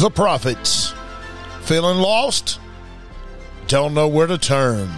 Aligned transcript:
the 0.00 0.10
prophets. 0.10 0.94
Feeling 1.60 1.98
lost? 1.98 2.58
Don't 3.66 3.92
know 3.92 4.08
where 4.08 4.26
to 4.26 4.38
turn. 4.38 4.88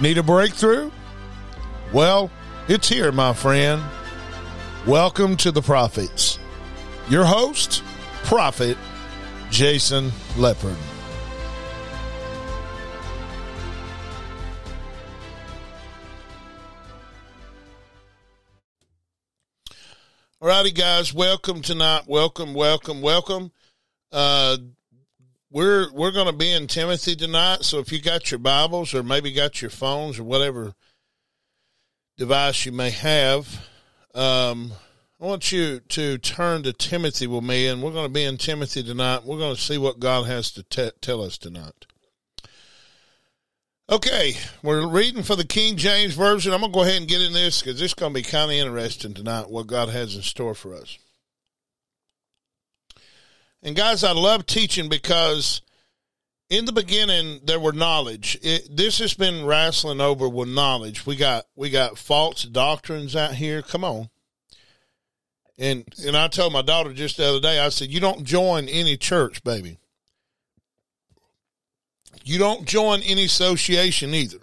Need 0.00 0.18
a 0.18 0.22
breakthrough? 0.24 0.90
Well, 1.92 2.28
it's 2.66 2.88
here, 2.88 3.12
my 3.12 3.32
friend. 3.32 3.80
Welcome 4.84 5.36
to 5.36 5.52
the 5.52 5.62
prophets. 5.62 6.40
Your 7.08 7.24
host, 7.24 7.84
Prophet 8.24 8.76
Jason 9.48 10.10
Lepard. 10.36 10.74
Alrighty, 20.42 20.74
guys, 20.74 21.14
welcome 21.14 21.62
tonight. 21.62 22.08
Welcome, 22.08 22.54
welcome, 22.54 23.02
welcome. 23.02 23.52
Uh, 24.12 24.56
we're 25.50 25.92
we're 25.92 26.12
going 26.12 26.26
to 26.26 26.32
be 26.32 26.52
in 26.52 26.66
Timothy 26.66 27.16
tonight. 27.16 27.64
So 27.64 27.78
if 27.78 27.92
you 27.92 28.00
got 28.00 28.30
your 28.30 28.38
Bibles 28.38 28.94
or 28.94 29.02
maybe 29.02 29.32
got 29.32 29.60
your 29.60 29.70
phones 29.70 30.18
or 30.18 30.24
whatever 30.24 30.74
device 32.16 32.66
you 32.66 32.72
may 32.72 32.90
have, 32.90 33.66
um, 34.14 34.72
I 35.20 35.26
want 35.26 35.52
you 35.52 35.80
to 35.80 36.18
turn 36.18 36.62
to 36.62 36.72
Timothy 36.72 37.26
with 37.26 37.44
me, 37.44 37.66
and 37.66 37.82
we're 37.82 37.92
going 37.92 38.06
to 38.06 38.12
be 38.12 38.24
in 38.24 38.36
Timothy 38.36 38.82
tonight. 38.82 39.24
We're 39.24 39.38
going 39.38 39.54
to 39.54 39.60
see 39.60 39.78
what 39.78 40.00
God 40.00 40.26
has 40.26 40.50
to 40.52 40.62
t- 40.62 40.90
tell 41.00 41.22
us 41.22 41.36
tonight. 41.36 41.86
Okay, 43.90 44.34
we're 44.62 44.86
reading 44.86 45.24
for 45.24 45.34
the 45.34 45.44
King 45.44 45.76
James 45.76 46.14
Version. 46.14 46.52
I'm 46.52 46.60
going 46.60 46.72
to 46.72 46.74
go 46.76 46.82
ahead 46.82 46.98
and 46.98 47.08
get 47.08 47.20
in 47.20 47.32
this 47.32 47.60
because 47.60 47.80
this 47.80 47.90
is 47.90 47.94
going 47.94 48.14
to 48.14 48.20
be 48.20 48.22
kind 48.22 48.50
of 48.50 48.56
interesting 48.56 49.14
tonight, 49.14 49.50
what 49.50 49.66
God 49.66 49.88
has 49.88 50.14
in 50.14 50.22
store 50.22 50.54
for 50.54 50.74
us. 50.74 50.96
And 53.62 53.76
guys, 53.76 54.04
I 54.04 54.12
love 54.12 54.46
teaching 54.46 54.88
because 54.88 55.60
in 56.48 56.64
the 56.64 56.72
beginning 56.72 57.40
there 57.44 57.60
were 57.60 57.72
knowledge. 57.72 58.38
It, 58.42 58.74
this 58.74 58.98
has 58.98 59.14
been 59.14 59.44
wrestling 59.44 60.00
over 60.00 60.28
with 60.28 60.48
knowledge. 60.48 61.06
We 61.06 61.16
got 61.16 61.46
we 61.54 61.70
got 61.70 61.98
false 61.98 62.44
doctrines 62.44 63.14
out 63.14 63.34
here. 63.34 63.62
Come 63.62 63.84
on. 63.84 64.08
And 65.58 65.84
and 66.04 66.16
I 66.16 66.28
told 66.28 66.52
my 66.52 66.62
daughter 66.62 66.92
just 66.92 67.18
the 67.18 67.28
other 67.28 67.40
day, 67.40 67.58
I 67.58 67.68
said, 67.68 67.90
You 67.90 68.00
don't 68.00 68.24
join 68.24 68.66
any 68.68 68.96
church, 68.96 69.44
baby. 69.44 69.78
You 72.24 72.38
don't 72.38 72.66
join 72.66 73.02
any 73.02 73.24
association 73.24 74.14
either. 74.14 74.38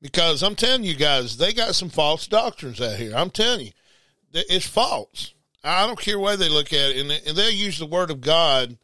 Because 0.00 0.42
I'm 0.42 0.56
telling 0.56 0.82
you 0.82 0.96
guys, 0.96 1.36
they 1.36 1.52
got 1.52 1.76
some 1.76 1.88
false 1.88 2.26
doctrines 2.26 2.80
out 2.80 2.96
here. 2.96 3.14
I'm 3.14 3.30
telling 3.30 3.66
you. 3.66 3.72
It's 4.34 4.66
false. 4.66 5.34
I 5.64 5.86
don't 5.86 5.98
care 5.98 6.18
why 6.18 6.36
they 6.36 6.48
look 6.48 6.72
at 6.72 6.90
it, 6.90 6.96
and, 6.96 7.10
and 7.10 7.36
they 7.36 7.50
use 7.50 7.78
the 7.78 7.86
word 7.86 8.10
of 8.10 8.20
God. 8.20 8.76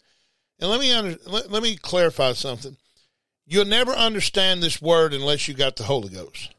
And 0.61 0.71
let 0.71 0.81
me 0.81 0.93
under, 0.93 1.17
let, 1.27 1.51
let 1.51 1.62
me 1.62 1.77
clarify 1.77 2.33
something. 2.33 2.77
You'll 3.47 3.65
never 3.65 3.93
understand 3.93 4.62
this 4.62 4.81
word 4.81 5.15
unless 5.15 5.49
you 5.49 5.55
got 5.55 5.77
the 5.77 5.84
Holy 5.84 6.11
Ghost. 6.11 6.55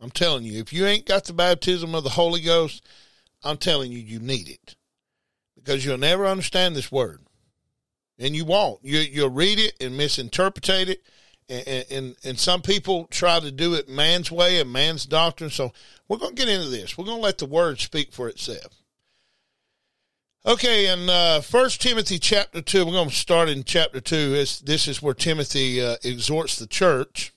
I'm 0.00 0.10
telling 0.10 0.44
you, 0.44 0.58
if 0.58 0.72
you 0.72 0.86
ain't 0.86 1.06
got 1.06 1.24
the 1.24 1.32
baptism 1.32 1.94
of 1.94 2.04
the 2.04 2.10
Holy 2.10 2.40
Ghost, 2.40 2.86
I'm 3.42 3.58
telling 3.58 3.92
you, 3.92 3.98
you 3.98 4.18
need 4.18 4.48
it 4.48 4.74
because 5.54 5.84
you'll 5.84 5.98
never 5.98 6.26
understand 6.26 6.74
this 6.74 6.90
word, 6.90 7.20
and 8.18 8.34
you 8.34 8.44
won't. 8.44 8.80
You 8.82 9.00
you'll 9.00 9.30
read 9.30 9.58
it 9.58 9.74
and 9.80 9.96
misinterpret 9.96 10.88
it, 10.88 11.02
and, 11.48 11.84
and 11.90 12.16
and 12.24 12.38
some 12.38 12.62
people 12.62 13.06
try 13.10 13.40
to 13.40 13.50
do 13.50 13.74
it 13.74 13.88
man's 13.88 14.30
way 14.30 14.60
and 14.60 14.72
man's 14.72 15.04
doctrine. 15.04 15.50
So 15.50 15.72
we're 16.08 16.18
going 16.18 16.34
to 16.34 16.42
get 16.42 16.48
into 16.48 16.70
this. 16.70 16.96
We're 16.96 17.04
going 17.04 17.18
to 17.18 17.22
let 17.22 17.38
the 17.38 17.46
word 17.46 17.78
speak 17.80 18.12
for 18.12 18.28
itself. 18.28 18.79
Okay, 20.46 20.90
in 20.90 21.10
uh, 21.10 21.42
First 21.42 21.82
Timothy 21.82 22.18
chapter 22.18 22.62
two, 22.62 22.86
we're 22.86 22.92
going 22.92 23.10
to 23.10 23.14
start 23.14 23.50
in 23.50 23.62
chapter 23.62 24.00
two. 24.00 24.32
It's, 24.34 24.58
this 24.58 24.88
is 24.88 25.02
where 25.02 25.12
Timothy 25.12 25.82
uh, 25.82 25.96
exhorts 26.02 26.56
the 26.56 26.66
church. 26.66 27.34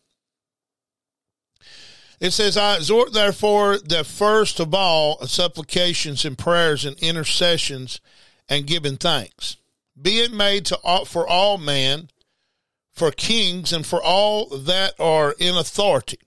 It 2.21 2.31
says, 2.31 2.55
"I 2.55 2.77
exhort 2.77 3.11
therefore 3.11 3.77
that 3.77 4.05
first 4.05 4.61
of 4.61 4.73
all 4.73 5.19
supplications 5.27 6.23
and 6.23 6.37
prayers 6.37 6.85
and 6.85 6.97
intercessions 6.99 7.99
and 8.47 8.65
giving 8.65 8.95
thanks, 8.95 9.57
be 10.01 10.21
it 10.21 10.31
made 10.31 10.65
to 10.67 10.77
all, 10.77 11.03
for 11.03 11.27
all 11.27 11.57
men, 11.57 12.07
for 12.93 13.11
kings, 13.11 13.73
and 13.73 13.85
for 13.85 14.01
all 14.01 14.45
that 14.45 14.97
are 14.97 15.35
in 15.37 15.57
authority." 15.57 16.19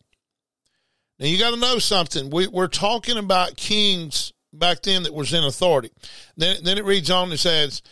Now 1.18 1.24
you 1.24 1.38
got 1.38 1.54
to 1.54 1.56
know 1.56 1.78
something. 1.78 2.28
We, 2.28 2.48
we're 2.48 2.68
talking 2.68 3.16
about 3.16 3.56
kings 3.56 4.34
back 4.58 4.82
then 4.82 5.02
that 5.04 5.14
was 5.14 5.32
in 5.32 5.44
authority. 5.44 5.90
Then, 6.36 6.56
then 6.62 6.78
it 6.78 6.84
reads 6.84 7.10
on 7.10 7.30
and 7.30 7.40
says, 7.40 7.82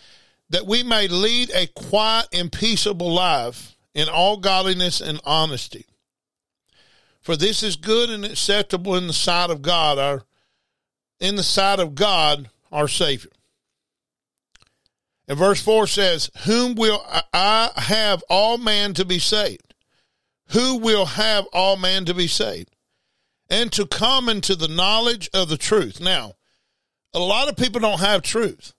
that 0.50 0.66
we 0.66 0.82
may 0.82 1.08
lead 1.08 1.50
a 1.50 1.66
quiet 1.68 2.28
and 2.32 2.52
peaceable 2.52 3.12
life 3.12 3.76
in 3.94 4.08
all 4.08 4.36
godliness 4.36 5.00
and 5.00 5.20
honesty. 5.24 5.86
For 7.20 7.36
this 7.36 7.62
is 7.62 7.76
good 7.76 8.10
and 8.10 8.24
acceptable 8.24 8.94
in 8.96 9.06
the 9.06 9.12
sight 9.12 9.50
of 9.50 9.62
God, 9.62 9.98
our 9.98 10.22
in 11.20 11.36
the 11.36 11.42
sight 11.42 11.80
of 11.80 11.94
God, 11.94 12.50
our 12.70 12.88
Savior. 12.88 13.30
And 15.26 15.38
verse 15.38 15.62
4 15.62 15.86
says, 15.86 16.30
Whom 16.44 16.74
will 16.74 17.02
I 17.32 17.70
have 17.76 18.22
all 18.28 18.58
man 18.58 18.92
to 18.94 19.04
be 19.04 19.18
saved? 19.18 19.74
Who 20.48 20.76
will 20.76 21.06
have 21.06 21.46
all 21.52 21.76
man 21.76 22.04
to 22.04 22.14
be 22.14 22.26
saved? 22.26 22.76
And 23.48 23.72
to 23.72 23.86
come 23.86 24.28
into 24.28 24.54
the 24.54 24.68
knowledge 24.68 25.30
of 25.32 25.48
the 25.48 25.56
truth. 25.56 26.00
Now, 26.00 26.34
a 27.14 27.18
lot 27.18 27.48
of 27.48 27.56
people 27.56 27.80
don't 27.80 28.00
have 28.00 28.22
truth. 28.22 28.74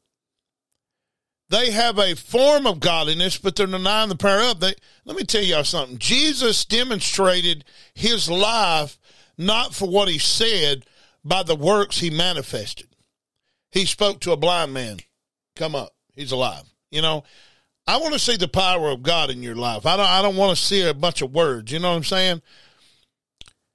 They 1.50 1.72
have 1.72 2.00
a 2.00 2.16
form 2.16 2.66
of 2.66 2.80
godliness, 2.80 3.38
but 3.38 3.56
they're 3.56 3.68
denying 3.68 4.10
the 4.10 4.16
power 4.16 4.42
of. 4.42 4.60
They, 4.60 4.74
let 5.06 5.16
me 5.16 5.24
tell 5.24 5.44
y'all 5.44 5.64
something. 5.64 6.00
Jesus 6.00 6.66
demonstrated 6.66 7.64
his 7.94 8.30
life 8.30 8.98
not 9.38 9.76
for 9.76 9.88
what 9.88 10.08
he 10.08 10.18
said, 10.18 10.86
by 11.24 11.44
the 11.44 11.56
works 11.56 12.00
he 12.00 12.10
manifested. 12.10 12.88
He 13.72 13.86
spoke 13.86 14.22
to 14.22 14.32
a 14.32 14.38
blind 14.38 14.74
man, 14.74 15.00
"Come 15.56 15.76
up, 15.76 15.94
he's 16.14 16.32
alive." 16.32 16.64
You 16.92 17.02
know, 17.02 17.24
I 17.88 17.98
want 17.98 18.14
to 18.14 18.20
see 18.20 18.38
the 18.38 18.48
power 18.48 18.90
of 18.90 19.04
God 19.04 19.30
in 19.30 19.44
your 19.44 19.56
life. 19.56 19.86
I 19.86 19.98
don't. 19.98 20.06
I 20.06 20.22
don't 20.22 20.38
want 20.38 20.58
to 20.58 20.64
see 20.64 20.82
a 20.88 20.94
bunch 20.94 21.22
of 21.22 21.34
words. 21.34 21.72
You 21.72 21.80
know 21.80 21.90
what 21.90 21.98
I'm 21.98 22.04
saying? 22.04 22.42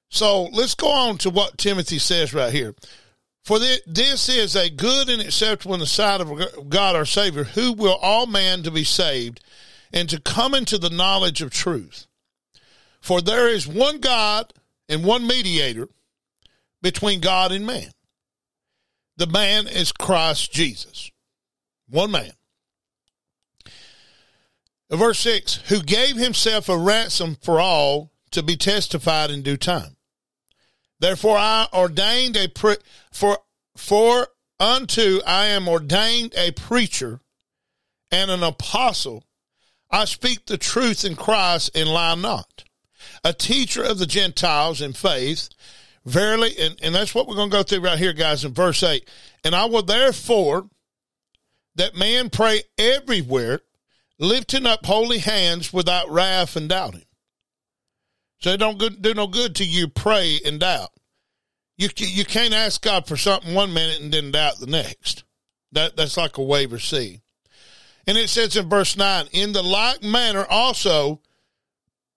So 0.09 0.45
let's 0.45 0.75
go 0.75 0.91
on 0.91 1.19
to 1.19 1.31
what 1.31 1.59
Timothy 1.59 1.99
says 1.99 2.35
right 2.35 2.53
here. 2.53 2.75
For 3.51 3.59
this 3.59 4.29
is 4.29 4.55
a 4.55 4.71
good 4.71 5.09
and 5.09 5.21
acceptable 5.21 5.75
in 5.75 5.81
the 5.81 5.87
sight 5.87 6.21
of 6.21 6.69
God 6.69 6.95
our 6.95 7.05
Savior, 7.05 7.43
who 7.43 7.73
will 7.73 7.97
all 7.97 8.27
man 8.27 8.63
to 8.63 8.71
be 8.71 8.85
saved 8.85 9.41
and 9.93 10.09
to 10.09 10.21
come 10.21 10.55
into 10.55 10.79
the 10.79 10.89
knowledge 10.89 11.43
of 11.43 11.51
truth. 11.51 12.07
For 13.01 13.21
there 13.21 13.49
is 13.49 13.67
one 13.67 13.99
God 13.99 14.55
and 14.89 15.03
one 15.03 15.27
mediator 15.27 15.89
between 16.81 17.19
God 17.19 17.51
and 17.51 17.67
man. 17.67 17.91
The 19.17 19.27
man 19.27 19.67
is 19.67 19.91
Christ 19.91 20.53
Jesus. 20.53 21.11
One 21.89 22.13
man. 22.13 22.31
Verse 24.93 25.19
6 25.19 25.57
Who 25.71 25.83
gave 25.83 26.15
himself 26.15 26.69
a 26.69 26.79
ransom 26.79 27.37
for 27.43 27.59
all 27.59 28.13
to 28.31 28.45
be 28.45 28.57
testified 28.57 29.33
in 29.33 29.43
due 29.43 29.57
time. 29.57 29.97
Therefore 31.01 31.39
I 31.39 31.67
ordained 31.73 32.37
a 32.37 32.49
pre- 32.49 32.77
for 33.11 33.39
for 33.77 34.29
unto 34.61 35.21
I 35.27 35.47
am 35.47 35.67
ordained 35.67 36.35
a 36.37 36.53
preacher 36.53 37.21
and 38.11 38.31
an 38.31 38.43
apostle. 38.43 39.25
I 39.91 40.05
speak 40.05 40.47
the 40.47 40.59
truth 40.59 41.05
in 41.05 41.17
Christ 41.17 41.71
and 41.75 41.89
lie 41.89 42.15
not. 42.15 42.65
A 43.25 43.33
teacher 43.33 43.83
of 43.83 43.99
the 43.99 44.07
Gentiles 44.07 44.81
in 44.81 44.93
faith, 44.93 45.49
verily, 46.05 46.55
and, 46.59 46.79
and 46.83 46.95
that's 46.95 47.15
what 47.15 47.27
we're 47.27 47.35
going 47.35 47.51
to 47.51 47.57
go 47.57 47.63
through 47.63 47.81
right 47.81 47.99
here, 47.99 48.13
guys, 48.13 48.45
in 48.45 48.53
verse 48.53 48.83
8. 48.83 49.09
And 49.43 49.55
I 49.55 49.65
will 49.65 49.83
therefore 49.83 50.69
that 51.77 51.97
man 51.97 52.31
pray 52.31 52.63
everywhere, 52.79 53.61
lifting 54.19 54.67
up 54.67 54.85
holy 54.87 55.19
hands 55.19 55.73
without 55.73 56.11
wrath 56.11 56.57
and 56.57 56.69
doubting. 56.69 57.07
So 58.41 58.51
it 58.51 58.57
don't 58.57 59.03
do 59.03 59.15
no 59.15 59.27
good 59.27 59.55
to 59.57 59.65
you 59.65 59.89
pray 59.89 60.41
and 60.45 60.61
doubt. 60.61 60.91
You 61.77 61.89
you 61.97 62.25
can't 62.25 62.55
ask 62.55 62.83
God 62.83 63.07
for 63.07 63.17
something 63.17 63.55
one 63.55 63.73
minute 63.73 64.01
and 64.01 64.13
then 64.13 64.33
doubt 64.33 64.59
the 64.59 64.67
next. 64.67 65.25
That 65.73 65.97
that's 65.97 66.17
like 66.17 66.39
a 66.39 66.43
wave 66.43 66.73
or 66.73 66.79
sea. 66.79 67.21
And 68.07 68.17
it 68.19 68.29
says 68.29 68.57
in 68.57 68.69
verse 68.69 68.97
nine, 68.97 69.27
in 69.33 69.53
the 69.53 69.63
like 69.63 70.03
manner 70.03 70.45
also 70.49 71.21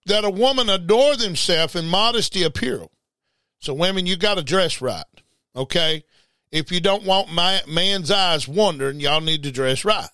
that 0.06 0.26
a 0.26 0.30
woman 0.30 0.70
adore 0.70 1.16
themselves 1.16 1.76
in 1.76 1.88
modesty 1.88 2.44
apparel. 2.44 2.92
So 3.60 3.74
women, 3.74 4.06
you 4.06 4.18
got 4.18 4.36
to 4.36 4.44
dress 4.44 4.82
right, 4.82 5.06
okay? 5.56 6.04
If 6.52 6.72
you 6.72 6.82
don't 6.82 7.06
want 7.06 7.32
my, 7.32 7.62
man's 7.68 8.12
eyes 8.12 8.48
wandering, 8.48 9.00
y'all 9.00 9.22
need 9.22 9.44
to 9.44 9.52
dress 9.52 9.86
right 9.86 10.10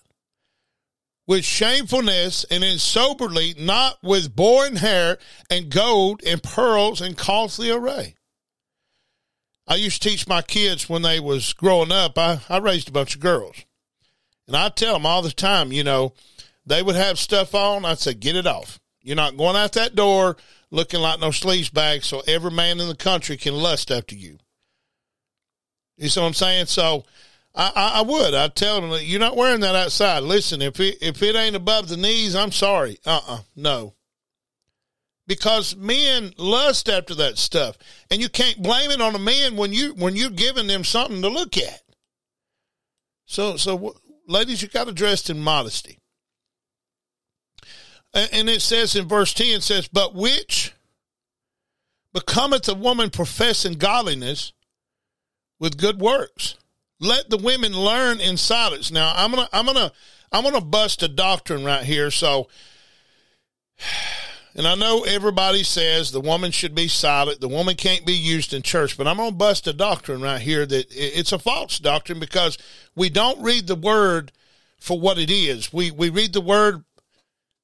with 1.30 1.44
shamefulness 1.44 2.42
and 2.50 2.64
in 2.64 2.76
soberly, 2.76 3.54
not 3.56 3.96
with 4.02 4.34
boring 4.34 4.74
hair 4.74 5.16
and 5.48 5.70
gold 5.70 6.20
and 6.26 6.42
pearls 6.42 7.00
and 7.00 7.16
costly 7.16 7.70
array. 7.70 8.16
I 9.68 9.76
used 9.76 10.02
to 10.02 10.08
teach 10.08 10.26
my 10.26 10.42
kids 10.42 10.88
when 10.88 11.02
they 11.02 11.20
was 11.20 11.52
growing 11.52 11.92
up. 11.92 12.18
I, 12.18 12.40
I 12.48 12.58
raised 12.58 12.88
a 12.88 12.92
bunch 12.92 13.14
of 13.14 13.20
girls. 13.20 13.64
And 14.48 14.56
I 14.56 14.70
tell 14.70 14.94
them 14.94 15.06
all 15.06 15.22
the 15.22 15.30
time, 15.30 15.70
you 15.70 15.84
know, 15.84 16.14
they 16.66 16.82
would 16.82 16.96
have 16.96 17.16
stuff 17.16 17.54
on. 17.54 17.84
I'd 17.84 18.00
say, 18.00 18.14
get 18.14 18.34
it 18.34 18.48
off. 18.48 18.80
You're 19.00 19.14
not 19.14 19.36
going 19.36 19.54
out 19.54 19.74
that 19.74 19.94
door 19.94 20.36
looking 20.72 20.98
like 20.98 21.20
no 21.20 21.28
sleaze 21.28 21.72
bag 21.72 22.02
so 22.02 22.24
every 22.26 22.50
man 22.50 22.80
in 22.80 22.88
the 22.88 22.96
country 22.96 23.36
can 23.36 23.54
lust 23.54 23.92
after 23.92 24.16
you. 24.16 24.38
You 25.96 26.08
see 26.08 26.18
what 26.18 26.26
I'm 26.26 26.34
saying? 26.34 26.66
So 26.66 27.04
I, 27.54 27.72
I, 27.74 27.98
I 27.98 28.02
would. 28.02 28.34
I'd 28.34 28.54
tell 28.54 28.80
them, 28.80 28.98
you're 29.02 29.20
not 29.20 29.36
wearing 29.36 29.60
that 29.60 29.74
outside. 29.74 30.22
Listen, 30.22 30.62
if 30.62 30.78
it, 30.78 30.98
if 31.00 31.22
it 31.22 31.34
ain't 31.34 31.56
above 31.56 31.88
the 31.88 31.96
knees, 31.96 32.34
I'm 32.34 32.52
sorry. 32.52 32.98
Uh-uh. 33.04 33.40
No. 33.56 33.94
Because 35.26 35.76
men 35.76 36.32
lust 36.36 36.88
after 36.88 37.14
that 37.16 37.38
stuff. 37.38 37.76
And 38.10 38.20
you 38.20 38.28
can't 38.28 38.62
blame 38.62 38.90
it 38.90 39.00
on 39.00 39.14
a 39.14 39.18
man 39.18 39.56
when 39.56 39.72
you 39.72 39.94
when 39.94 40.16
you're 40.16 40.30
giving 40.30 40.66
them 40.66 40.82
something 40.82 41.22
to 41.22 41.28
look 41.28 41.56
at. 41.56 41.82
So 43.26 43.56
so 43.56 43.94
ladies, 44.26 44.60
you 44.62 44.68
got 44.68 44.86
to 44.88 44.92
dress 44.92 45.30
in 45.30 45.38
modesty. 45.38 45.98
And 48.12 48.48
it 48.48 48.60
says 48.60 48.96
in 48.96 49.06
verse 49.06 49.32
10, 49.32 49.46
it 49.46 49.62
says, 49.62 49.86
But 49.86 50.16
which 50.16 50.72
becometh 52.12 52.68
a 52.68 52.74
woman 52.74 53.10
professing 53.10 53.74
godliness 53.74 54.52
with 55.60 55.78
good 55.78 56.00
works. 56.00 56.56
Let 57.00 57.30
the 57.30 57.38
women 57.38 57.72
learn 57.72 58.20
in 58.20 58.36
silence. 58.36 58.90
Now 58.90 59.12
I'm 59.16 59.30
gonna 59.30 59.48
I'm 59.52 59.66
gonna 59.66 59.90
I'm 60.30 60.44
gonna 60.44 60.60
bust 60.60 61.02
a 61.02 61.08
doctrine 61.08 61.64
right 61.64 61.82
here. 61.82 62.10
So 62.10 62.48
and 64.54 64.66
I 64.66 64.74
know 64.74 65.04
everybody 65.04 65.62
says 65.62 66.12
the 66.12 66.20
woman 66.20 66.50
should 66.50 66.74
be 66.74 66.88
silent, 66.88 67.40
the 67.40 67.48
woman 67.48 67.76
can't 67.76 68.04
be 68.04 68.12
used 68.12 68.52
in 68.52 68.62
church, 68.62 68.98
but 68.98 69.06
I'm 69.06 69.16
to 69.16 69.32
bust 69.32 69.66
a 69.66 69.72
doctrine 69.72 70.20
right 70.20 70.40
here 70.40 70.66
that 70.66 70.86
it's 70.90 71.32
a 71.32 71.38
false 71.38 71.78
doctrine 71.78 72.20
because 72.20 72.58
we 72.94 73.08
don't 73.08 73.42
read 73.42 73.66
the 73.66 73.76
word 73.76 74.30
for 74.78 75.00
what 75.00 75.18
it 75.18 75.30
is. 75.30 75.72
We 75.72 75.90
we 75.90 76.10
read 76.10 76.34
the 76.34 76.42
word 76.42 76.84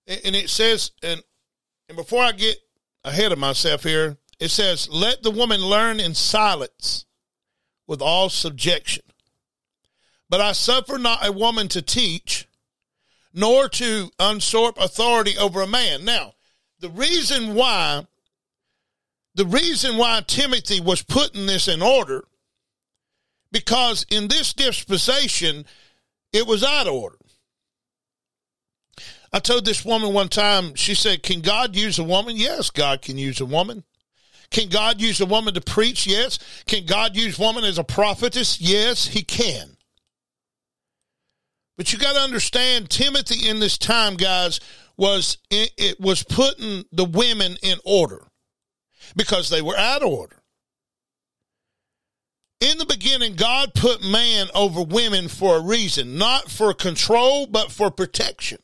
and 0.07 0.35
it 0.35 0.49
says 0.49 0.93
and 1.03 1.23
and 1.89 1.97
before 1.97 2.23
I 2.23 2.33
get 2.33 2.57
ahead 3.05 3.33
of 3.33 3.39
myself 3.39 3.85
here, 3.85 4.17
it 4.41 4.49
says, 4.49 4.89
"Let 4.89 5.23
the 5.23 5.31
woman 5.31 5.61
learn 5.61 6.01
in 6.01 6.15
silence 6.15 7.05
with 7.87 8.01
all 8.01 8.29
subjection." 8.29 9.03
But 10.29 10.41
I 10.41 10.53
suffer 10.53 10.99
not 10.99 11.27
a 11.27 11.33
woman 11.33 11.69
to 11.69 11.83
teach, 11.83 12.49
nor 13.33 13.69
to 13.69 14.11
usurp 14.21 14.79
authority 14.79 15.39
over 15.39 15.63
a 15.63 15.67
man. 15.67 16.05
Now, 16.05 16.35
the 16.81 16.91
reason 16.91 17.55
why 17.55 18.07
the 19.35 19.47
reason 19.47 19.99
why 19.99 20.23
Timothy 20.27 20.81
was 20.81 21.03
putting 21.03 21.45
this 21.45 21.69
in 21.69 21.83
order 21.83 22.25
because 23.53 24.07
in 24.11 24.29
this 24.29 24.55
dispensation 24.55 25.67
it 26.33 26.47
was 26.47 26.65
out 26.65 26.87
of 26.87 26.95
order. 26.95 27.19
I 29.33 29.39
told 29.39 29.65
this 29.65 29.85
woman 29.85 30.15
one 30.15 30.29
time, 30.29 30.75
she 30.75 30.95
said, 30.95 31.23
Can 31.23 31.43
God 31.43 31.77
use 31.77 31.99
a 31.99 32.05
woman? 32.05 32.37
Yes, 32.37 32.71
God 32.71 33.03
can 33.03 33.19
use 33.19 33.41
a 33.41 33.47
woman. 33.47 33.85
Can 34.51 34.69
God 34.69 35.01
use 35.01 35.21
a 35.21 35.27
woman 35.27 35.55
to 35.55 35.61
preach? 35.61 36.07
Yes. 36.07 36.39
Can 36.67 36.87
God 36.87 37.17
use 37.17 37.39
woman 37.39 37.65
as 37.65 37.79
a 37.79 37.85
prophetess? 37.85 38.61
Yes, 38.61 39.09
he 39.09 39.23
can. 39.23 39.76
But 41.77 41.93
you 41.93 41.99
got 41.99 42.15
to 42.15 42.21
understand 42.21 42.89
Timothy 42.89 43.49
in 43.49 43.61
this 43.61 43.77
time, 43.77 44.17
guys, 44.17 44.61
was 44.97 45.39
it, 45.51 45.73
it 45.77 46.01
was 46.01 46.23
putting 46.23 46.85
the 46.91 47.05
women 47.05 47.57
in 47.63 47.79
order 47.85 48.23
because 49.15 49.51
they 49.51 49.63
were 49.63 49.77
out 49.77 50.03
of 50.03 50.09
order. 50.09 50.37
In 52.61 52.79
the 52.79 52.87
beginning, 52.87 53.35
God 53.35 53.75
put 53.75 54.03
man 54.03 54.49
over 54.55 54.83
women 54.83 55.29
for 55.29 55.57
a 55.57 55.61
reason, 55.61 56.17
not 56.17 56.51
for 56.51 56.73
control, 56.73 57.47
but 57.47 57.71
for 57.71 57.91
protection. 57.91 58.59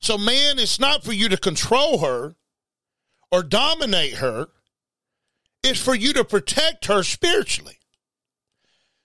So, 0.00 0.16
man, 0.16 0.58
it's 0.58 0.80
not 0.80 1.04
for 1.04 1.12
you 1.12 1.28
to 1.28 1.36
control 1.36 1.98
her 1.98 2.36
or 3.30 3.42
dominate 3.42 4.14
her, 4.14 4.48
it's 5.62 5.82
for 5.82 5.94
you 5.94 6.14
to 6.14 6.24
protect 6.24 6.86
her 6.86 7.02
spiritually. 7.02 7.78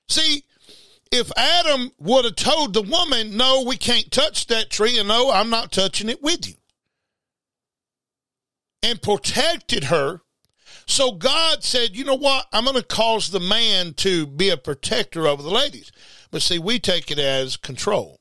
See, 0.08 0.44
if 1.12 1.32
Adam 1.36 1.92
would 2.00 2.26
have 2.26 2.36
told 2.36 2.74
the 2.74 2.82
woman, 2.82 3.36
no, 3.36 3.64
we 3.64 3.78
can't 3.78 4.12
touch 4.12 4.48
that 4.48 4.70
tree, 4.70 4.98
and 4.98 5.10
no, 5.10 5.30
I'm 5.30 5.50
not 5.50 5.72
touching 5.72 6.10
it 6.10 6.24
with 6.24 6.48
you, 6.48 6.56
and 8.82 9.02
protected 9.02 9.86
her, 9.86 10.22
so 10.88 11.12
God 11.12 11.64
said, 11.64 11.96
you 11.96 12.04
know 12.04 12.16
what? 12.16 12.48
I'm 12.52 12.64
going 12.64 12.76
to 12.76 12.84
cause 12.84 13.30
the 13.30 13.40
man 13.40 13.94
to 13.96 14.26
be 14.26 14.50
a 14.50 14.58
protector 14.58 15.28
over 15.28 15.42
the 15.42 15.50
ladies. 15.50 15.92
But 16.32 16.42
see, 16.42 16.60
we 16.60 16.80
take 16.80 17.12
it 17.12 17.20
as 17.20 17.56
control. 17.56 18.20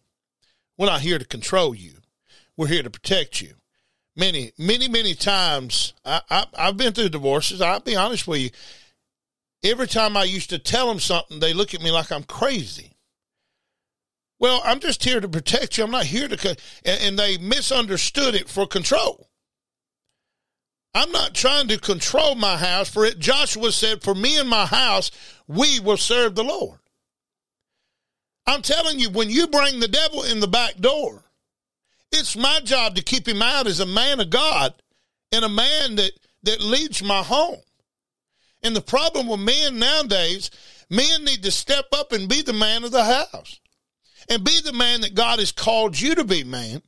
We're 0.77 0.87
not 0.87 1.01
here 1.01 1.19
to 1.19 1.25
control 1.25 1.75
you, 1.75 1.95
we're 2.57 2.69
here 2.69 2.83
to 2.83 2.91
protect 2.91 3.41
you. 3.41 3.55
Many, 4.17 4.53
many, 4.59 4.89
many 4.89 5.15
times, 5.15 5.95
I, 6.05 6.21
I, 6.29 6.47
I've 6.55 6.77
been 6.77 6.93
through 6.93 7.11
divorces. 7.11 7.61
I'll 7.61 7.81
be 7.81 7.97
honest 7.97 8.27
with 8.27 8.41
you 8.41 8.51
every 9.63 9.87
time 9.87 10.17
I 10.17 10.25
used 10.25 10.51
to 10.51 10.59
tell 10.59 10.89
them 10.89 11.01
something, 11.01 11.41
they 11.41 11.53
look 11.53 11.75
at 11.75 11.83
me 11.83 11.91
like 11.91 12.11
I'm 12.11 12.25
crazy. 12.25 12.93
Well, 14.39 14.63
I'm 14.65 14.81
just 14.81 15.05
here 15.05 15.21
to 15.21 15.29
protect 15.29 15.77
you. 15.77 15.85
I'm 15.85 15.91
not 15.91 16.07
here 16.07 16.27
to, 16.27 16.57
and 16.85 17.19
they 17.19 17.37
misunderstood 17.37 18.35
it 18.35 18.49
for 18.49 18.67
control. 18.67 19.29
I'm 20.95 21.13
not 21.13 21.35
trying 21.35 21.69
to 21.69 21.79
control 21.79 22.35
my 22.35 22.57
house. 22.57 22.89
For 22.89 23.05
it, 23.05 23.19
Joshua 23.19 23.71
said, 23.71 24.03
For 24.03 24.15
me 24.15 24.39
and 24.39 24.49
my 24.49 24.67
house, 24.67 25.11
we 25.47 25.79
will 25.79 25.99
serve 25.99 26.35
the 26.35 26.43
Lord. 26.43 26.79
I'm 28.47 28.63
telling 28.63 28.99
you, 28.99 29.11
when 29.11 29.31
you 29.31 29.47
bring 29.47 29.79
the 29.79 29.89
devil 29.89 30.25
in 30.25 30.41
the 30.41 30.49
back 30.49 30.77
door, 30.79 31.23
it's 32.11 32.37
my 32.37 32.61
job 32.65 32.97
to 32.97 33.03
keep 33.03 33.29
him 33.29 33.43
out 33.43 33.67
as 33.67 33.79
a 33.79 33.87
man 33.87 34.19
of 34.19 34.31
God 34.31 34.75
and 35.31 35.45
a 35.45 35.49
man 35.49 35.97
that, 35.97 36.13
that 36.43 36.61
leads 36.61 37.03
my 37.03 37.23
home. 37.23 37.61
And 38.63 38.77
the 38.77 38.81
problem 38.81 39.27
with 39.27 39.41
men 39.41 39.79
nowadays, 39.79 40.51
men 40.91 41.25
need 41.25 41.43
to 41.43 41.51
step 41.51 41.87
up 41.93 42.13
and 42.13 42.29
be 42.29 42.43
the 42.43 42.53
man 42.53 42.85
of 42.85 42.93
the 42.93 43.05
house 43.05 43.61
and 44.29 44.45
be 44.45 44.61
the 44.61 44.73
man 44.73 45.01
that 45.01 45.15
God 45.15 45.39
has 45.39 45.53
called 45.53 45.99
you 45.99 46.15
to 46.15 46.25
be, 46.25 46.45
man. 46.45 46.83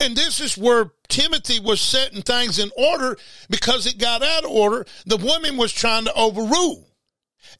And 0.00 0.16
this 0.16 0.40
is 0.40 0.58
where 0.58 0.90
Timothy 1.08 1.60
was 1.60 1.80
setting 1.80 2.22
things 2.22 2.58
in 2.58 2.70
order 2.76 3.16
because 3.48 3.86
it 3.86 3.98
got 3.98 4.22
out 4.22 4.44
of 4.44 4.50
order. 4.50 4.84
The 5.06 5.16
woman 5.16 5.56
was 5.56 5.72
trying 5.72 6.06
to 6.06 6.14
overrule. 6.14 6.88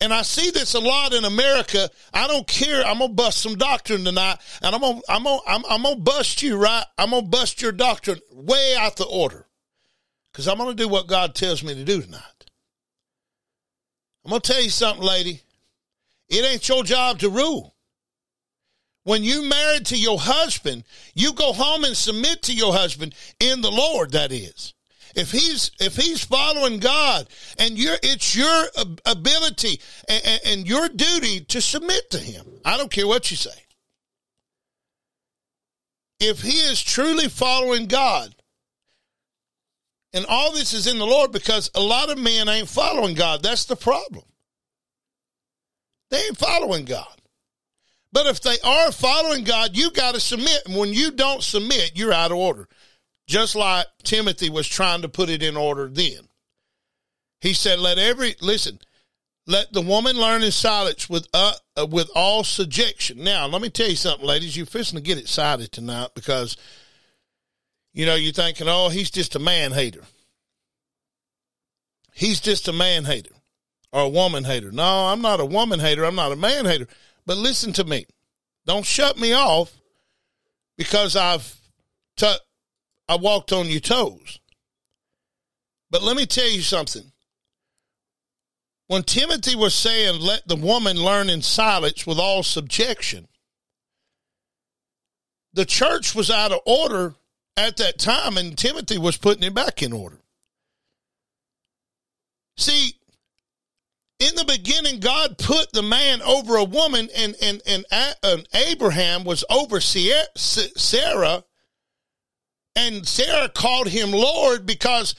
And 0.00 0.12
I 0.12 0.22
see 0.22 0.50
this 0.50 0.74
a 0.74 0.80
lot 0.80 1.12
in 1.12 1.24
America. 1.24 1.88
I 2.12 2.26
don't 2.26 2.46
care. 2.46 2.84
I'm 2.84 2.98
gonna 2.98 3.12
bust 3.12 3.38
some 3.38 3.56
doctrine 3.56 4.04
tonight, 4.04 4.38
and 4.62 4.74
I'm 4.74 4.80
gonna 4.80 5.00
I'm 5.08 5.22
gonna 5.22 5.40
I'm, 5.46 5.64
I'm 5.68 5.82
gonna 5.82 6.00
bust 6.00 6.42
you 6.42 6.56
right. 6.56 6.84
I'm 6.98 7.10
gonna 7.10 7.26
bust 7.26 7.60
your 7.60 7.72
doctrine 7.72 8.18
way 8.32 8.74
out 8.76 8.96
the 8.96 9.04
order 9.04 9.46
because 10.32 10.48
I'm 10.48 10.56
going 10.58 10.74
to 10.74 10.82
do 10.82 10.88
what 10.88 11.06
God 11.06 11.34
tells 11.34 11.62
me 11.62 11.74
to 11.74 11.84
do 11.84 12.00
tonight. 12.00 12.20
I'm 14.24 14.30
going 14.30 14.40
to 14.40 14.52
tell 14.52 14.62
you 14.62 14.70
something, 14.70 15.04
lady. 15.04 15.42
It 16.28 16.44
ain't 16.44 16.68
your 16.68 16.84
job 16.84 17.18
to 17.18 17.28
rule. 17.28 17.74
When 19.04 19.24
you 19.24 19.48
married 19.48 19.86
to 19.86 19.98
your 19.98 20.18
husband, 20.18 20.84
you 21.14 21.32
go 21.34 21.52
home 21.52 21.84
and 21.84 21.96
submit 21.96 22.42
to 22.42 22.54
your 22.54 22.72
husband 22.72 23.14
in 23.40 23.60
the 23.60 23.70
Lord, 23.70 24.12
that 24.12 24.32
is. 24.32 24.74
If 25.14 25.30
he's 25.30 25.70
if 25.78 25.96
he's 25.96 26.24
following 26.24 26.78
God 26.78 27.28
and 27.58 27.76
you 27.76 27.94
it's 28.02 28.34
your 28.34 28.66
ability 29.04 29.78
and, 30.08 30.40
and 30.46 30.66
your 30.66 30.88
duty 30.88 31.40
to 31.40 31.60
submit 31.60 32.10
to 32.10 32.18
him. 32.18 32.46
I 32.64 32.78
don't 32.78 32.90
care 32.90 33.06
what 33.06 33.30
you 33.30 33.36
say. 33.36 33.50
If 36.18 36.40
he 36.40 36.60
is 36.60 36.80
truly 36.80 37.28
following 37.28 37.88
God, 37.88 38.34
and 40.14 40.26
all 40.26 40.52
this 40.52 40.74
is 40.74 40.86
in 40.86 40.98
the 40.98 41.06
Lord 41.06 41.32
because 41.32 41.70
a 41.74 41.80
lot 41.80 42.10
of 42.10 42.18
men 42.18 42.48
ain't 42.48 42.68
following 42.68 43.14
God. 43.14 43.42
That's 43.42 43.64
the 43.64 43.76
problem. 43.76 44.24
They 46.10 46.18
ain't 46.18 46.36
following 46.36 46.84
God. 46.84 47.06
But 48.12 48.26
if 48.26 48.42
they 48.42 48.56
are 48.62 48.92
following 48.92 49.44
God, 49.44 49.70
you 49.74 49.90
got 49.90 50.14
to 50.14 50.20
submit. 50.20 50.62
And 50.66 50.76
when 50.76 50.92
you 50.92 51.10
don't 51.10 51.42
submit, 51.42 51.92
you're 51.94 52.12
out 52.12 52.30
of 52.30 52.36
order. 52.36 52.68
Just 53.26 53.56
like 53.56 53.86
Timothy 54.02 54.50
was 54.50 54.68
trying 54.68 55.02
to 55.02 55.08
put 55.08 55.30
it 55.30 55.42
in 55.42 55.56
order 55.56 55.88
then. 55.88 56.28
He 57.40 57.54
said, 57.54 57.78
let 57.78 57.98
every, 57.98 58.36
listen, 58.42 58.78
let 59.46 59.72
the 59.72 59.80
woman 59.80 60.16
learn 60.16 60.42
in 60.42 60.52
silence 60.52 61.08
with, 61.08 61.26
uh, 61.32 61.54
uh 61.76 61.86
with 61.86 62.10
all 62.14 62.44
subjection. 62.44 63.24
Now, 63.24 63.46
let 63.46 63.62
me 63.62 63.70
tell 63.70 63.88
you 63.88 63.96
something, 63.96 64.26
ladies. 64.26 64.56
You're 64.56 64.66
fixing 64.66 64.98
to 64.98 65.02
get 65.02 65.18
excited 65.18 65.72
tonight 65.72 66.10
because 66.14 66.56
you 67.92 68.06
know, 68.06 68.14
you're 68.14 68.32
thinking, 68.32 68.68
oh, 68.68 68.88
he's 68.88 69.10
just 69.10 69.36
a 69.36 69.38
man 69.38 69.72
hater. 69.72 70.02
He's 72.14 72.40
just 72.40 72.68
a 72.68 72.72
man 72.72 73.04
hater 73.04 73.34
or 73.92 74.02
a 74.02 74.08
woman 74.08 74.44
hater. 74.44 74.72
No, 74.72 75.06
I'm 75.06 75.22
not 75.22 75.40
a 75.40 75.44
woman 75.44 75.80
hater. 75.80 76.04
I'm 76.04 76.14
not 76.14 76.32
a 76.32 76.36
man 76.36 76.64
hater. 76.64 76.86
But 77.26 77.36
listen 77.36 77.72
to 77.74 77.84
me. 77.84 78.06
Don't 78.66 78.86
shut 78.86 79.18
me 79.18 79.32
off 79.32 79.72
because 80.76 81.16
I've 81.16 81.58
t- 82.16 82.34
I 83.08 83.16
walked 83.16 83.52
on 83.52 83.68
your 83.68 83.80
toes. 83.80 84.38
But 85.90 86.02
let 86.02 86.16
me 86.16 86.26
tell 86.26 86.48
you 86.48 86.62
something. 86.62 87.12
When 88.86 89.02
Timothy 89.02 89.56
was 89.56 89.74
saying, 89.74 90.20
let 90.20 90.46
the 90.46 90.56
woman 90.56 90.96
learn 90.96 91.30
in 91.30 91.42
silence 91.42 92.06
with 92.06 92.18
all 92.18 92.42
subjection, 92.42 93.28
the 95.52 95.64
church 95.64 96.14
was 96.14 96.30
out 96.30 96.52
of 96.52 96.60
order 96.66 97.14
at 97.56 97.76
that 97.76 97.98
time, 97.98 98.36
and 98.36 98.56
Timothy 98.56 98.98
was 98.98 99.16
putting 99.16 99.42
it 99.42 99.54
back 99.54 99.82
in 99.82 99.92
order. 99.92 100.20
See, 102.56 102.94
in 104.18 104.34
the 104.36 104.44
beginning, 104.44 105.00
God 105.00 105.36
put 105.38 105.72
the 105.72 105.82
man 105.82 106.22
over 106.22 106.56
a 106.56 106.64
woman, 106.64 107.08
and 107.16 107.34
and 107.42 107.60
and, 107.66 107.84
and 108.22 108.48
Abraham 108.54 109.24
was 109.24 109.44
over 109.50 109.80
Sarah, 109.80 111.44
and 112.76 113.06
Sarah 113.06 113.48
called 113.48 113.88
him 113.88 114.12
Lord 114.12 114.64
because 114.64 115.14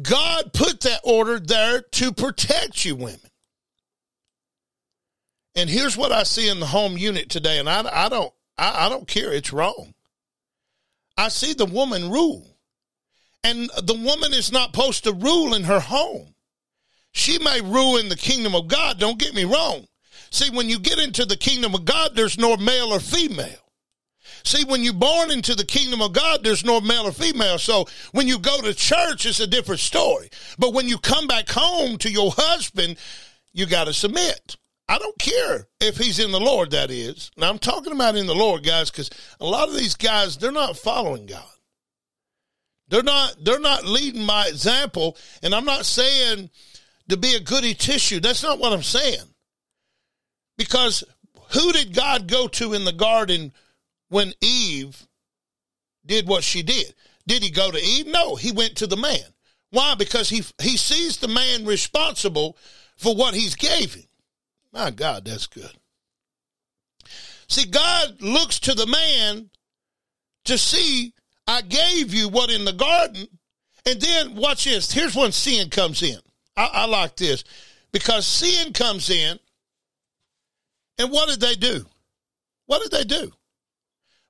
God 0.00 0.52
put 0.52 0.80
that 0.80 1.00
order 1.04 1.38
there 1.38 1.82
to 1.82 2.12
protect 2.12 2.84
you, 2.84 2.96
women. 2.96 3.20
And 5.54 5.70
here's 5.70 5.96
what 5.96 6.12
I 6.12 6.22
see 6.22 6.48
in 6.48 6.60
the 6.60 6.66
home 6.66 6.98
unit 6.98 7.30
today, 7.30 7.58
and 7.58 7.68
I, 7.68 8.06
I 8.06 8.08
don't 8.08 8.32
I, 8.56 8.86
I 8.86 8.88
don't 8.88 9.08
care. 9.08 9.32
It's 9.32 9.52
wrong. 9.52 9.94
I 11.16 11.28
see 11.28 11.54
the 11.54 11.66
woman 11.66 12.10
rule, 12.10 12.46
and 13.42 13.70
the 13.82 13.94
woman 13.94 14.32
is 14.32 14.52
not 14.52 14.74
supposed 14.74 15.04
to 15.04 15.12
rule 15.12 15.54
in 15.54 15.64
her 15.64 15.80
home. 15.80 16.34
She 17.12 17.38
may 17.38 17.60
rule 17.62 17.96
in 17.96 18.08
the 18.10 18.16
kingdom 18.16 18.54
of 18.54 18.68
God. 18.68 18.98
Don't 18.98 19.18
get 19.18 19.34
me 19.34 19.44
wrong. 19.44 19.86
See, 20.30 20.50
when 20.50 20.68
you 20.68 20.78
get 20.78 20.98
into 20.98 21.24
the 21.24 21.36
kingdom 21.36 21.74
of 21.74 21.86
God, 21.86 22.10
there's 22.14 22.38
no 22.38 22.56
male 22.58 22.92
or 22.92 23.00
female. 23.00 23.72
See, 24.44 24.64
when 24.64 24.82
you're 24.82 24.92
born 24.92 25.30
into 25.30 25.54
the 25.54 25.64
kingdom 25.64 26.02
of 26.02 26.12
God, 26.12 26.44
there's 26.44 26.64
no 26.64 26.80
male 26.80 27.06
or 27.08 27.12
female. 27.12 27.58
So 27.58 27.86
when 28.12 28.28
you 28.28 28.38
go 28.38 28.60
to 28.60 28.74
church, 28.74 29.26
it's 29.26 29.40
a 29.40 29.46
different 29.46 29.80
story. 29.80 30.30
But 30.58 30.72
when 30.72 30.88
you 30.88 30.98
come 30.98 31.26
back 31.26 31.48
home 31.48 31.98
to 31.98 32.10
your 32.10 32.32
husband, 32.36 32.96
you 33.52 33.66
got 33.66 33.84
to 33.84 33.92
submit. 33.92 34.56
I 34.88 34.98
don't 34.98 35.18
care 35.18 35.66
if 35.80 35.96
he's 35.96 36.18
in 36.18 36.30
the 36.30 36.40
Lord, 36.40 36.70
that 36.70 36.90
is. 36.90 37.30
Now, 37.36 37.50
I'm 37.50 37.58
talking 37.58 37.92
about 37.92 38.16
in 38.16 38.26
the 38.26 38.34
Lord, 38.34 38.62
guys, 38.62 38.90
because 38.90 39.10
a 39.40 39.46
lot 39.46 39.68
of 39.68 39.74
these 39.74 39.96
guys, 39.96 40.36
they're 40.36 40.52
not 40.52 40.76
following 40.76 41.26
God. 41.26 41.44
They're 42.88 43.02
not, 43.02 43.36
they're 43.42 43.58
not 43.58 43.84
leading 43.84 44.26
by 44.26 44.46
example. 44.46 45.16
And 45.42 45.54
I'm 45.54 45.64
not 45.64 45.86
saying 45.86 46.50
to 47.08 47.16
be 47.16 47.34
a 47.34 47.40
goody 47.40 47.74
tissue. 47.74 48.20
That's 48.20 48.44
not 48.44 48.60
what 48.60 48.72
I'm 48.72 48.84
saying. 48.84 49.24
Because 50.56 51.02
who 51.52 51.72
did 51.72 51.94
God 51.94 52.28
go 52.28 52.46
to 52.48 52.74
in 52.74 52.84
the 52.84 52.92
garden 52.92 53.52
when 54.08 54.34
Eve 54.40 55.06
did 56.04 56.28
what 56.28 56.44
she 56.44 56.62
did? 56.62 56.94
Did 57.26 57.42
he 57.42 57.50
go 57.50 57.70
to 57.70 57.78
Eve? 57.78 58.06
No, 58.06 58.36
he 58.36 58.52
went 58.52 58.76
to 58.76 58.86
the 58.86 58.96
man. 58.96 59.20
Why? 59.70 59.96
Because 59.96 60.28
he 60.28 60.44
he 60.62 60.76
sees 60.76 61.18
the 61.18 61.28
man 61.28 61.66
responsible 61.66 62.56
for 62.96 63.14
what 63.14 63.34
he's 63.34 63.56
gave 63.56 63.94
him. 63.94 64.05
My 64.76 64.90
God, 64.90 65.24
that's 65.24 65.46
good. 65.46 65.72
See, 67.48 67.64
God 67.64 68.20
looks 68.20 68.58
to 68.60 68.74
the 68.74 68.86
man 68.86 69.48
to 70.44 70.58
see 70.58 71.14
I 71.46 71.62
gave 71.62 72.12
you 72.12 72.28
what 72.28 72.50
in 72.50 72.66
the 72.66 72.74
garden, 72.74 73.26
and 73.86 74.00
then 74.00 74.36
watch 74.36 74.64
this. 74.64 74.92
Here's 74.92 75.16
when 75.16 75.32
sin 75.32 75.70
comes 75.70 76.02
in. 76.02 76.18
I, 76.56 76.68
I 76.72 76.86
like 76.86 77.16
this 77.16 77.42
because 77.90 78.26
sin 78.26 78.74
comes 78.74 79.08
in, 79.08 79.38
and 80.98 81.10
what 81.10 81.30
did 81.30 81.40
they 81.40 81.54
do? 81.54 81.86
What 82.66 82.82
did 82.82 82.90
they 82.90 83.04
do? 83.04 83.32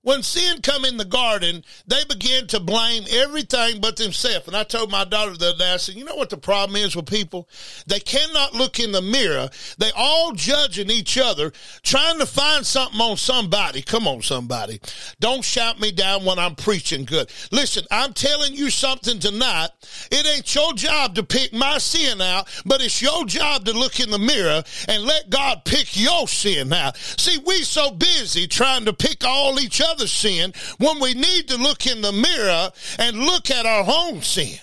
When 0.06 0.22
sin 0.22 0.62
come 0.62 0.84
in 0.84 0.98
the 0.98 1.04
garden, 1.04 1.64
they 1.88 2.04
begin 2.08 2.46
to 2.46 2.60
blame 2.60 3.02
everything 3.10 3.80
but 3.80 3.96
themselves. 3.96 4.46
And 4.46 4.56
I 4.56 4.62
told 4.62 4.88
my 4.88 5.04
daughter 5.04 5.36
the 5.36 5.48
other 5.48 5.58
day, 5.58 5.72
I 5.72 5.78
said, 5.78 5.96
you 5.96 6.04
know 6.04 6.14
what 6.14 6.30
the 6.30 6.36
problem 6.36 6.76
is 6.76 6.94
with 6.94 7.06
people? 7.06 7.48
They 7.88 7.98
cannot 7.98 8.54
look 8.54 8.78
in 8.78 8.92
the 8.92 9.02
mirror. 9.02 9.48
They 9.78 9.90
all 9.96 10.30
judging 10.30 10.90
each 10.90 11.18
other, 11.18 11.52
trying 11.82 12.20
to 12.20 12.26
find 12.26 12.64
something 12.64 13.00
on 13.00 13.16
somebody. 13.16 13.82
Come 13.82 14.06
on, 14.06 14.22
somebody. 14.22 14.80
Don't 15.18 15.42
shout 15.42 15.80
me 15.80 15.90
down 15.90 16.24
when 16.24 16.38
I'm 16.38 16.54
preaching 16.54 17.04
good. 17.04 17.28
Listen, 17.50 17.84
I'm 17.90 18.12
telling 18.12 18.54
you 18.54 18.70
something 18.70 19.18
tonight. 19.18 19.70
It 20.12 20.24
ain't 20.24 20.54
your 20.54 20.72
job 20.74 21.16
to 21.16 21.24
pick 21.24 21.52
my 21.52 21.78
sin 21.78 22.20
out, 22.20 22.46
but 22.64 22.80
it's 22.80 23.02
your 23.02 23.24
job 23.24 23.64
to 23.64 23.72
look 23.72 23.98
in 23.98 24.12
the 24.12 24.20
mirror 24.20 24.62
and 24.86 25.02
let 25.02 25.30
God 25.30 25.62
pick 25.64 25.96
your 26.00 26.28
sin 26.28 26.72
out. 26.72 26.96
See, 26.96 27.38
we 27.44 27.62
so 27.62 27.90
busy 27.90 28.46
trying 28.46 28.84
to 28.84 28.92
pick 28.92 29.24
all 29.24 29.58
each 29.58 29.80
other 29.80 29.95
other 29.96 30.06
sin 30.06 30.52
when 30.78 31.00
we 31.00 31.14
need 31.14 31.48
to 31.48 31.56
look 31.56 31.86
in 31.86 32.02
the 32.02 32.12
mirror 32.12 32.70
and 32.98 33.18
look 33.18 33.50
at 33.50 33.66
our 33.66 33.84
own 33.86 34.20
sin. 34.22 34.58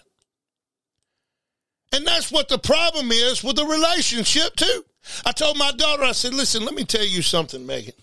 And 1.92 2.06
that's 2.08 2.32
what 2.32 2.50
the 2.50 2.58
problem 2.58 3.12
is 3.12 3.44
with 3.44 3.56
the 3.56 3.66
relationship, 3.66 4.56
too. 4.56 4.86
I 5.25 5.32
told 5.32 5.58
my 5.58 5.72
daughter, 5.72 6.04
I 6.04 6.12
said, 6.12 6.34
listen, 6.34 6.66
let 6.66 6.74
me 6.74 6.86
tell 6.86 7.06
you 7.06 7.22
something, 7.22 7.66
Megan. 7.66 7.94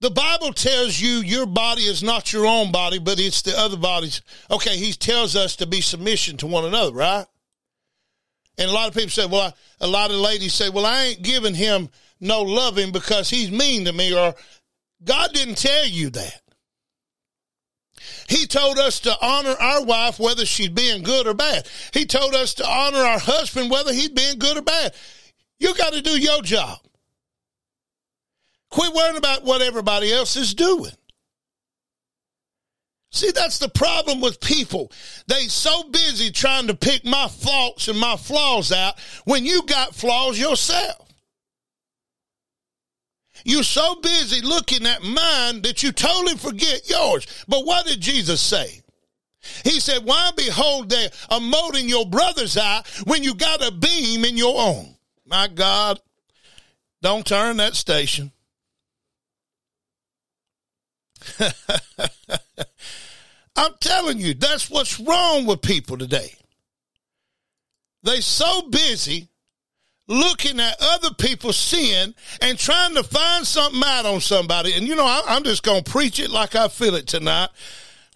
The 0.00 0.10
Bible 0.10 0.52
tells 0.52 1.00
you 1.00 1.18
your 1.20 1.46
body 1.46 1.82
is 1.82 2.02
not 2.02 2.32
your 2.32 2.44
own 2.44 2.72
body, 2.72 2.98
but 2.98 3.18
it's 3.18 3.40
the 3.40 3.58
other 3.58 3.78
body's. 3.78 4.20
Okay, 4.50 4.76
he 4.76 4.92
tells 4.92 5.34
us 5.34 5.56
to 5.56 5.66
be 5.66 5.80
submission 5.80 6.36
to 6.38 6.46
one 6.46 6.66
another, 6.66 6.92
right? 6.92 7.24
And 8.58 8.70
a 8.70 8.74
lot 8.74 8.88
of 8.88 8.94
people 8.94 9.10
say, 9.10 9.24
well, 9.24 9.40
I, 9.40 9.52
a 9.80 9.86
lot 9.86 10.10
of 10.10 10.16
ladies 10.16 10.52
say, 10.52 10.68
well, 10.68 10.84
I 10.84 11.04
ain't 11.04 11.22
giving 11.22 11.54
him 11.54 11.88
no 12.20 12.42
loving 12.42 12.92
because 12.92 13.30
he's 13.30 13.50
mean 13.50 13.84
to 13.86 13.92
me 13.92 14.14
or 14.14 14.34
God 15.04 15.32
didn't 15.32 15.58
tell 15.58 15.86
you 15.86 16.10
that. 16.10 16.40
He 18.28 18.46
told 18.46 18.78
us 18.78 19.00
to 19.00 19.16
honor 19.20 19.54
our 19.58 19.84
wife 19.84 20.18
whether 20.18 20.46
she's 20.46 20.68
being 20.68 21.02
good 21.02 21.26
or 21.26 21.34
bad. 21.34 21.68
He 21.92 22.06
told 22.06 22.34
us 22.34 22.54
to 22.54 22.66
honor 22.66 22.98
our 22.98 23.18
husband 23.18 23.70
whether 23.70 23.92
he's 23.92 24.10
being 24.10 24.38
good 24.38 24.56
or 24.56 24.62
bad. 24.62 24.94
You 25.58 25.74
got 25.74 25.92
to 25.92 26.02
do 26.02 26.18
your 26.18 26.42
job. 26.42 26.78
Quit 28.70 28.92
worrying 28.92 29.16
about 29.16 29.44
what 29.44 29.62
everybody 29.62 30.12
else 30.12 30.36
is 30.36 30.54
doing. 30.54 30.92
See, 33.12 33.30
that's 33.30 33.60
the 33.60 33.68
problem 33.68 34.20
with 34.20 34.40
people. 34.40 34.90
They 35.28 35.46
so 35.46 35.84
busy 35.84 36.32
trying 36.32 36.66
to 36.66 36.74
pick 36.74 37.04
my 37.04 37.28
faults 37.28 37.86
and 37.86 37.98
my 37.98 38.16
flaws 38.16 38.72
out 38.72 38.98
when 39.24 39.44
you 39.44 39.62
got 39.66 39.94
flaws 39.94 40.36
yourself. 40.38 41.13
You're 43.44 43.62
so 43.62 43.96
busy 43.96 44.40
looking 44.40 44.86
at 44.86 45.02
mine 45.02 45.60
that 45.62 45.82
you 45.82 45.92
totally 45.92 46.36
forget 46.36 46.88
yours. 46.88 47.26
But 47.46 47.66
what 47.66 47.86
did 47.86 48.00
Jesus 48.00 48.40
say? 48.40 48.80
He 49.62 49.78
said, 49.80 50.04
Why 50.04 50.30
behold 50.34 50.88
there 50.88 51.10
a 51.28 51.38
mote 51.38 51.76
in 51.76 51.88
your 51.88 52.06
brother's 52.06 52.56
eye 52.56 52.82
when 53.04 53.22
you 53.22 53.34
got 53.34 53.66
a 53.66 53.70
beam 53.70 54.24
in 54.24 54.38
your 54.38 54.58
own? 54.58 54.96
My 55.26 55.48
God, 55.48 56.00
don't 57.02 57.26
turn 57.26 57.58
that 57.58 57.74
station. 57.74 58.32
I'm 63.56 63.74
telling 63.80 64.18
you, 64.18 64.34
that's 64.34 64.70
what's 64.70 64.98
wrong 64.98 65.46
with 65.46 65.60
people 65.62 65.98
today. 65.98 66.34
They 68.02 68.20
so 68.20 68.68
busy 68.68 69.28
looking 70.06 70.60
at 70.60 70.76
other 70.80 71.12
people's 71.14 71.56
sin 71.56 72.14
and 72.42 72.58
trying 72.58 72.94
to 72.94 73.02
find 73.02 73.46
something 73.46 73.82
out 73.84 74.06
on 74.06 74.20
somebody. 74.20 74.74
And 74.74 74.86
you 74.86 74.94
know, 74.94 75.06
I, 75.06 75.36
am 75.36 75.44
just 75.44 75.62
going 75.62 75.82
to 75.82 75.90
preach 75.90 76.20
it 76.20 76.30
like 76.30 76.54
I 76.54 76.68
feel 76.68 76.94
it 76.94 77.06
tonight. 77.06 77.50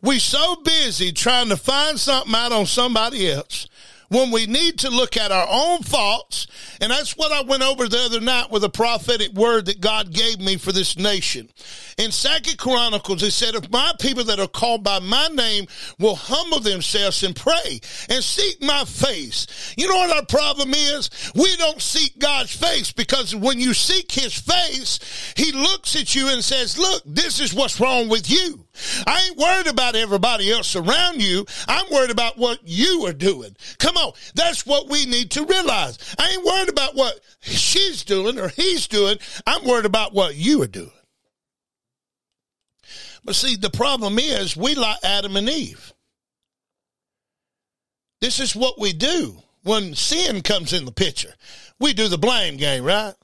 We 0.03 0.19
so 0.19 0.57
busy 0.57 1.13
trying 1.13 1.49
to 1.49 1.57
find 1.57 1.99
something 1.99 2.35
out 2.35 2.53
on 2.53 2.67
somebody 2.67 3.31
else 3.31 3.69
when 4.09 4.31
we 4.31 4.47
need 4.47 4.79
to 4.79 4.91
look 4.91 5.17
at 5.17 5.33
our 5.33 5.47
own 5.49 5.83
faults. 5.83 6.47
And 6.81 6.91
that's 6.91 7.17
what 7.17 7.33
I 7.33 7.43
went 7.43 7.63
over 7.63 7.89
the 7.89 7.99
other 7.99 8.21
night 8.21 8.51
with 8.51 8.65
a 8.65 8.69
prophetic 8.69 9.33
word 9.33 9.67
that 9.67 9.81
God 9.81 10.13
gave 10.13 10.41
me 10.41 10.57
for 10.57 10.73
this 10.73 10.97
nation. 10.97 11.49
In 11.99 12.13
Second 12.13 12.59
Chronicles, 12.59 13.23
it 13.23 13.33
said, 13.33 13.55
if 13.55 13.71
my 13.71 13.93
people 14.01 14.25
that 14.25 14.41
are 14.41 14.49
called 14.49 14.85
by 14.85 15.01
my 15.01 15.29
name 15.29 15.67
will 15.99 16.15
humble 16.15 16.61
themselves 16.61 17.23
and 17.23 17.35
pray 17.35 17.81
and 18.09 18.23
seek 18.23 18.63
my 18.63 18.85
face. 18.85 19.75
You 19.77 19.89
know 19.89 19.97
what 19.97 20.17
our 20.17 20.27
problem 20.27 20.73
is? 20.75 21.11
We 21.35 21.57
don't 21.57 21.83
seek 21.83 22.19
God's 22.19 22.55
face 22.55 22.93
because 22.93 23.35
when 23.35 23.61
you 23.61 23.75
seek 23.75 24.13
his 24.13 24.35
face, 24.35 25.01
he 25.37 25.53
looks 25.53 25.97
at 25.97 26.15
you 26.15 26.29
and 26.29 26.43
says, 26.45 26.79
look, 26.79 27.03
this 27.05 27.41
is 27.41 27.55
what's 27.55 27.81
wrong 27.81 28.09
with 28.09 28.31
you. 28.31 28.65
I 29.07 29.27
ain't 29.27 29.37
worried 29.37 29.67
about 29.67 29.97
everybody 29.97 30.51
else 30.51 30.77
around 30.77 31.23
you. 31.23 31.47
I'm 31.67 31.91
worried 31.91 32.11
about 32.11 32.39
what 32.39 32.61
you 32.65 33.07
are 33.07 33.13
doing. 33.13 33.57
Come 33.79 33.97
on. 33.97 34.13
That's 34.35 34.67
what 34.67 34.89
we 34.89 35.07
need 35.07 35.31
to 35.33 35.45
realize. 35.45 35.99
I 36.19 36.29
ain't 36.31 36.45
worried 36.45 36.69
about 36.69 36.95
what 36.95 37.21
she's 37.41 38.05
doing 38.05 38.39
or 38.39 38.49
he's 38.49 38.87
doing. 38.89 39.19
I'm 39.47 39.65
worried 39.65 39.87
about 39.87 40.15
what 40.15 40.35
you 40.37 40.63
are 40.63 40.69
doing. 40.69 40.91
But 43.25 43.35
see, 43.35 43.57
the 43.57 43.71
problem 43.71 44.19
is 44.19 44.57
we 44.57 44.75
like 44.75 44.99
Adam 45.03 45.37
and 45.37 45.49
Eve. 45.49 45.93
This 48.21 48.41
is 48.41 48.57
what 48.57 48.81
we 48.81 48.93
do 48.93 49.43
when 49.63 49.95
sin 49.95 50.43
comes 50.43 50.73
in 50.73 50.85
the 50.85 50.93
picture. 50.93 51.35
We 51.79 51.93
do 51.93 52.09
the 52.09 52.19
blame 52.19 52.57
game, 52.57 52.85
right? 52.85 53.15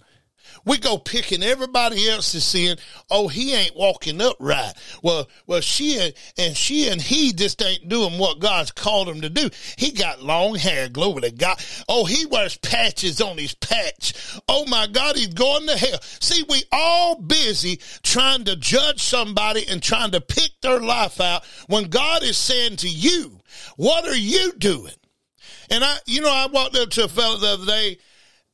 We 0.65 0.79
go 0.79 0.99
picking 0.99 1.43
everybody 1.43 2.09
else's 2.09 2.45
sin. 2.45 2.79
Oh, 3.11 3.29
he 3.29 3.55
ain't 3.55 3.77
walking 3.77 4.21
upright. 4.21 4.75
Well, 5.03 5.29
well, 5.47 5.61
she 5.61 5.99
and, 5.99 6.15
and 6.39 6.57
she 6.57 6.89
and 6.89 7.01
he 7.01 7.33
just 7.33 7.63
ain't 7.63 7.89
doing 7.89 8.19
what 8.19 8.39
God's 8.39 8.71
called 8.71 9.09
him 9.09 9.21
to 9.23 9.29
do. 9.29 9.51
He 9.77 9.91
got 9.93 10.23
long 10.23 10.55
hair. 10.55 10.89
Glory 10.89 11.23
to 11.23 11.31
God. 11.31 11.63
Oh, 11.89 12.05
he 12.05 12.27
wears 12.27 12.57
patches 12.57 13.21
on 13.21 13.39
his 13.39 13.55
patch. 13.55 14.39
Oh 14.49 14.65
my 14.67 14.87
God, 14.87 15.17
he's 15.17 15.29
going 15.29 15.67
to 15.67 15.77
hell. 15.77 16.01
See, 16.03 16.45
we 16.49 16.63
all 16.73 17.17
busy 17.17 17.81
trying 18.03 18.45
to 18.45 18.57
judge 18.57 19.03
somebody 19.03 19.65
and 19.69 19.83
trying 19.83 20.13
to 20.13 20.21
pick 20.21 20.51
their 20.63 20.81
life 20.81 21.21
out 21.21 21.45
when 21.69 21.85
God 21.91 22.23
is 22.23 22.37
saying 22.37 22.77
to 22.77 22.89
you, 22.89 23.41
what 23.77 24.07
are 24.07 24.17
you 24.17 24.53
doing? 24.59 24.93
And 25.71 25.85
I, 25.85 25.97
you 26.07 26.21
know, 26.21 26.31
I 26.31 26.47
walked 26.47 26.77
up 26.77 26.91
to 26.91 27.05
a 27.05 27.09
fellow 27.09 27.39
the 27.39 27.49
other 27.49 27.67
day 27.67 27.99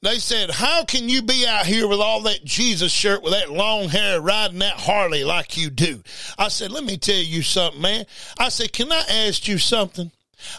they 0.02 0.18
said, 0.18 0.50
How 0.50 0.84
can 0.84 1.08
you 1.08 1.22
be 1.22 1.46
out 1.46 1.66
here 1.66 1.86
with 1.86 2.00
all 2.00 2.22
that 2.22 2.44
Jesus 2.44 2.92
shirt 2.92 3.22
with 3.22 3.32
that 3.32 3.50
long 3.50 3.88
hair 3.88 4.20
riding 4.20 4.60
that 4.60 4.80
Harley 4.80 5.24
like 5.24 5.56
you 5.56 5.70
do? 5.70 6.02
I 6.38 6.48
said, 6.48 6.72
Let 6.72 6.84
me 6.84 6.96
tell 6.96 7.16
you 7.16 7.42
something, 7.42 7.82
man. 7.82 8.06
I 8.38 8.48
said, 8.48 8.72
Can 8.72 8.90
I 8.90 9.04
ask 9.26 9.46
you 9.46 9.58
something? 9.58 10.10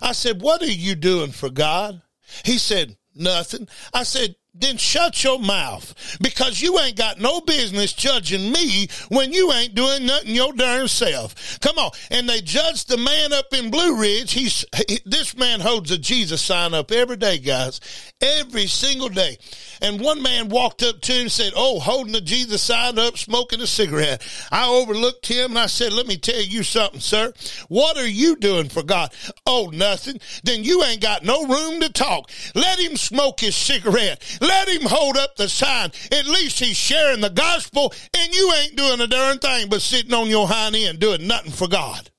I 0.02 0.12
said, 0.12 0.42
What 0.42 0.62
are 0.62 0.66
you 0.68 0.96
doing 0.96 1.32
for 1.32 1.50
God? 1.50 2.02
He 2.44 2.58
said, 2.58 2.96
Nothing. 3.16 3.68
I 3.94 4.04
said, 4.04 4.36
then 4.54 4.76
shut 4.76 5.24
your 5.24 5.40
mouth 5.40 6.18
because 6.22 6.62
you 6.62 6.78
ain't 6.80 6.98
got 6.98 7.22
no 7.22 7.40
business 7.40 7.94
judging 7.94 8.52
me 8.52 8.88
when 9.08 9.32
you 9.32 9.52
ain't 9.54 9.76
doing 9.76 10.06
nothing 10.06 10.36
your 10.36 10.52
darn 10.52 10.90
self. 10.90 11.60
Come 11.62 11.78
on. 11.78 11.92
And 12.10 12.28
they 12.28 12.42
judged 12.42 12.90
the 12.90 12.98
man 12.98 13.32
up 13.32 13.54
in 13.54 13.72
Blue 13.72 14.00
Ridge. 14.00 14.34
He's, 14.34 14.66
he, 14.90 15.00
this 15.06 15.38
man 15.38 15.62
holds 15.62 15.90
a 15.92 15.98
Jesus 15.98 16.42
sign 16.42 16.74
up 16.74 16.92
every 16.92 17.16
day, 17.16 17.38
guys, 17.38 17.80
every 18.22 18.68
single 18.68 19.10
day. 19.10 19.38
And 19.82 20.00
one 20.00 20.22
man 20.22 20.50
walked 20.50 20.84
up 20.84 21.02
to 21.02 21.12
him 21.12 21.22
and 21.22 21.32
said, 21.32 21.54
Oh, 21.56 21.80
holding 21.80 22.14
the 22.14 22.22
Jesus 22.22 22.62
sign 22.62 23.00
up, 23.00 23.18
smoking 23.18 23.62
a 23.62 23.68
cigarette. 23.68 24.22
I 24.52 24.68
overlooked 24.68 25.26
him 25.28 25.52
and 25.52 25.60
I 25.60 25.66
said, 25.66 25.94
Let 25.94 26.08
me 26.08 26.18
tell 26.18 26.42
you 26.42 26.64
something, 26.64 27.00
sir. 27.00 27.34
What 27.68 27.98
are 27.98 28.08
you 28.08 28.36
doing 28.36 28.70
for 28.70 28.84
God? 28.84 29.14
Oh, 29.46 29.72
nothing. 29.74 30.20
Then 30.44 30.64
you 30.64 30.84
ain't 30.84 31.02
got 31.02 31.24
no 31.24 31.46
room 31.46 31.82
to 31.82 31.92
talk. 31.92 32.32
Let 32.54 32.80
him 32.80 32.96
smoke 32.96 33.40
his 33.40 33.56
cigarette. 33.56 34.24
Let 34.40 34.70
him 34.70 34.84
hold 34.84 35.18
up 35.18 35.36
the 35.36 35.50
sign. 35.50 35.92
At 36.12 36.28
least 36.28 36.60
he's 36.60 36.78
sharing 36.78 37.22
the 37.22 37.30
gospel, 37.30 37.94
and 38.16 38.34
you 38.34 38.54
ain't 38.62 38.76
doing 38.76 39.02
a 39.02 39.08
darn 39.08 39.40
thing 39.40 39.70
but 39.70 39.82
sitting 39.82 40.14
on 40.14 40.28
your 40.28 40.48
hind 40.48 40.76
end 40.76 41.00
doing 41.00 41.28
nothing 41.28 41.52
for 41.52 41.68
God. 41.68 42.10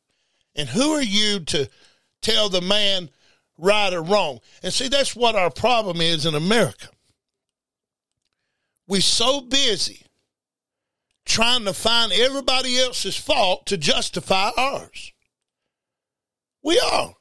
And 0.55 0.69
who 0.69 0.93
are 0.93 1.03
you 1.03 1.41
to 1.41 1.69
tell 2.21 2.49
the 2.49 2.61
man 2.61 3.11
right 3.59 3.93
or 3.93 4.03
wrong? 4.03 4.41
And 4.63 4.73
see, 4.73 4.89
that's 4.89 5.17
what 5.17 5.35
our 5.35 5.51
problem 5.51 6.01
is 6.01 6.27
in 6.27 6.35
America. 6.35 6.89
We're 8.89 9.01
so 9.01 9.41
busy 9.41 10.05
trying 11.25 11.65
to 11.65 11.73
find 11.73 12.13
everybody 12.13 12.79
else's 12.79 13.17
fault 13.17 13.67
to 13.67 13.77
justify 13.77 14.51
ours. 14.57 15.13
We 16.63 16.79
are 16.79 17.15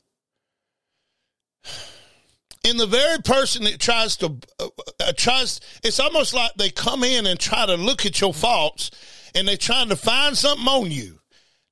in 2.63 2.77
the 2.77 2.87
very 2.87 3.19
person 3.19 3.63
that 3.63 3.79
tries 3.79 4.17
to 4.17 4.37
uh, 4.59 4.67
uh, 4.99 5.13
tries 5.13 5.59
it's 5.83 5.99
almost 5.99 6.33
like 6.33 6.53
they 6.55 6.69
come 6.69 7.03
in 7.03 7.25
and 7.25 7.39
try 7.39 7.65
to 7.65 7.75
look 7.75 8.05
at 8.05 8.21
your 8.21 8.33
faults 8.33 8.91
and 9.33 9.47
they're 9.47 9.57
trying 9.57 9.89
to 9.89 9.95
find 9.95 10.37
something 10.37 10.67
on 10.67 10.91
you 10.91 11.20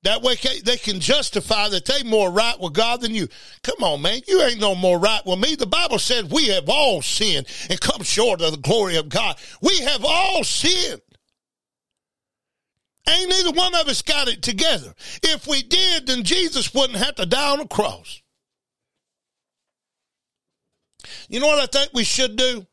that 0.03 0.22
way 0.22 0.36
they 0.63 0.77
can 0.77 1.00
justify 1.00 1.68
that 1.70 1.86
they 1.86 2.03
more 2.03 2.32
right 2.32 2.58
with 2.60 2.74
God 2.74 3.01
than 3.01 3.13
you. 3.13 3.27
Come 3.63 3.84
on, 3.84 4.01
man. 4.01 4.22
You 4.27 4.41
ain't 4.44 4.60
no 4.60 4.74
more 4.74 4.98
right 4.98 5.25
with 5.25 5.39
me. 5.39 5.56
The 5.56 5.68
Bible 5.68 6.00
said 6.00 6.32
we 6.32 6.48
have 6.48 6.70
all 6.70 7.01
sinned 7.01 7.48
and 7.70 7.82
come 7.82 8.03
short 8.03 8.41
of 8.41 8.51
the 8.51 8.58
glory 8.58 8.96
of 8.96 9.10
God. 9.10 9.38
We 9.62 9.77
have 9.79 10.06
all 10.06 10.44
sinned. 10.44 11.01
Ain't 13.10 13.29
neither 13.29 13.51
one 13.51 13.75
of 13.75 13.88
us 13.88 14.01
got 14.01 14.27
it 14.27 14.41
together. 14.41 14.94
If 15.24 15.48
we 15.48 15.63
did, 15.63 16.08
then 16.08 16.24
Jesus 16.24 16.74
wouldn't 16.74 17.00
have 17.00 17.15
to 17.15 17.25
die 17.25 17.51
on 17.51 17.60
the 17.60 17.68
cross. 17.68 18.22
You 21.27 21.39
know 21.39 21.48
what 21.48 21.60
I 21.60 21.65
think 21.65 21.91
we 21.94 22.03
should 22.03 22.36
do? 22.36 22.65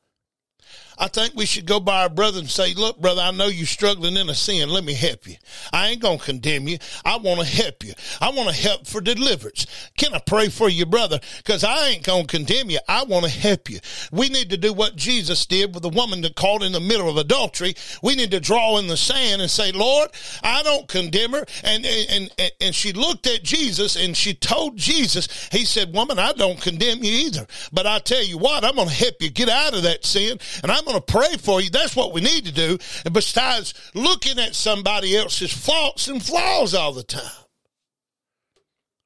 I 0.99 1.09
think 1.09 1.35
we 1.35 1.47
should 1.47 1.67
go 1.67 1.79
by 1.79 2.03
our 2.03 2.09
brother 2.09 2.38
and 2.38 2.49
say, 2.49 2.73
look, 2.75 3.00
brother, 3.00 3.21
I 3.21 3.30
know 3.30 3.49
you're 3.49 3.67
struggling 3.67 4.17
in 4.17 4.30
a 4.30 4.35
sin. 4.35 4.71
Let 4.71 4.85
me 4.85 4.95
help 4.95 5.26
you. 5.26 5.37
I 5.73 5.89
ain't 5.89 6.00
going 6.00 6.19
to 6.19 6.25
condemn 6.25 6.69
you. 6.69 6.78
I 7.04 7.19
want 7.19 7.41
to 7.41 7.47
help 7.47 7.85
you. 7.85 7.93
I 8.21 8.30
want 8.30 8.49
to 8.49 8.54
help 8.54 8.87
for 8.87 9.00
deliverance. 9.00 9.67
Can 9.99 10.15
I 10.15 10.21
pray 10.21 10.49
for 10.49 10.71
you, 10.71 10.87
brother? 10.87 11.21
Because 11.39 11.65
I 11.65 11.89
ain't 11.89 12.04
going 12.04 12.26
to 12.26 12.30
condemn 12.30 12.71
you. 12.71 12.78
I 12.89 13.04
want 13.04 13.26
to 13.26 13.30
help 13.30 13.69
you. 13.69 13.78
We 14.11 14.30
need 14.30 14.50
to 14.50 14.56
do 14.56 14.73
what 14.73 14.97
Jesus 14.97 15.45
did 15.45 15.75
with 15.75 15.82
the 15.82 15.91
woman 15.91 16.23
that 16.23 16.35
caught 16.35 16.63
in 16.63 16.73
the 16.73 16.80
middle 16.80 17.11
of 17.11 17.19
adultery. 17.19 17.75
We 18.02 18.17
need 18.17 18.30
to 18.30 18.41
draw 18.41 18.78
in 18.78 18.87
the 18.87 18.97
sand 18.97 19.43
and 19.43 19.50
say, 19.50 19.73
Lord, 19.73 20.11
I 20.43 20.63
don't 20.63 20.89
condemn 20.89 21.32
her. 21.32 21.45
And, 21.63 21.85
and, 21.85 22.30
and, 22.39 22.52
and 22.61 22.75
she 22.75 22.93
looked 22.95 23.26
at 23.26 23.43
Jesus 23.43 23.97
and 23.97 24.17
she 24.17 24.32
told 24.32 24.76
Jesus, 24.76 25.49
he 25.52 25.67
said, 25.67 25.95
woman, 25.95 26.19
I 26.19 26.32
don't 26.32 26.61
condemn 26.61 27.04
you 27.04 27.13
either. 27.26 27.47
But 27.71 27.87
I 27.87 27.99
tell 27.99 28.25
you 28.25 28.39
what, 28.39 28.65
I'm 28.65 28.76
going 28.76 28.89
to 28.89 28.95
help 28.95 29.21
you 29.21 29.28
get 29.30 29.50
out 29.50 29.75
of 29.75 29.82
that 29.82 30.04
sin 30.06 30.39
and 30.63 30.73
I'm 30.73 30.85
going 30.86 30.96
to 30.96 31.12
pray 31.12 31.36
for 31.38 31.60
you. 31.60 31.70
That's 31.70 31.96
what 31.96 32.12
we 32.12 32.20
need 32.20 32.46
to 32.46 32.52
do. 32.52 32.78
And 33.04 33.12
besides 33.12 33.75
looking 33.94 34.38
at 34.38 34.54
somebody 34.54 35.16
else's 35.16 35.52
faults 35.52 36.08
and 36.08 36.22
flaws 36.22 36.75
all 36.75 36.92
the 36.92 37.02
time. 37.02 37.44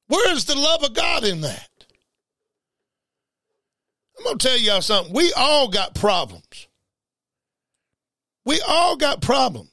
Where 0.07 0.33
is 0.33 0.45
the 0.45 0.55
love 0.55 0.83
of 0.83 0.93
God 0.93 1.23
in 1.23 1.41
that? 1.41 1.69
I'm 4.17 4.25
going 4.25 4.37
to 4.37 4.47
tell 4.47 4.57
y'all 4.57 4.81
something. 4.81 5.13
We 5.13 5.33
all 5.33 5.67
got 5.69 5.95
problems. 5.95 6.67
We 8.45 8.61
all 8.67 8.95
got 8.97 9.21
problems. 9.21 9.69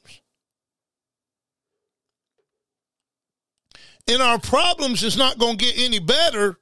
And 4.07 4.23
our 4.23 4.39
problems 4.39 5.03
is 5.03 5.19
not 5.19 5.39
going 5.39 5.59
to 5.59 5.65
get 5.65 5.79
any 5.79 5.99
better 5.99 6.59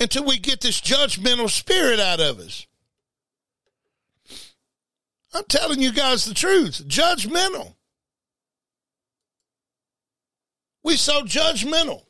until 0.00 0.24
we 0.24 0.38
get 0.38 0.60
this 0.60 0.80
judgmental 0.80 1.48
spirit 1.48 2.00
out 2.00 2.20
of 2.20 2.40
us. 2.40 2.66
I'm 5.36 5.44
telling 5.44 5.82
you 5.82 5.92
guys 5.92 6.24
the 6.24 6.32
truth. 6.32 6.82
Judgmental. 6.88 7.74
We 10.82 10.96
so 10.96 11.22
judgmental. 11.22 12.04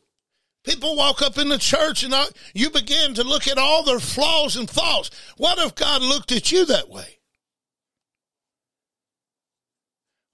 People 0.62 0.96
walk 0.96 1.22
up 1.22 1.36
in 1.38 1.48
the 1.48 1.58
church 1.58 2.04
and 2.04 2.14
you 2.54 2.70
begin 2.70 3.14
to 3.14 3.24
look 3.24 3.48
at 3.48 3.58
all 3.58 3.82
their 3.82 3.98
flaws 3.98 4.56
and 4.56 4.70
faults. 4.70 5.10
What 5.36 5.58
if 5.58 5.74
God 5.74 6.02
looked 6.02 6.30
at 6.30 6.52
you 6.52 6.66
that 6.66 6.88
way? 6.88 7.18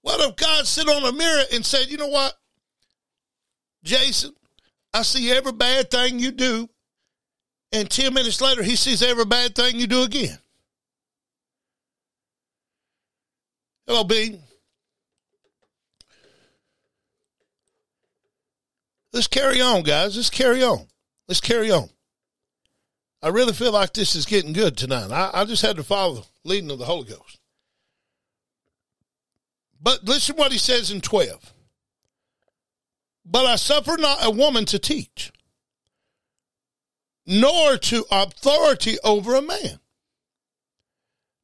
What 0.01 0.19
if 0.29 0.35
God 0.35 0.67
sit 0.67 0.87
on 0.87 1.03
a 1.03 1.17
mirror 1.17 1.43
and 1.51 1.65
said, 1.65 1.89
you 1.89 1.97
know 1.97 2.07
what, 2.07 2.33
Jason, 3.83 4.33
I 4.93 5.01
see 5.01 5.31
every 5.31 5.53
bad 5.53 5.89
thing 5.89 6.19
you 6.19 6.31
do. 6.31 6.69
And 7.71 7.89
10 7.89 8.13
minutes 8.13 8.39
later, 8.39 8.61
he 8.61 8.75
sees 8.75 9.01
every 9.01 9.25
bad 9.25 9.55
thing 9.55 9.79
you 9.79 9.87
do 9.87 10.03
again. 10.03 10.37
Hello, 13.85 14.03
B. 14.03 14.39
Let's 19.11 19.27
carry 19.27 19.61
on, 19.61 19.83
guys. 19.83 20.15
Let's 20.15 20.29
carry 20.29 20.63
on. 20.63 20.87
Let's 21.27 21.41
carry 21.41 21.69
on. 21.69 21.89
I 23.21 23.29
really 23.29 23.53
feel 23.53 23.71
like 23.71 23.93
this 23.93 24.15
is 24.15 24.25
getting 24.25 24.53
good 24.53 24.75
tonight. 24.75 25.11
I, 25.11 25.29
I 25.33 25.45
just 25.45 25.61
had 25.61 25.75
to 25.77 25.83
follow 25.83 26.15
the 26.15 26.25
leading 26.43 26.71
of 26.71 26.79
the 26.79 26.85
Holy 26.85 27.05
Ghost. 27.05 27.39
But 29.81 30.03
listen 30.05 30.35
what 30.35 30.51
he 30.51 30.57
says 30.57 30.91
in 30.91 31.01
12. 31.01 31.53
But 33.25 33.45
I 33.45 33.55
suffer 33.55 33.97
not 33.97 34.25
a 34.25 34.31
woman 34.31 34.65
to 34.65 34.79
teach, 34.79 35.31
nor 37.25 37.77
to 37.77 38.05
authority 38.11 38.97
over 39.03 39.35
a 39.35 39.41
man. 39.41 39.79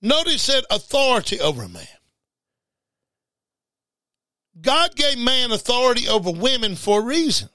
Notice 0.01 0.47
that 0.47 0.65
authority 0.69 1.39
over 1.39 1.63
a 1.63 1.69
man. 1.69 1.87
God 4.61 4.95
gave 4.95 5.17
man 5.17 5.51
authority 5.51 6.07
over 6.07 6.31
women 6.31 6.75
for 6.75 7.01
a 7.01 7.05
reason. 7.05 7.49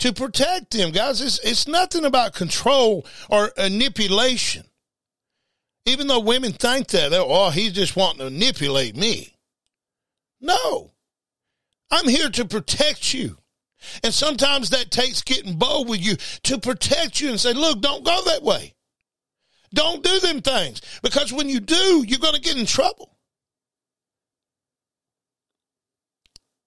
To 0.00 0.12
protect 0.12 0.72
them, 0.72 0.90
guys. 0.90 1.20
It's, 1.20 1.38
it's 1.40 1.68
nothing 1.68 2.04
about 2.04 2.34
control 2.34 3.06
or 3.30 3.52
manipulation. 3.56 4.64
Even 5.86 6.06
though 6.06 6.20
women 6.20 6.52
think 6.52 6.88
that, 6.88 7.12
oh, 7.12 7.50
he's 7.50 7.72
just 7.72 7.96
wanting 7.96 8.18
to 8.18 8.30
manipulate 8.30 8.96
me. 8.96 9.36
No. 10.40 10.92
I'm 11.90 12.08
here 12.08 12.30
to 12.30 12.44
protect 12.44 13.14
you. 13.14 13.38
And 14.02 14.12
sometimes 14.12 14.70
that 14.70 14.90
takes 14.90 15.22
getting 15.22 15.58
bold 15.58 15.88
with 15.88 16.00
you 16.00 16.16
to 16.44 16.58
protect 16.58 17.20
you 17.20 17.30
and 17.30 17.38
say, 17.38 17.52
look, 17.52 17.80
don't 17.80 18.04
go 18.04 18.22
that 18.26 18.42
way. 18.42 18.74
Don't 19.72 20.02
do 20.02 20.20
them 20.20 20.40
things. 20.40 20.80
Because 21.02 21.32
when 21.32 21.48
you 21.48 21.60
do, 21.60 22.04
you're 22.06 22.18
going 22.18 22.34
to 22.34 22.40
get 22.40 22.56
in 22.56 22.66
trouble. 22.66 23.13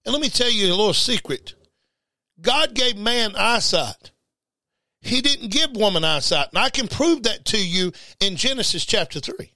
And 0.04 0.12
let 0.12 0.22
me 0.22 0.28
tell 0.30 0.50
you 0.50 0.68
a 0.68 0.76
little 0.76 0.94
secret 0.94 1.54
God 2.40 2.74
gave 2.74 2.96
man 2.96 3.34
eyesight. 3.36 4.12
He 5.00 5.20
didn't 5.20 5.50
give 5.50 5.76
woman 5.76 6.04
eyesight. 6.04 6.48
And 6.50 6.58
I 6.58 6.70
can 6.70 6.88
prove 6.88 7.24
that 7.24 7.44
to 7.46 7.58
you 7.58 7.92
in 8.20 8.36
Genesis 8.36 8.84
chapter 8.84 9.20
3. 9.20 9.52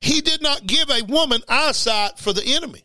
he 0.00 0.20
did 0.20 0.42
not 0.42 0.66
give 0.66 0.88
a 0.90 1.04
woman 1.04 1.42
eyesight 1.48 2.18
for 2.18 2.32
the 2.32 2.44
enemy. 2.44 2.84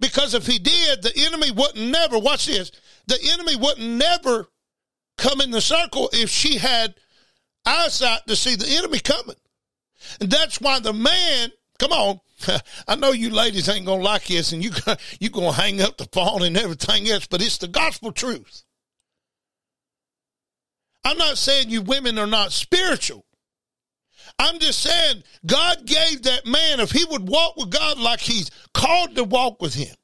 Because 0.00 0.34
if 0.34 0.46
he 0.46 0.58
did, 0.58 1.02
the 1.02 1.12
enemy 1.16 1.50
wouldn't 1.50 1.90
never, 1.90 2.18
watch 2.18 2.46
this, 2.46 2.72
the 3.06 3.18
enemy 3.32 3.56
wouldn't 3.56 3.86
never 3.86 4.48
come 5.18 5.40
in 5.40 5.50
the 5.50 5.60
circle 5.60 6.08
if 6.12 6.30
she 6.30 6.56
had 6.56 6.94
eyesight 7.66 8.26
to 8.26 8.34
see 8.34 8.56
the 8.56 8.76
enemy 8.78 8.98
coming. 8.98 9.36
And 10.20 10.30
that's 10.30 10.60
why 10.60 10.80
the 10.80 10.94
man, 10.94 11.52
come 11.78 11.92
on, 11.92 12.20
I 12.88 12.96
know 12.96 13.12
you 13.12 13.30
ladies 13.30 13.68
ain't 13.68 13.86
gonna 13.86 14.02
like 14.02 14.26
this, 14.26 14.52
and 14.52 14.62
you 14.62 14.70
you 15.20 15.30
gonna 15.30 15.52
hang 15.52 15.80
up 15.80 15.96
the 15.96 16.08
phone 16.12 16.42
and 16.42 16.56
everything 16.56 17.08
else, 17.08 17.26
but 17.26 17.42
it's 17.42 17.58
the 17.58 17.68
gospel 17.68 18.12
truth. 18.12 18.64
I'm 21.04 21.18
not 21.18 21.38
saying 21.38 21.70
you 21.70 21.82
women 21.82 22.18
are 22.18 22.26
not 22.26 22.52
spiritual. 22.52 23.24
I'm 24.38 24.58
just 24.58 24.80
saying 24.80 25.22
God 25.44 25.86
gave 25.86 26.22
that 26.22 26.46
man, 26.46 26.80
if 26.80 26.90
he 26.90 27.04
would 27.04 27.28
walk 27.28 27.56
with 27.56 27.70
God 27.70 27.98
like 27.98 28.20
he's 28.20 28.50
called 28.72 29.16
to 29.16 29.24
walk 29.24 29.60
with 29.60 29.74
him. 29.74 29.94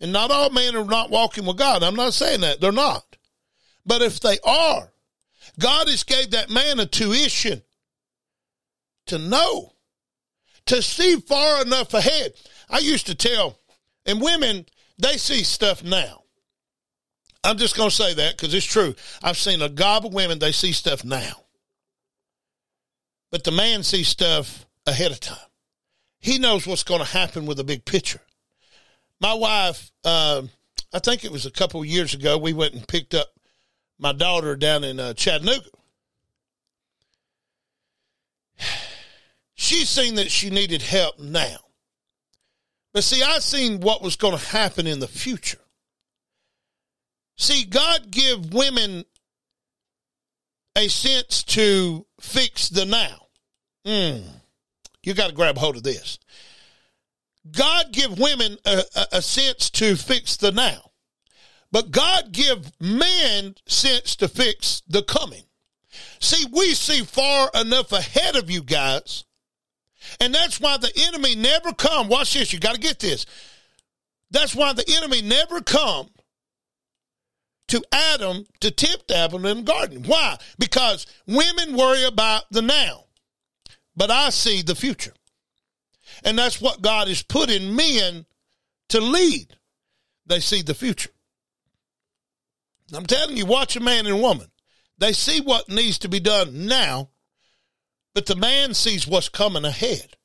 And 0.00 0.12
not 0.12 0.30
all 0.30 0.50
men 0.50 0.76
are 0.76 0.84
not 0.84 1.10
walking 1.10 1.44
with 1.44 1.58
God. 1.58 1.82
I'm 1.82 1.94
not 1.94 2.14
saying 2.14 2.40
that. 2.40 2.60
They're 2.60 2.72
not. 2.72 3.04
But 3.84 4.02
if 4.02 4.20
they 4.20 4.38
are, 4.44 4.92
God 5.58 5.88
has 5.88 6.04
gave 6.04 6.30
that 6.30 6.50
man 6.50 6.80
a 6.80 6.86
tuition 6.86 7.62
to 9.06 9.18
know, 9.18 9.74
to 10.66 10.82
see 10.82 11.16
far 11.16 11.62
enough 11.62 11.94
ahead. 11.94 12.32
I 12.68 12.78
used 12.78 13.06
to 13.06 13.14
tell, 13.14 13.58
and 14.06 14.20
women, 14.20 14.66
they 14.98 15.16
see 15.16 15.42
stuff 15.42 15.82
now. 15.82 16.22
I'm 17.42 17.56
just 17.56 17.76
going 17.76 17.88
to 17.88 17.94
say 17.94 18.14
that 18.14 18.36
because 18.36 18.52
it's 18.52 18.66
true. 18.66 18.94
I've 19.22 19.38
seen 19.38 19.62
a 19.62 19.68
gob 19.68 20.04
of 20.06 20.12
women, 20.12 20.38
they 20.38 20.52
see 20.52 20.72
stuff 20.72 21.04
now. 21.04 21.32
But 23.30 23.44
the 23.44 23.52
man 23.52 23.82
sees 23.82 24.08
stuff 24.08 24.66
ahead 24.86 25.12
of 25.12 25.20
time. 25.20 25.38
He 26.18 26.38
knows 26.38 26.66
what's 26.66 26.82
going 26.82 27.00
to 27.00 27.06
happen 27.06 27.46
with 27.46 27.58
a 27.60 27.64
big 27.64 27.84
picture. 27.84 28.20
My 29.20 29.32
wife, 29.34 29.90
uh, 30.04 30.42
I 30.92 30.98
think 30.98 31.24
it 31.24 31.32
was 31.32 31.46
a 31.46 31.50
couple 31.50 31.84
years 31.84 32.12
ago, 32.14 32.36
we 32.36 32.52
went 32.52 32.74
and 32.74 32.86
picked 32.86 33.14
up 33.14 33.28
my 33.98 34.12
daughter 34.12 34.56
down 34.56 34.84
in 34.84 35.00
uh, 35.00 35.14
Chattanooga. 35.14 35.68
She's 39.60 39.90
seen 39.90 40.14
that 40.14 40.30
she 40.30 40.48
needed 40.48 40.80
help 40.80 41.18
now. 41.18 41.58
But 42.94 43.04
see, 43.04 43.22
I 43.22 43.40
seen 43.40 43.80
what 43.80 44.00
was 44.00 44.16
going 44.16 44.36
to 44.36 44.46
happen 44.46 44.86
in 44.86 45.00
the 45.00 45.06
future. 45.06 45.60
See, 47.36 47.66
God 47.66 48.10
give 48.10 48.54
women 48.54 49.04
a 50.74 50.88
sense 50.88 51.42
to 51.42 52.06
fix 52.22 52.70
the 52.70 52.86
now. 52.86 53.26
Mm, 53.86 54.22
you 55.02 55.12
got 55.12 55.28
to 55.28 55.34
grab 55.34 55.58
hold 55.58 55.76
of 55.76 55.82
this. 55.82 56.18
God 57.52 57.92
give 57.92 58.18
women 58.18 58.56
a, 58.64 58.82
a, 58.96 59.06
a, 59.12 59.22
sense 59.22 59.68
to 59.72 59.94
fix 59.94 60.38
the 60.38 60.52
now, 60.52 60.90
but 61.70 61.90
God 61.90 62.32
give 62.32 62.72
men 62.80 63.56
sense 63.66 64.16
to 64.16 64.28
fix 64.28 64.80
the 64.88 65.02
coming. 65.02 65.44
See, 66.18 66.46
we 66.50 66.72
see 66.72 67.02
far 67.02 67.50
enough 67.54 67.92
ahead 67.92 68.36
of 68.36 68.50
you 68.50 68.62
guys, 68.62 69.26
and 70.20 70.34
that's 70.34 70.60
why 70.60 70.76
the 70.76 70.92
enemy 71.08 71.34
never 71.34 71.72
come. 71.72 72.08
Watch 72.08 72.34
this. 72.34 72.52
You 72.52 72.60
got 72.60 72.74
to 72.74 72.80
get 72.80 72.98
this. 72.98 73.26
That's 74.30 74.54
why 74.54 74.72
the 74.72 74.84
enemy 74.96 75.22
never 75.22 75.60
come 75.60 76.08
to 77.68 77.82
Adam 77.92 78.46
to 78.60 78.70
tempt 78.70 79.10
Adam 79.10 79.44
in 79.46 79.58
the 79.58 79.62
garden. 79.62 80.02
Why? 80.04 80.36
Because 80.58 81.06
women 81.26 81.76
worry 81.76 82.04
about 82.04 82.44
the 82.50 82.62
now, 82.62 83.04
but 83.96 84.10
I 84.10 84.30
see 84.30 84.62
the 84.62 84.74
future. 84.74 85.14
And 86.24 86.38
that's 86.38 86.60
what 86.60 86.82
God 86.82 87.08
has 87.08 87.22
put 87.22 87.50
in 87.50 87.76
men 87.76 88.26
to 88.90 89.00
lead. 89.00 89.56
They 90.26 90.40
see 90.40 90.62
the 90.62 90.74
future. 90.74 91.10
I'm 92.92 93.06
telling 93.06 93.36
you, 93.36 93.46
watch 93.46 93.76
a 93.76 93.80
man 93.80 94.06
and 94.06 94.16
a 94.16 94.20
woman. 94.20 94.50
They 94.98 95.12
see 95.12 95.40
what 95.40 95.68
needs 95.68 96.00
to 96.00 96.08
be 96.08 96.20
done 96.20 96.66
now, 96.66 97.10
but 98.14 98.26
the 98.26 98.36
man 98.36 98.74
sees 98.74 99.06
what's 99.06 99.28
coming 99.28 99.64
ahead. 99.64 100.16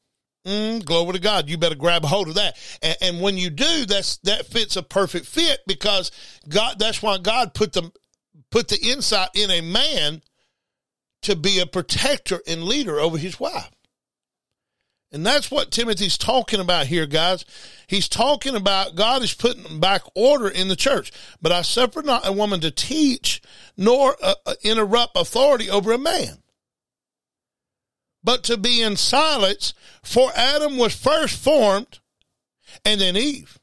Mm, 0.45 0.85
glory 0.85 1.13
to 1.13 1.19
God. 1.19 1.49
You 1.49 1.57
better 1.57 1.75
grab 1.75 2.03
a 2.03 2.07
hold 2.07 2.27
of 2.27 2.35
that. 2.35 2.55
And, 2.81 2.97
and, 3.01 3.21
when 3.21 3.35
you 3.35 3.49
do, 3.49 3.85
that's 3.85 4.17
that 4.17 4.45
fits 4.45 4.75
a 4.75 4.83
perfect 4.83 5.25
fit 5.25 5.61
because 5.65 6.11
God 6.47 6.77
that's 6.77 7.01
why 7.01 7.17
God 7.17 7.55
put 7.55 7.73
the 7.73 7.91
put 8.51 8.67
the 8.67 8.79
insight 8.79 9.29
in 9.33 9.49
a 9.49 9.61
man 9.61 10.21
to 11.23 11.35
be 11.35 11.59
a 11.59 11.65
protector 11.65 12.41
and 12.47 12.63
leader 12.63 12.99
over 12.99 13.17
his 13.17 13.39
wife. 13.39 13.71
And 15.11 15.25
that's 15.25 15.49
what 15.49 15.71
Timothy's 15.71 16.17
talking 16.17 16.59
about 16.59 16.87
here, 16.87 17.07
guys. 17.07 17.45
He's 17.87 18.07
talking 18.07 18.55
about 18.55 18.95
God 18.95 19.23
is 19.23 19.33
putting 19.33 19.79
back 19.79 20.01
order 20.13 20.47
in 20.47 20.67
the 20.67 20.75
church. 20.75 21.11
But 21.41 21.51
I 21.51 21.63
suffer 21.63 22.03
not 22.03 22.27
a 22.27 22.31
woman 22.31 22.59
to 22.61 22.69
teach 22.69 23.41
nor 23.75 24.15
uh, 24.21 24.35
uh 24.45 24.53
interrupt 24.63 25.17
authority 25.17 25.71
over 25.71 25.91
a 25.91 25.97
man 25.97 26.43
but 28.25 28.43
to 28.43 28.57
be 28.57 28.81
in 28.81 28.97
silence, 28.97 29.75
for 30.03 30.31
Adam 30.35 30.77
was 30.77 30.95
first 30.95 31.37
formed 31.37 31.99
and 32.83 32.99
then 32.99 33.15
Eve. 33.15 33.59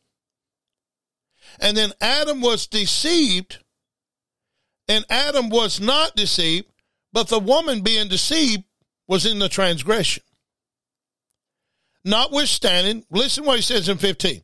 And 1.61 1.77
then 1.77 1.93
Adam 2.01 2.41
was 2.41 2.69
deceived, 2.69 3.59
and 4.89 5.05
Adam 5.11 5.51
was 5.51 5.81
not 5.81 6.15
deceived, 6.17 6.69
but 7.13 7.29
the 7.29 7.41
woman 7.41 7.83
being 7.83 8.09
deceived 8.09 8.63
was 9.09 9.27
in 9.27 9.41
the 9.41 9.49
transgression. 9.49 10.23
Notwithstanding, 12.05 13.05
listen 13.11 13.45
what 13.45 13.57
he 13.57 13.63
says 13.63 13.89
in 13.89 13.99
15. 13.99 14.43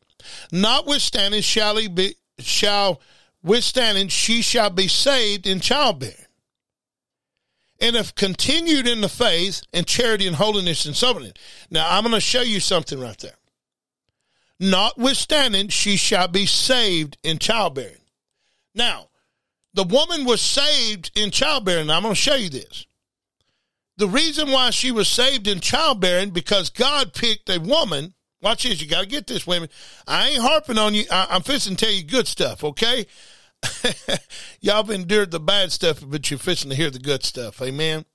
Notwithstanding 0.51 1.41
shall 1.41 1.77
he 1.77 1.87
be 1.87 2.15
shall 2.39 3.01
withstanding 3.41 4.09
she 4.09 4.41
shall 4.41 4.69
be 4.69 4.87
saved 4.87 5.47
in 5.47 5.59
childbearing 5.59 6.28
and 7.81 7.95
have 7.95 8.15
continued 8.15 8.87
in 8.87 9.01
the 9.01 9.09
faith 9.09 9.61
and 9.73 9.87
charity 9.87 10.27
and 10.27 10.35
holiness 10.35 10.85
and 10.85 10.95
soberness. 10.95 11.33
Now, 11.69 11.87
I'm 11.89 12.03
going 12.03 12.13
to 12.13 12.21
show 12.21 12.41
you 12.41 12.59
something 12.59 12.99
right 12.99 13.17
there. 13.19 13.35
Notwithstanding, 14.59 15.69
she 15.69 15.95
shall 15.95 16.27
be 16.27 16.45
saved 16.45 17.17
in 17.23 17.39
childbearing. 17.39 18.01
Now, 18.75 19.07
the 19.73 19.83
woman 19.83 20.25
was 20.25 20.41
saved 20.41 21.11
in 21.15 21.31
childbearing. 21.31 21.89
I'm 21.89 22.03
going 22.03 22.15
to 22.15 22.19
show 22.19 22.35
you 22.35 22.49
this. 22.49 22.85
The 23.97 24.07
reason 24.07 24.51
why 24.51 24.69
she 24.71 24.91
was 24.91 25.07
saved 25.07 25.47
in 25.47 25.59
childbearing 25.59 26.31
because 26.31 26.69
God 26.69 27.13
picked 27.13 27.49
a 27.49 27.59
woman. 27.59 28.13
Watch 28.41 28.63
this. 28.63 28.81
You 28.81 28.87
got 28.87 29.01
to 29.01 29.07
get 29.07 29.27
this, 29.27 29.45
women. 29.45 29.69
I 30.07 30.29
ain't 30.29 30.41
harping 30.41 30.77
on 30.77 30.93
you. 30.93 31.03
I, 31.11 31.35
am 31.35 31.41
fixing 31.41 31.75
to 31.75 31.85
tell 31.85 31.93
you 31.93 32.03
good 32.03 32.27
stuff, 32.27 32.63
okay? 32.63 33.05
Y'all 34.61 34.77
have 34.77 34.89
endured 34.89 35.31
the 35.31 35.39
bad 35.39 35.71
stuff, 35.71 36.03
but 36.05 36.29
you're 36.29 36.39
fishing 36.39 36.69
to 36.69 36.75
hear 36.75 36.89
the 36.89 36.99
good 36.99 37.23
stuff. 37.23 37.61
Amen. 37.61 38.05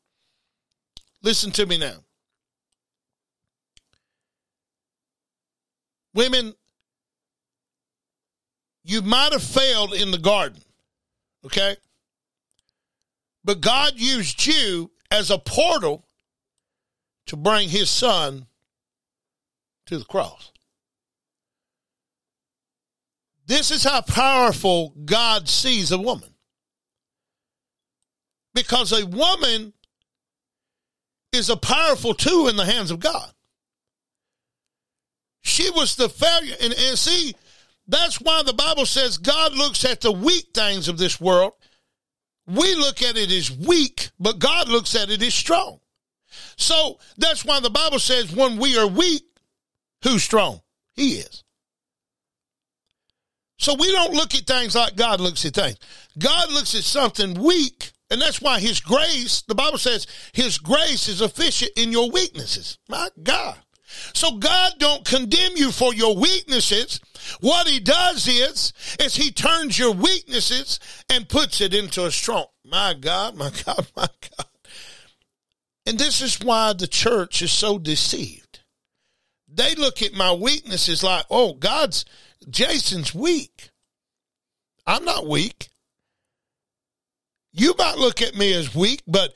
Listen 1.22 1.50
to 1.52 1.66
me 1.66 1.78
now. 1.78 1.96
Women, 6.14 6.54
you 8.84 9.02
might 9.02 9.32
have 9.32 9.42
failed 9.42 9.94
in 9.94 10.10
the 10.10 10.18
garden, 10.18 10.62
okay? 11.44 11.76
But 13.42 13.60
God 13.60 13.94
used 13.96 14.46
you 14.46 14.92
as 15.10 15.30
a 15.30 15.38
portal 15.38 16.06
to 17.26 17.36
bring 17.36 17.68
his 17.68 17.90
son 17.90 18.46
to 19.86 19.98
the 19.98 20.04
cross. 20.04 20.52
This 23.46 23.70
is 23.70 23.84
how 23.84 24.00
powerful 24.00 24.94
God 25.04 25.48
sees 25.48 25.92
a 25.92 25.98
woman. 25.98 26.34
Because 28.54 28.92
a 28.92 29.06
woman 29.06 29.72
is 31.32 31.50
a 31.50 31.56
powerful 31.56 32.14
tool 32.14 32.48
in 32.48 32.56
the 32.56 32.64
hands 32.64 32.90
of 32.90 33.00
God. 33.00 33.30
She 35.42 35.68
was 35.70 35.96
the 35.96 36.08
failure. 36.08 36.54
And, 36.60 36.72
and 36.72 36.98
see, 36.98 37.34
that's 37.86 38.20
why 38.20 38.42
the 38.42 38.54
Bible 38.54 38.86
says 38.86 39.18
God 39.18 39.54
looks 39.54 39.84
at 39.84 40.00
the 40.00 40.12
weak 40.12 40.48
things 40.54 40.88
of 40.88 40.96
this 40.96 41.20
world. 41.20 41.52
We 42.46 42.74
look 42.74 43.02
at 43.02 43.16
it 43.16 43.30
as 43.30 43.50
weak, 43.50 44.10
but 44.18 44.38
God 44.38 44.68
looks 44.68 44.94
at 44.94 45.10
it 45.10 45.22
as 45.22 45.34
strong. 45.34 45.80
So 46.56 46.98
that's 47.16 47.44
why 47.44 47.60
the 47.60 47.70
Bible 47.70 47.98
says 47.98 48.34
when 48.34 48.58
we 48.58 48.78
are 48.78 48.86
weak, 48.86 49.24
who's 50.02 50.22
strong? 50.22 50.60
He 50.94 51.14
is. 51.14 51.43
So 53.64 53.72
we 53.72 53.90
don't 53.90 54.12
look 54.12 54.34
at 54.34 54.46
things 54.46 54.74
like 54.74 54.94
God 54.94 55.22
looks 55.22 55.42
at 55.46 55.54
things. 55.54 55.78
God 56.18 56.52
looks 56.52 56.74
at 56.74 56.82
something 56.82 57.32
weak, 57.42 57.92
and 58.10 58.20
that's 58.20 58.42
why 58.42 58.60
His 58.60 58.78
grace, 58.78 59.40
the 59.40 59.54
Bible 59.54 59.78
says, 59.78 60.06
His 60.34 60.58
grace 60.58 61.08
is 61.08 61.22
efficient 61.22 61.72
in 61.74 61.90
your 61.90 62.10
weaknesses. 62.10 62.76
My 62.90 63.08
God. 63.22 63.56
So 64.12 64.36
God 64.36 64.74
don't 64.78 65.06
condemn 65.06 65.52
you 65.56 65.72
for 65.72 65.94
your 65.94 66.14
weaknesses. 66.14 67.00
What 67.40 67.66
he 67.66 67.80
does 67.80 68.28
is, 68.28 68.74
is 69.00 69.14
he 69.14 69.30
turns 69.30 69.78
your 69.78 69.92
weaknesses 69.92 70.78
and 71.08 71.26
puts 71.26 71.62
it 71.62 71.72
into 71.72 72.04
a 72.04 72.10
strong. 72.10 72.46
My 72.66 72.92
God, 72.92 73.34
my 73.34 73.50
God, 73.64 73.86
my 73.96 74.08
God. 74.36 74.46
And 75.86 75.98
this 75.98 76.20
is 76.20 76.38
why 76.38 76.74
the 76.74 76.86
church 76.86 77.40
is 77.40 77.52
so 77.52 77.78
deceived. 77.78 78.60
They 79.48 79.74
look 79.74 80.02
at 80.02 80.12
my 80.12 80.32
weaknesses 80.32 81.02
like, 81.02 81.24
oh, 81.30 81.54
God's, 81.54 82.04
Jason's 82.50 83.14
weak. 83.14 83.70
I'm 84.86 85.04
not 85.04 85.26
weak. 85.26 85.68
You 87.52 87.74
might 87.78 87.98
look 87.98 88.20
at 88.20 88.34
me 88.34 88.52
as 88.52 88.74
weak, 88.74 89.02
but 89.06 89.32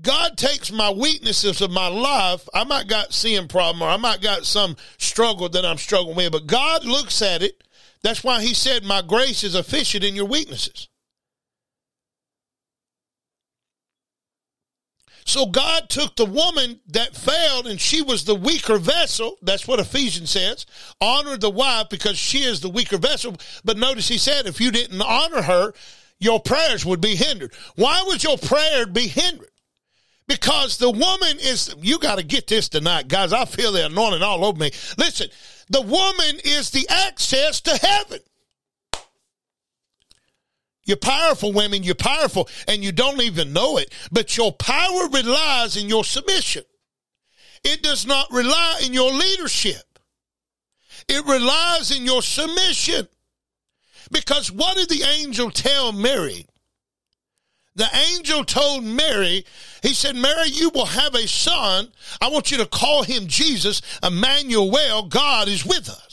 God 0.00 0.36
takes 0.36 0.70
my 0.70 0.90
weaknesses 0.90 1.60
of 1.60 1.70
my 1.70 1.88
life. 1.88 2.48
I 2.54 2.64
might 2.64 2.86
got 2.86 3.12
sin 3.12 3.48
problem 3.48 3.82
or 3.82 3.88
I 3.88 3.96
might 3.96 4.20
got 4.20 4.44
some 4.44 4.76
struggle 4.98 5.48
that 5.48 5.64
I'm 5.64 5.78
struggling 5.78 6.16
with, 6.16 6.32
but 6.32 6.46
God 6.46 6.84
looks 6.84 7.20
at 7.20 7.42
it. 7.42 7.64
That's 8.02 8.22
why 8.22 8.42
he 8.42 8.54
said, 8.54 8.84
my 8.84 9.02
grace 9.02 9.42
is 9.42 9.56
efficient 9.56 10.04
in 10.04 10.14
your 10.14 10.26
weaknesses. 10.26 10.88
So 15.28 15.44
God 15.44 15.90
took 15.90 16.16
the 16.16 16.24
woman 16.24 16.80
that 16.88 17.14
failed 17.14 17.66
and 17.66 17.78
she 17.78 18.00
was 18.00 18.24
the 18.24 18.34
weaker 18.34 18.78
vessel. 18.78 19.36
That's 19.42 19.68
what 19.68 19.78
Ephesians 19.78 20.30
says. 20.30 20.64
Honor 21.02 21.36
the 21.36 21.50
wife 21.50 21.90
because 21.90 22.16
she 22.16 22.38
is 22.38 22.60
the 22.60 22.70
weaker 22.70 22.96
vessel. 22.96 23.36
But 23.62 23.76
notice 23.76 24.08
he 24.08 24.16
said 24.16 24.46
if 24.46 24.58
you 24.58 24.70
didn't 24.70 25.02
honor 25.02 25.42
her, 25.42 25.74
your 26.18 26.40
prayers 26.40 26.86
would 26.86 27.02
be 27.02 27.14
hindered. 27.14 27.52
Why 27.76 28.02
would 28.06 28.24
your 28.24 28.38
prayer 28.38 28.86
be 28.86 29.06
hindered? 29.06 29.50
Because 30.28 30.78
the 30.78 30.90
woman 30.90 31.38
is, 31.40 31.74
you 31.78 31.98
got 31.98 32.16
to 32.16 32.24
get 32.24 32.46
this 32.46 32.70
tonight, 32.70 33.08
guys. 33.08 33.34
I 33.34 33.44
feel 33.44 33.72
the 33.72 33.84
anointing 33.84 34.22
all 34.22 34.46
over 34.46 34.58
me. 34.58 34.70
Listen, 34.96 35.28
the 35.68 35.82
woman 35.82 36.40
is 36.42 36.70
the 36.70 36.88
access 36.88 37.60
to 37.62 37.76
heaven. 37.76 38.20
You're 40.88 40.96
powerful, 40.96 41.52
women. 41.52 41.82
You're 41.82 41.94
powerful, 41.94 42.48
and 42.66 42.82
you 42.82 42.92
don't 42.92 43.20
even 43.20 43.52
know 43.52 43.76
it. 43.76 43.92
But 44.10 44.38
your 44.38 44.52
power 44.52 45.08
relies 45.12 45.76
in 45.76 45.86
your 45.86 46.02
submission. 46.02 46.64
It 47.62 47.82
does 47.82 48.06
not 48.06 48.32
rely 48.32 48.80
in 48.86 48.94
your 48.94 49.12
leadership. 49.12 49.98
It 51.06 51.26
relies 51.26 51.94
in 51.94 52.06
your 52.06 52.22
submission. 52.22 53.06
Because 54.10 54.50
what 54.50 54.78
did 54.78 54.88
the 54.88 55.04
angel 55.20 55.50
tell 55.50 55.92
Mary? 55.92 56.46
The 57.74 57.88
angel 58.14 58.42
told 58.44 58.82
Mary, 58.82 59.44
he 59.82 59.92
said, 59.92 60.16
Mary, 60.16 60.48
you 60.48 60.70
will 60.70 60.86
have 60.86 61.14
a 61.14 61.28
son. 61.28 61.92
I 62.18 62.28
want 62.28 62.50
you 62.50 62.56
to 62.56 62.66
call 62.66 63.02
him 63.02 63.26
Jesus, 63.26 63.82
Emmanuel. 64.02 64.70
Well, 64.70 65.02
God 65.02 65.48
is 65.48 65.66
with 65.66 65.90
us. 65.90 66.07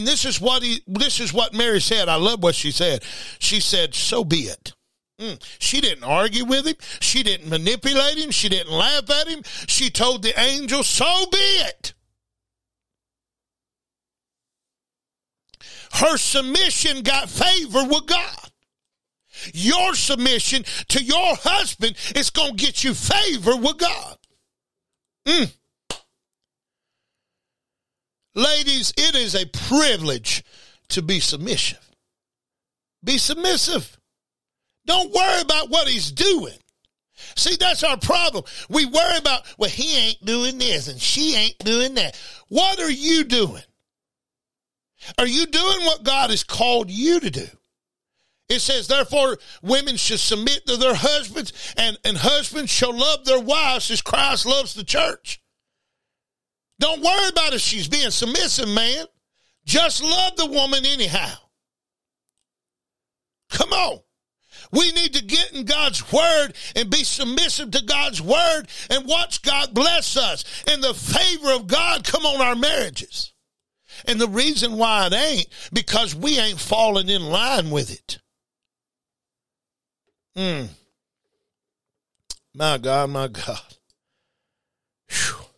And 0.00 0.08
this 0.08 0.24
is 0.24 0.40
what 0.40 0.62
he, 0.62 0.82
this 0.86 1.20
is 1.20 1.30
what 1.30 1.52
Mary 1.52 1.78
said. 1.78 2.08
I 2.08 2.14
love 2.14 2.42
what 2.42 2.54
she 2.54 2.70
said. 2.70 3.04
She 3.38 3.60
said, 3.60 3.94
so 3.94 4.24
be 4.24 4.44
it. 4.44 4.72
Mm. 5.20 5.38
She 5.58 5.82
didn't 5.82 6.04
argue 6.04 6.46
with 6.46 6.66
him. 6.66 6.76
She 7.00 7.22
didn't 7.22 7.50
manipulate 7.50 8.16
him. 8.16 8.30
She 8.30 8.48
didn't 8.48 8.72
laugh 8.72 9.10
at 9.10 9.28
him. 9.28 9.42
She 9.44 9.90
told 9.90 10.22
the 10.22 10.40
angel, 10.40 10.82
so 10.82 11.04
be 11.30 11.36
it. 11.36 11.92
Her 15.92 16.16
submission 16.16 17.02
got 17.02 17.28
favor 17.28 17.84
with 17.84 18.06
God. 18.06 18.50
Your 19.52 19.94
submission 19.94 20.64
to 20.88 21.04
your 21.04 21.36
husband 21.42 21.94
is 22.16 22.30
going 22.30 22.56
to 22.56 22.64
get 22.64 22.84
you 22.84 22.94
favor 22.94 23.54
with 23.54 23.76
God. 23.76 24.16
Mm. 25.26 25.52
Ladies, 28.34 28.92
it 28.96 29.14
is 29.14 29.34
a 29.34 29.46
privilege 29.46 30.44
to 30.88 31.02
be 31.02 31.20
submissive. 31.20 31.78
Be 33.02 33.18
submissive. 33.18 33.98
Don't 34.86 35.12
worry 35.12 35.40
about 35.40 35.70
what 35.70 35.88
he's 35.88 36.12
doing. 36.12 36.54
See, 37.36 37.56
that's 37.56 37.82
our 37.82 37.96
problem. 37.96 38.44
We 38.68 38.86
worry 38.86 39.18
about, 39.18 39.42
well, 39.58 39.70
he 39.70 39.96
ain't 39.96 40.24
doing 40.24 40.58
this 40.58 40.88
and 40.88 41.00
she 41.00 41.34
ain't 41.34 41.58
doing 41.58 41.94
that. 41.94 42.18
What 42.48 42.80
are 42.80 42.90
you 42.90 43.24
doing? 43.24 43.62
Are 45.18 45.26
you 45.26 45.46
doing 45.46 45.84
what 45.84 46.02
God 46.02 46.30
has 46.30 46.44
called 46.44 46.90
you 46.90 47.20
to 47.20 47.30
do? 47.30 47.46
It 48.48 48.60
says, 48.60 48.88
therefore, 48.88 49.38
women 49.62 49.96
should 49.96 50.18
submit 50.18 50.66
to 50.66 50.76
their 50.76 50.94
husbands, 50.94 51.52
and, 51.76 51.96
and 52.04 52.16
husbands 52.16 52.70
shall 52.70 52.92
love 52.92 53.24
their 53.24 53.38
wives 53.38 53.90
as 53.92 54.02
Christ 54.02 54.44
loves 54.44 54.74
the 54.74 54.82
church. 54.82 55.39
Don't 56.80 57.02
worry 57.02 57.28
about 57.28 57.52
if 57.52 57.60
she's 57.60 57.88
being 57.88 58.10
submissive, 58.10 58.68
man. 58.68 59.04
Just 59.66 60.02
love 60.02 60.34
the 60.36 60.46
woman 60.46 60.86
anyhow. 60.86 61.34
Come 63.50 63.72
on. 63.72 64.00
We 64.72 64.90
need 64.92 65.12
to 65.14 65.24
get 65.24 65.52
in 65.52 65.66
God's 65.66 66.10
word 66.10 66.54
and 66.74 66.88
be 66.88 67.04
submissive 67.04 67.70
to 67.72 67.84
God's 67.84 68.22
word 68.22 68.62
and 68.88 69.06
watch 69.06 69.42
God 69.42 69.74
bless 69.74 70.16
us 70.16 70.44
and 70.70 70.82
the 70.82 70.94
favor 70.94 71.52
of 71.52 71.66
God 71.66 72.04
come 72.04 72.24
on 72.24 72.40
our 72.40 72.56
marriages. 72.56 73.32
And 74.06 74.18
the 74.18 74.28
reason 74.28 74.78
why 74.78 75.08
it 75.08 75.12
ain't 75.12 75.48
because 75.72 76.14
we 76.14 76.38
ain't 76.38 76.60
falling 76.60 77.10
in 77.10 77.22
line 77.26 77.70
with 77.70 77.92
it. 77.92 78.18
Hmm. 80.34 80.72
My 82.54 82.78
God, 82.78 83.10
my 83.10 83.28
God. 83.28 83.76
Whew. 85.08 85.49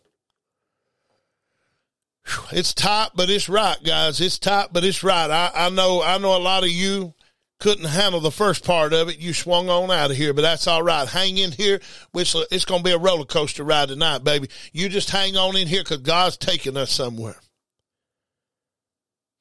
It's 2.51 2.73
tight, 2.73 3.09
but 3.15 3.29
it's 3.29 3.49
right, 3.49 3.77
guys. 3.83 4.21
It's 4.21 4.39
tight, 4.39 4.69
but 4.71 4.83
it's 4.83 5.03
right. 5.03 5.29
I, 5.29 5.51
I 5.53 5.69
know 5.69 6.01
I 6.01 6.17
know 6.17 6.35
a 6.35 6.39
lot 6.39 6.63
of 6.63 6.69
you 6.69 7.13
couldn't 7.59 7.85
handle 7.85 8.19
the 8.19 8.29
first 8.29 8.65
part 8.65 8.91
of 8.91 9.07
it. 9.07 9.19
You 9.19 9.33
swung 9.33 9.69
on 9.69 9.89
out 9.89 10.11
of 10.11 10.17
here, 10.17 10.33
but 10.33 10.41
that's 10.41 10.67
all 10.67 10.83
right. 10.83 11.07
Hang 11.07 11.37
in 11.37 11.53
here. 11.53 11.79
Uh, 12.13 12.19
it's, 12.19 12.35
it's 12.51 12.65
going 12.65 12.81
to 12.81 12.83
be 12.83 12.93
a 12.93 12.97
roller 12.97 13.23
coaster 13.23 13.63
ride 13.63 13.87
tonight, 13.87 14.23
baby. 14.23 14.49
You 14.73 14.89
just 14.89 15.09
hang 15.09 15.37
on 15.37 15.55
in 15.55 15.67
here 15.67 15.81
because 15.81 15.99
God's 15.99 16.35
taking 16.35 16.75
us 16.75 16.91
somewhere. 16.91 17.37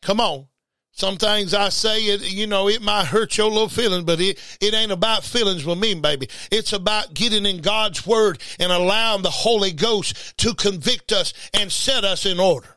Come 0.02 0.20
on. 0.20 0.46
Some 0.94 1.16
things 1.16 1.54
I 1.54 1.70
say, 1.70 2.00
it, 2.00 2.32
you 2.32 2.46
know, 2.46 2.68
it 2.68 2.82
might 2.82 3.06
hurt 3.06 3.38
your 3.38 3.48
little 3.48 3.68
feelings, 3.68 4.04
but 4.04 4.20
it, 4.20 4.38
it 4.60 4.74
ain't 4.74 4.92
about 4.92 5.24
feelings 5.24 5.64
with 5.64 5.78
me, 5.78 5.94
baby. 5.94 6.28
It's 6.50 6.74
about 6.74 7.14
getting 7.14 7.46
in 7.46 7.62
God's 7.62 8.06
word 8.06 8.40
and 8.60 8.70
allowing 8.70 9.22
the 9.22 9.30
Holy 9.30 9.72
Ghost 9.72 10.36
to 10.38 10.54
convict 10.54 11.10
us 11.10 11.32
and 11.54 11.72
set 11.72 12.04
us 12.04 12.26
in 12.26 12.38
order. 12.38 12.71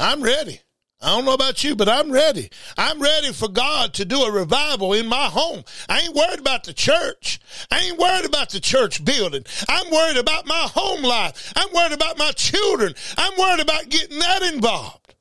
I'm 0.00 0.22
ready. 0.22 0.60
I 1.02 1.08
don't 1.16 1.24
know 1.24 1.32
about 1.32 1.64
you, 1.64 1.76
but 1.76 1.88
I'm 1.88 2.12
ready. 2.12 2.50
I'm 2.76 3.00
ready 3.00 3.32
for 3.32 3.48
God 3.48 3.94
to 3.94 4.04
do 4.04 4.22
a 4.22 4.30
revival 4.30 4.92
in 4.92 5.06
my 5.06 5.26
home. 5.26 5.64
I 5.88 6.00
ain't 6.00 6.14
worried 6.14 6.40
about 6.40 6.64
the 6.64 6.74
church. 6.74 7.40
I 7.70 7.78
ain't 7.80 7.98
worried 7.98 8.26
about 8.26 8.50
the 8.50 8.60
church 8.60 9.02
building. 9.02 9.44
I'm 9.68 9.90
worried 9.90 10.18
about 10.18 10.46
my 10.46 10.68
home 10.74 11.02
life. 11.02 11.52
I'm 11.56 11.72
worried 11.72 11.92
about 11.92 12.18
my 12.18 12.32
children. 12.32 12.94
I'm 13.16 13.32
worried 13.38 13.60
about 13.60 13.88
getting 13.88 14.18
that 14.18 14.42
involved. 14.42 15.14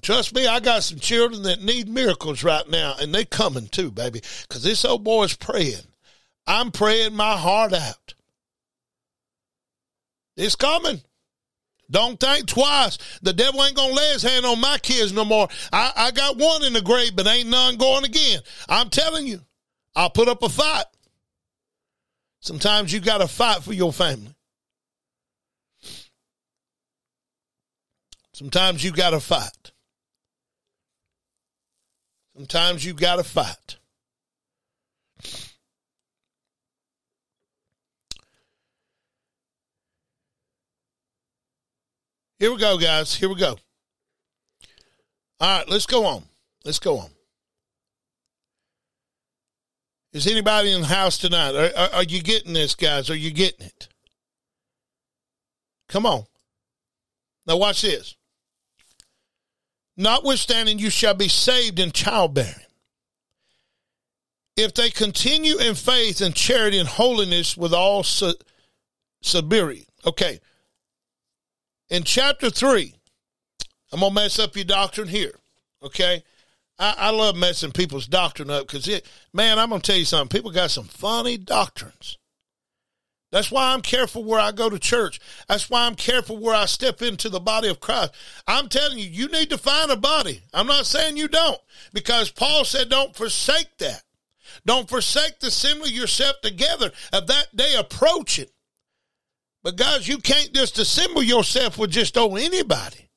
Trust 0.00 0.34
me, 0.34 0.46
I 0.46 0.60
got 0.60 0.84
some 0.84 0.98
children 0.98 1.42
that 1.42 1.62
need 1.62 1.88
miracles 1.88 2.44
right 2.44 2.68
now, 2.70 2.94
and 3.00 3.14
they 3.14 3.24
coming 3.24 3.68
too, 3.68 3.90
baby, 3.90 4.22
because 4.42 4.62
this 4.62 4.84
old 4.84 5.04
boy's 5.04 5.34
praying. 5.34 5.74
I'm 6.46 6.70
praying 6.70 7.14
my 7.14 7.36
heart 7.36 7.74
out. 7.74 8.14
It's 10.36 10.54
coming. 10.54 11.02
Don't 11.90 12.20
think 12.20 12.46
twice. 12.46 12.98
The 13.22 13.32
devil 13.32 13.64
ain't 13.64 13.76
gonna 13.76 13.94
lay 13.94 14.12
his 14.12 14.22
hand 14.22 14.44
on 14.44 14.60
my 14.60 14.78
kids 14.78 15.12
no 15.12 15.24
more. 15.24 15.48
I, 15.72 15.92
I 15.96 16.10
got 16.10 16.36
one 16.36 16.64
in 16.64 16.74
the 16.74 16.82
grave, 16.82 17.16
but 17.16 17.26
ain't 17.26 17.48
none 17.48 17.76
going 17.76 18.04
again. 18.04 18.40
I'm 18.68 18.90
telling 18.90 19.26
you, 19.26 19.40
I'll 19.96 20.10
put 20.10 20.28
up 20.28 20.42
a 20.42 20.48
fight. 20.48 20.84
Sometimes 22.40 22.92
you 22.92 23.00
got 23.00 23.18
to 23.18 23.26
fight 23.26 23.62
for 23.62 23.72
your 23.72 23.92
family. 23.92 24.34
Sometimes 28.32 28.84
you 28.84 28.92
got 28.92 29.10
to 29.10 29.20
fight. 29.20 29.72
Sometimes 32.36 32.84
you 32.84 32.94
got 32.94 33.16
to 33.16 33.24
fight. 33.24 33.78
Here 42.38 42.52
we 42.52 42.58
go, 42.58 42.78
guys. 42.78 43.14
Here 43.14 43.28
we 43.28 43.34
go. 43.34 43.58
All 45.40 45.58
right, 45.58 45.68
let's 45.68 45.86
go 45.86 46.06
on. 46.06 46.24
Let's 46.64 46.78
go 46.78 46.98
on. 46.98 47.10
Is 50.12 50.26
anybody 50.26 50.72
in 50.72 50.82
the 50.82 50.86
house 50.86 51.18
tonight? 51.18 51.54
Are, 51.54 51.70
are, 51.76 51.94
are, 51.96 52.02
you 52.02 52.22
getting 52.22 52.52
this, 52.52 52.74
guys? 52.74 53.10
Are 53.10 53.16
you 53.16 53.30
getting 53.30 53.66
it? 53.66 53.88
Come 55.88 56.06
on. 56.06 56.24
Now, 57.46 57.56
watch 57.56 57.82
this. 57.82 58.14
Notwithstanding, 59.96 60.78
you 60.78 60.90
shall 60.90 61.14
be 61.14 61.28
saved 61.28 61.78
in 61.78 61.90
childbearing. 61.90 62.54
If 64.56 64.74
they 64.74 64.90
continue 64.90 65.58
in 65.58 65.74
faith 65.74 66.20
and 66.20 66.34
charity 66.34 66.78
and 66.78 66.88
holiness 66.88 67.56
with 67.56 67.72
all 67.72 68.04
sobriety. 69.22 69.86
Okay, 70.06 70.40
in 71.90 72.04
chapter 72.04 72.50
3, 72.50 72.94
I'm 73.92 74.00
going 74.00 74.10
to 74.10 74.14
mess 74.14 74.38
up 74.38 74.56
your 74.56 74.64
doctrine 74.64 75.08
here. 75.08 75.34
Okay? 75.82 76.22
I, 76.78 76.94
I 76.96 77.10
love 77.10 77.36
messing 77.36 77.72
people's 77.72 78.06
doctrine 78.06 78.50
up 78.50 78.66
because 78.66 78.88
man, 79.32 79.58
I'm 79.58 79.70
gonna 79.70 79.80
tell 79.80 79.96
you 79.96 80.04
something. 80.04 80.36
People 80.36 80.52
got 80.52 80.70
some 80.70 80.84
funny 80.84 81.36
doctrines. 81.36 82.18
That's 83.30 83.50
why 83.50 83.74
I'm 83.74 83.82
careful 83.82 84.24
where 84.24 84.40
I 84.40 84.52
go 84.52 84.70
to 84.70 84.78
church. 84.78 85.20
That's 85.48 85.68
why 85.68 85.84
I'm 85.86 85.96
careful 85.96 86.38
where 86.38 86.54
I 86.54 86.64
step 86.64 87.02
into 87.02 87.28
the 87.28 87.40
body 87.40 87.68
of 87.68 87.78
Christ. 87.78 88.14
I'm 88.46 88.68
telling 88.68 88.98
you, 88.98 89.04
you 89.04 89.28
need 89.28 89.50
to 89.50 89.58
find 89.58 89.90
a 89.90 89.96
body. 89.96 90.40
I'm 90.54 90.66
not 90.66 90.86
saying 90.86 91.18
you 91.18 91.28
don't, 91.28 91.60
because 91.92 92.30
Paul 92.30 92.64
said, 92.64 92.88
don't 92.88 93.14
forsake 93.14 93.76
that. 93.78 94.02
Don't 94.64 94.88
forsake 94.88 95.40
the 95.40 95.48
assembly 95.48 95.90
yourself 95.90 96.40
together 96.42 96.90
of 97.12 97.26
that 97.26 97.54
day 97.54 97.74
approaching. 97.78 98.48
But 99.62 99.76
guys, 99.76 100.06
you 100.06 100.18
can't 100.18 100.52
just 100.52 100.78
assemble 100.78 101.22
yourself 101.22 101.78
with 101.78 101.90
just 101.90 102.16
oh 102.16 102.36
anybody. 102.36 103.08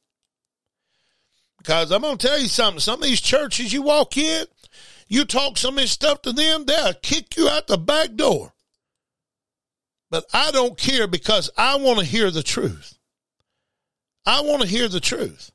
Because 1.58 1.92
I'm 1.92 2.02
going 2.02 2.18
to 2.18 2.28
tell 2.28 2.40
you 2.40 2.48
something. 2.48 2.80
Some 2.80 3.02
of 3.02 3.08
these 3.08 3.22
churches 3.22 3.72
you 3.72 3.84
walk 3.84 4.18
in, 4.18 4.46
you 5.08 5.26
talk 5.26 5.58
some 5.58 5.76
of 5.76 5.82
this 5.82 5.92
stuff 5.92 6.22
to 6.24 6.34
them, 6.34 6.66
they'll 6.66 6.94
kick 6.94 7.38
you 7.38 7.48
out 7.48 7.68
the 7.68 7.78
back 7.78 8.16
door. 8.16 8.54
But 10.10 10.26
I 10.34 10.52
don't 10.52 10.78
care 10.78 11.08
because 11.08 11.50
I 11.58 11.78
want 11.78 12.00
to 12.00 12.06
hear 12.06 12.32
the 12.32 12.44
truth. 12.44 12.98
I 14.26 14.42
want 14.42 14.62
to 14.62 14.68
hear 14.68 14.88
the 14.88 15.00
truth. 15.00 15.52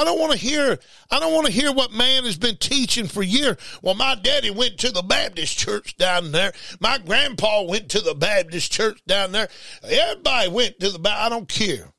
I 0.00 0.04
don't 0.04 0.18
want 0.18 0.32
to 0.32 0.38
hear 0.38 0.78
I 1.10 1.20
don't 1.20 1.34
want 1.34 1.46
to 1.46 1.52
hear 1.52 1.72
what 1.72 1.92
man 1.92 2.24
has 2.24 2.38
been 2.38 2.56
teaching 2.56 3.06
for 3.06 3.22
years. 3.22 3.58
Well, 3.82 3.94
my 3.94 4.14
daddy 4.14 4.50
went 4.50 4.78
to 4.78 4.90
the 4.90 5.02
Baptist 5.02 5.58
church 5.58 5.94
down 5.98 6.32
there. 6.32 6.52
My 6.80 6.96
grandpa 6.96 7.64
went 7.64 7.90
to 7.90 8.00
the 8.00 8.14
Baptist 8.14 8.72
church 8.72 8.98
down 9.06 9.32
there. 9.32 9.48
Everybody 9.84 10.48
went 10.48 10.80
to 10.80 10.90
the 10.90 11.10
I 11.10 11.28
don't 11.28 11.48
care. 11.48 11.92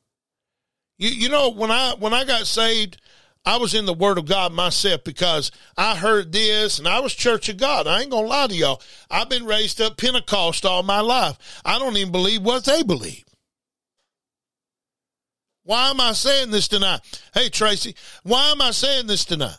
You 0.98 1.10
you 1.10 1.30
know 1.30 1.50
when 1.50 1.70
I 1.70 1.94
when 2.00 2.12
I 2.12 2.24
got 2.24 2.48
saved, 2.48 3.00
I 3.46 3.58
was 3.58 3.76
in 3.76 3.86
the 3.86 3.94
Word 3.94 4.18
of 4.18 4.26
God 4.26 4.52
myself 4.52 5.04
because 5.04 5.52
I 5.78 5.96
heard 5.96 6.32
this 6.32 6.80
and 6.80 6.88
I 6.88 7.02
was 7.02 7.14
Church 7.14 7.50
of 7.50 7.58
God. 7.58 7.86
I 7.86 8.02
ain't 8.02 8.10
to 8.10 8.18
lie 8.18 8.48
to 8.48 8.56
y'all. 8.56 8.82
I've 9.12 9.30
been 9.30 9.46
raised 9.46 9.80
up 9.80 9.98
Pentecost 9.98 10.66
all 10.66 10.82
my 10.82 11.02
life. 11.02 11.38
I 11.64 11.78
don't 11.78 11.98
even 11.98 12.12
believe 12.12 12.42
what 12.42 12.66
they 12.66 12.82
believe. 12.82 13.26
Why 15.64 15.90
am 15.90 16.02
I 16.02 16.14
saying 16.14 16.52
this 16.52 16.68
tonight? 16.68 17.02
Hey, 17.34 17.50
Tracy, 17.50 17.96
why 18.24 18.52
am 18.52 18.62
I 18.62 18.72
saying 18.72 19.08
this 19.08 19.26
tonight? 19.26 19.58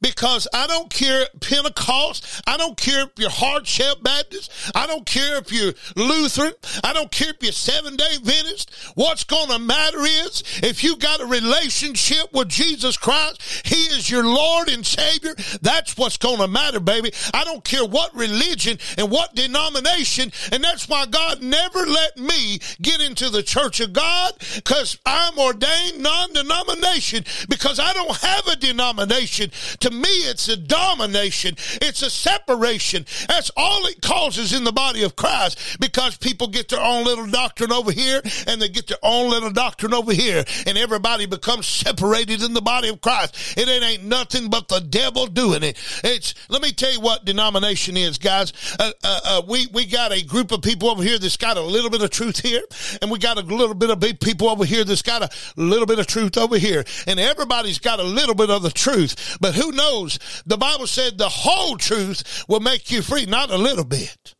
Because 0.00 0.48
I 0.52 0.66
don't 0.66 0.90
care 0.90 1.26
Pentecost. 1.40 2.42
I 2.46 2.56
don't 2.56 2.76
care 2.76 3.04
if 3.04 3.10
you're 3.18 3.30
Hardshell 3.30 3.96
Baptist. 4.02 4.50
I 4.74 4.86
don't 4.86 5.06
care 5.06 5.38
if 5.38 5.52
you're 5.52 5.72
Lutheran. 5.96 6.52
I 6.84 6.92
don't 6.92 7.10
care 7.10 7.30
if 7.30 7.42
you're 7.42 7.52
seven 7.52 7.96
day 7.96 8.16
Adventist. 8.16 8.72
What's 8.94 9.24
going 9.24 9.48
to 9.48 9.58
matter 9.58 10.00
is 10.00 10.42
if 10.62 10.82
you 10.82 10.96
got 10.96 11.20
a 11.20 11.26
relationship 11.26 12.32
with 12.32 12.48
Jesus 12.48 12.96
Christ, 12.96 13.66
He 13.66 13.76
is 13.96 14.10
your 14.10 14.24
Lord 14.24 14.68
and 14.68 14.84
Savior. 14.84 15.34
That's 15.62 15.96
what's 15.96 16.16
going 16.16 16.38
to 16.38 16.48
matter, 16.48 16.80
baby. 16.80 17.12
I 17.32 17.44
don't 17.44 17.64
care 17.64 17.84
what 17.84 18.14
religion 18.14 18.78
and 18.96 19.10
what 19.10 19.34
denomination. 19.34 20.32
And 20.52 20.62
that's 20.62 20.88
why 20.88 21.06
God 21.06 21.42
never 21.42 21.80
let 21.86 22.18
me 22.18 22.58
get 22.80 23.00
into 23.00 23.30
the 23.30 23.42
church 23.42 23.80
of 23.80 23.92
God 23.92 24.34
because 24.54 24.98
I'm 25.06 25.38
ordained 25.38 26.02
non-denomination 26.02 27.24
because 27.48 27.78
I 27.78 27.92
don't 27.92 28.16
have 28.16 28.46
a 28.48 28.56
denomination 28.56 29.50
to 29.80 29.85
me, 29.90 30.08
it's 30.08 30.48
a 30.48 30.56
domination. 30.56 31.54
It's 31.82 32.02
a 32.02 32.10
separation. 32.10 33.06
That's 33.28 33.50
all 33.56 33.86
it 33.86 34.02
causes 34.02 34.52
in 34.52 34.64
the 34.64 34.72
body 34.72 35.02
of 35.02 35.16
Christ 35.16 35.78
because 35.80 36.16
people 36.16 36.48
get 36.48 36.68
their 36.68 36.80
own 36.80 37.04
little 37.04 37.26
doctrine 37.26 37.72
over 37.72 37.92
here 37.92 38.20
and 38.46 38.60
they 38.60 38.68
get 38.68 38.86
their 38.88 38.98
own 39.02 39.30
little 39.30 39.50
doctrine 39.50 39.94
over 39.94 40.12
here 40.12 40.44
and 40.66 40.78
everybody 40.78 41.26
becomes 41.26 41.66
separated 41.66 42.42
in 42.42 42.54
the 42.54 42.62
body 42.62 42.88
of 42.88 43.00
Christ. 43.00 43.56
It 43.56 43.68
ain't 43.68 44.04
nothing 44.04 44.50
but 44.50 44.68
the 44.68 44.80
devil 44.80 45.26
doing 45.26 45.62
it. 45.62 45.76
It's, 46.04 46.34
let 46.48 46.62
me 46.62 46.72
tell 46.72 46.92
you 46.92 47.00
what 47.00 47.24
denomination 47.24 47.96
is, 47.96 48.18
guys. 48.18 48.52
Uh, 48.78 48.92
uh, 49.02 49.20
uh, 49.24 49.42
we, 49.48 49.66
we 49.72 49.86
got 49.86 50.12
a 50.12 50.24
group 50.24 50.52
of 50.52 50.62
people 50.62 50.88
over 50.88 51.02
here 51.02 51.18
that's 51.18 51.36
got 51.36 51.56
a 51.56 51.62
little 51.62 51.90
bit 51.90 52.02
of 52.02 52.10
truth 52.10 52.40
here 52.40 52.62
and 53.02 53.10
we 53.10 53.18
got 53.18 53.38
a 53.38 53.42
little 53.42 53.74
bit 53.74 53.90
of 53.90 54.00
people 54.20 54.48
over 54.48 54.64
here 54.64 54.84
that's 54.84 55.02
got 55.02 55.22
a 55.22 55.30
little 55.56 55.86
bit 55.86 55.98
of 55.98 56.06
truth 56.06 56.36
over 56.36 56.58
here 56.58 56.84
and 57.06 57.18
everybody's 57.20 57.78
got 57.78 58.00
a 58.00 58.04
little 58.04 58.34
bit 58.34 58.50
of 58.50 58.62
the 58.62 58.70
truth. 58.70 59.36
But 59.40 59.54
who 59.54 59.72
knows? 59.76 60.18
The 60.46 60.56
Bible 60.56 60.86
said 60.86 61.16
the 61.16 61.28
whole 61.28 61.76
truth 61.76 62.44
will 62.48 62.60
make 62.60 62.90
you 62.90 63.02
free, 63.02 63.26
not 63.26 63.50
a 63.50 63.56
little 63.56 63.84
bit. 63.84 64.34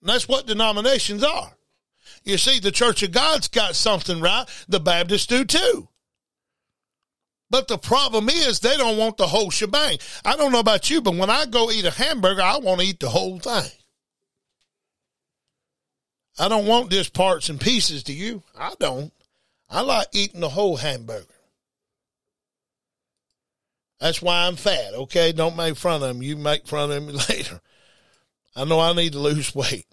And 0.00 0.10
that's 0.10 0.28
what 0.28 0.46
denominations 0.46 1.22
are. 1.22 1.52
You 2.24 2.38
see, 2.38 2.58
the 2.58 2.72
Church 2.72 3.02
of 3.02 3.12
God's 3.12 3.48
got 3.48 3.76
something 3.76 4.20
right. 4.20 4.46
The 4.68 4.80
Baptists 4.80 5.26
do 5.26 5.44
too. 5.44 5.88
But 7.50 7.68
the 7.68 7.78
problem 7.78 8.28
is 8.28 8.60
they 8.60 8.76
don't 8.76 8.96
want 8.96 9.16
the 9.16 9.26
whole 9.26 9.50
shebang. 9.50 9.98
I 10.24 10.36
don't 10.36 10.50
know 10.50 10.58
about 10.58 10.90
you, 10.90 11.00
but 11.00 11.14
when 11.14 11.30
I 11.30 11.46
go 11.46 11.70
eat 11.70 11.84
a 11.84 11.90
hamburger, 11.90 12.42
I 12.42 12.58
want 12.58 12.80
to 12.80 12.86
eat 12.86 13.00
the 13.00 13.10
whole 13.10 13.38
thing. 13.38 13.70
I 16.38 16.48
don't 16.48 16.66
want 16.66 16.90
just 16.90 17.12
parts 17.12 17.48
and 17.48 17.60
pieces, 17.60 18.02
do 18.02 18.12
you? 18.12 18.42
I 18.58 18.74
don't. 18.80 19.12
I 19.70 19.82
like 19.82 20.08
eating 20.12 20.40
the 20.40 20.48
whole 20.48 20.76
hamburger. 20.76 21.26
That's 24.04 24.20
why 24.20 24.46
I'm 24.46 24.56
fat, 24.56 24.92
okay? 24.92 25.32
Don't 25.32 25.56
make 25.56 25.76
fun 25.76 26.02
of 26.02 26.14
me. 26.14 26.26
You 26.26 26.36
make 26.36 26.66
fun 26.66 26.92
of 26.92 27.02
me 27.02 27.12
later. 27.30 27.62
I 28.54 28.66
know 28.66 28.78
I 28.78 28.92
need 28.92 29.12
to 29.12 29.18
lose 29.18 29.54
weight. 29.54 29.86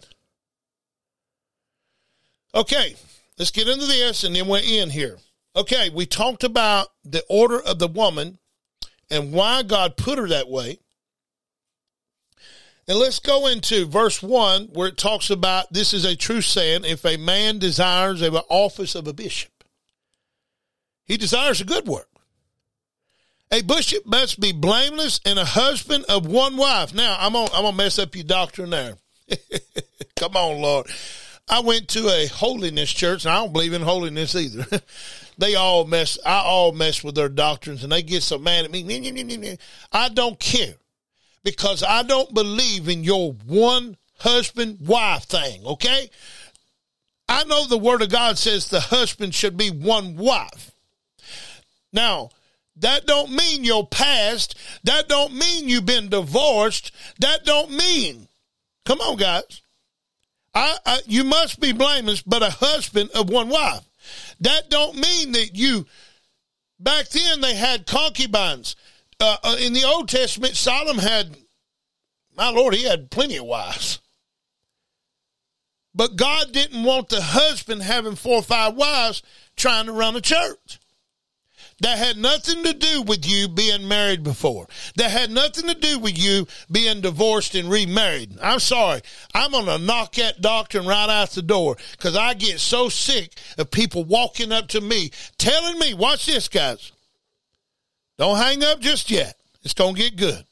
Okay, 2.53 2.97
let's 3.39 3.51
get 3.51 3.69
into 3.69 3.85
this 3.85 4.25
and 4.25 4.35
then 4.35 4.49
we're 4.49 4.59
in 4.61 4.89
here. 4.89 5.17
Okay, 5.55 5.89
we 5.89 6.05
talked 6.05 6.43
about 6.43 6.89
the 7.05 7.23
order 7.29 7.61
of 7.61 7.79
the 7.79 7.87
woman 7.87 8.37
and 9.09 9.31
why 9.31 9.63
God 9.63 9.95
put 9.95 10.19
her 10.19 10.27
that 10.27 10.49
way. 10.49 10.79
And 12.89 12.99
let's 12.99 13.19
go 13.19 13.47
into 13.47 13.85
verse 13.85 14.21
1 14.21 14.71
where 14.73 14.89
it 14.89 14.97
talks 14.97 15.29
about 15.29 15.71
this 15.71 15.93
is 15.93 16.03
a 16.03 16.17
true 16.17 16.41
saying 16.41 16.83
if 16.83 17.05
a 17.05 17.15
man 17.15 17.59
desires 17.59 18.19
the 18.19 18.43
office 18.49 18.93
of 18.93 19.07
a 19.07 19.13
bishop, 19.13 19.63
he 21.05 21.15
desires 21.15 21.61
a 21.61 21.65
good 21.65 21.87
work. 21.87 22.10
A 23.53 23.61
bishop 23.61 24.05
must 24.05 24.39
be 24.39 24.53
blameless 24.53 25.19
and 25.25 25.37
a 25.37 25.43
husband 25.43 26.05
of 26.07 26.25
one 26.25 26.55
wife. 26.55 26.93
Now, 26.93 27.17
I'm 27.19 27.33
gonna, 27.33 27.51
I'm 27.53 27.63
gonna 27.63 27.75
mess 27.75 27.99
up 27.99 28.15
your 28.15 28.23
doctrine 28.23 28.69
there. 28.69 28.95
Come 30.15 30.37
on, 30.37 30.61
Lord. 30.61 30.87
I 31.49 31.59
went 31.59 31.89
to 31.89 32.07
a 32.07 32.27
holiness 32.27 32.89
church, 32.89 33.25
and 33.25 33.33
I 33.33 33.39
don't 33.39 33.51
believe 33.51 33.73
in 33.73 33.81
holiness 33.81 34.35
either. 34.35 34.65
they 35.37 35.55
all 35.55 35.85
mess. 35.85 36.17
I 36.25 36.39
all 36.39 36.71
mess 36.71 37.03
with 37.03 37.15
their 37.15 37.27
doctrines, 37.27 37.83
and 37.83 37.91
they 37.91 38.03
get 38.03 38.23
so 38.23 38.37
mad 38.37 38.63
at 38.63 38.71
me. 38.71 39.57
I 39.91 40.07
don't 40.09 40.39
care 40.39 40.75
because 41.43 41.83
I 41.83 42.03
don't 42.03 42.33
believe 42.33 42.87
in 42.87 43.03
your 43.03 43.33
one 43.33 43.97
husband 44.19 44.77
wife 44.87 45.23
thing. 45.23 45.65
Okay, 45.65 46.09
I 47.27 47.43
know 47.43 47.65
the 47.65 47.77
Word 47.77 48.01
of 48.01 48.09
God 48.09 48.37
says 48.37 48.69
the 48.69 48.79
husband 48.79 49.35
should 49.35 49.57
be 49.57 49.71
one 49.71 50.15
wife. 50.15 50.71
Now, 51.91 52.29
that 52.81 53.05
don't 53.05 53.31
mean 53.31 53.63
your 53.63 53.87
past. 53.87 54.57
That 54.83 55.07
don't 55.07 55.33
mean 55.33 55.69
you've 55.69 55.85
been 55.85 56.09
divorced. 56.09 56.91
That 57.19 57.45
don't 57.45 57.71
mean. 57.71 58.27
Come 58.85 58.99
on, 58.99 59.17
guys. 59.17 59.61
I, 60.53 60.75
I, 60.85 60.99
you 61.05 61.23
must 61.23 61.59
be 61.59 61.71
blameless, 61.71 62.21
but 62.23 62.43
a 62.43 62.49
husband 62.49 63.11
of 63.11 63.29
one 63.29 63.49
wife. 63.49 63.85
That 64.41 64.69
don't 64.69 64.95
mean 64.95 65.31
that 65.33 65.55
you. 65.55 65.85
Back 66.79 67.09
then, 67.09 67.41
they 67.41 67.55
had 67.55 67.85
concubines. 67.85 68.75
Uh, 69.19 69.37
uh, 69.43 69.55
in 69.59 69.73
the 69.73 69.83
Old 69.83 70.09
Testament, 70.09 70.55
Solomon 70.55 70.97
had, 70.97 71.37
my 72.35 72.49
Lord, 72.49 72.73
he 72.73 72.83
had 72.83 73.11
plenty 73.11 73.37
of 73.37 73.45
wives. 73.45 73.99
But 75.93 76.15
God 76.15 76.51
didn't 76.51 76.83
want 76.83 77.09
the 77.09 77.21
husband 77.21 77.83
having 77.83 78.15
four 78.15 78.37
or 78.37 78.43
five 78.43 78.75
wives 78.75 79.21
trying 79.55 79.85
to 79.85 79.91
run 79.91 80.15
a 80.15 80.21
church. 80.21 80.79
That 81.81 81.97
had 81.97 82.17
nothing 82.17 82.63
to 82.63 82.73
do 82.73 83.01
with 83.01 83.25
you 83.27 83.47
being 83.47 83.87
married 83.87 84.23
before. 84.23 84.67
That 84.97 85.09
had 85.09 85.31
nothing 85.31 85.67
to 85.67 85.73
do 85.73 85.97
with 85.97 86.15
you 86.15 86.47
being 86.71 87.01
divorced 87.01 87.55
and 87.55 87.71
remarried. 87.71 88.37
I'm 88.39 88.59
sorry. 88.59 89.01
I'm 89.33 89.49
going 89.49 89.65
to 89.65 89.79
knock 89.79 90.13
that 90.13 90.41
doctrine 90.41 90.85
right 90.85 91.09
out 91.09 91.31
the 91.31 91.41
door 91.41 91.77
because 91.93 92.15
I 92.15 92.35
get 92.35 92.59
so 92.59 92.87
sick 92.87 93.33
of 93.57 93.71
people 93.71 94.03
walking 94.03 94.51
up 94.51 94.67
to 94.69 94.81
me 94.81 95.09
telling 95.39 95.79
me, 95.79 95.95
watch 95.95 96.27
this, 96.27 96.47
guys. 96.47 96.91
Don't 98.19 98.37
hang 98.37 98.63
up 98.63 98.79
just 98.79 99.09
yet. 99.09 99.35
It's 99.63 99.73
going 99.73 99.95
to 99.95 100.01
get 100.01 100.17
good. 100.17 100.45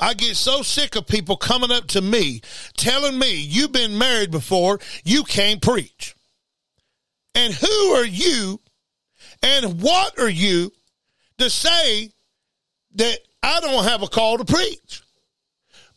I 0.00 0.14
get 0.14 0.36
so 0.36 0.62
sick 0.62 0.96
of 0.96 1.06
people 1.06 1.36
coming 1.36 1.70
up 1.70 1.86
to 1.88 2.00
me 2.00 2.40
telling 2.78 3.18
me 3.18 3.36
you've 3.36 3.72
been 3.72 3.98
married 3.98 4.30
before, 4.30 4.80
you 5.04 5.22
can't 5.22 5.60
preach. 5.60 6.16
And 7.34 7.52
who 7.52 7.92
are 7.94 8.06
you 8.06 8.61
and 9.42 9.80
what 9.80 10.18
are 10.18 10.30
you 10.30 10.72
to 11.38 11.50
say 11.50 12.10
that 12.94 13.18
I 13.42 13.60
don't 13.60 13.84
have 13.84 14.02
a 14.02 14.08
call 14.08 14.38
to 14.38 14.44
preach? 14.44 15.02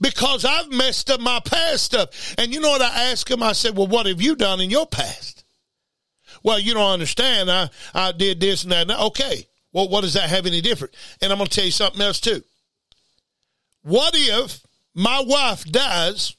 Because 0.01 0.43
I've 0.43 0.71
messed 0.71 1.09
up 1.09 1.21
my 1.21 1.39
past 1.39 1.83
stuff. 1.83 2.35
And 2.37 2.53
you 2.53 2.59
know 2.59 2.69
what 2.69 2.81
I 2.81 3.11
asked 3.11 3.29
him? 3.29 3.41
I 3.41 3.53
said, 3.53 3.77
Well, 3.77 3.87
what 3.87 4.07
have 4.07 4.21
you 4.21 4.35
done 4.35 4.59
in 4.59 4.69
your 4.69 4.85
past? 4.85 5.43
Well, 6.43 6.59
you 6.59 6.73
don't 6.73 6.91
understand. 6.91 7.49
I, 7.49 7.69
I 7.93 8.11
did 8.11 8.39
this 8.39 8.63
and 8.63 8.71
that. 8.71 8.89
Okay. 8.89 9.47
Well, 9.71 9.89
what 9.89 10.01
does 10.01 10.13
that 10.13 10.29
have 10.29 10.45
any 10.45 10.61
different? 10.61 10.93
And 11.21 11.31
I'm 11.31 11.37
going 11.37 11.49
to 11.49 11.55
tell 11.55 11.65
you 11.65 11.71
something 11.71 12.01
else 12.01 12.19
too. 12.19 12.43
What 13.83 14.13
if 14.15 14.65
my 14.93 15.23
wife 15.25 15.65
dies 15.65 16.35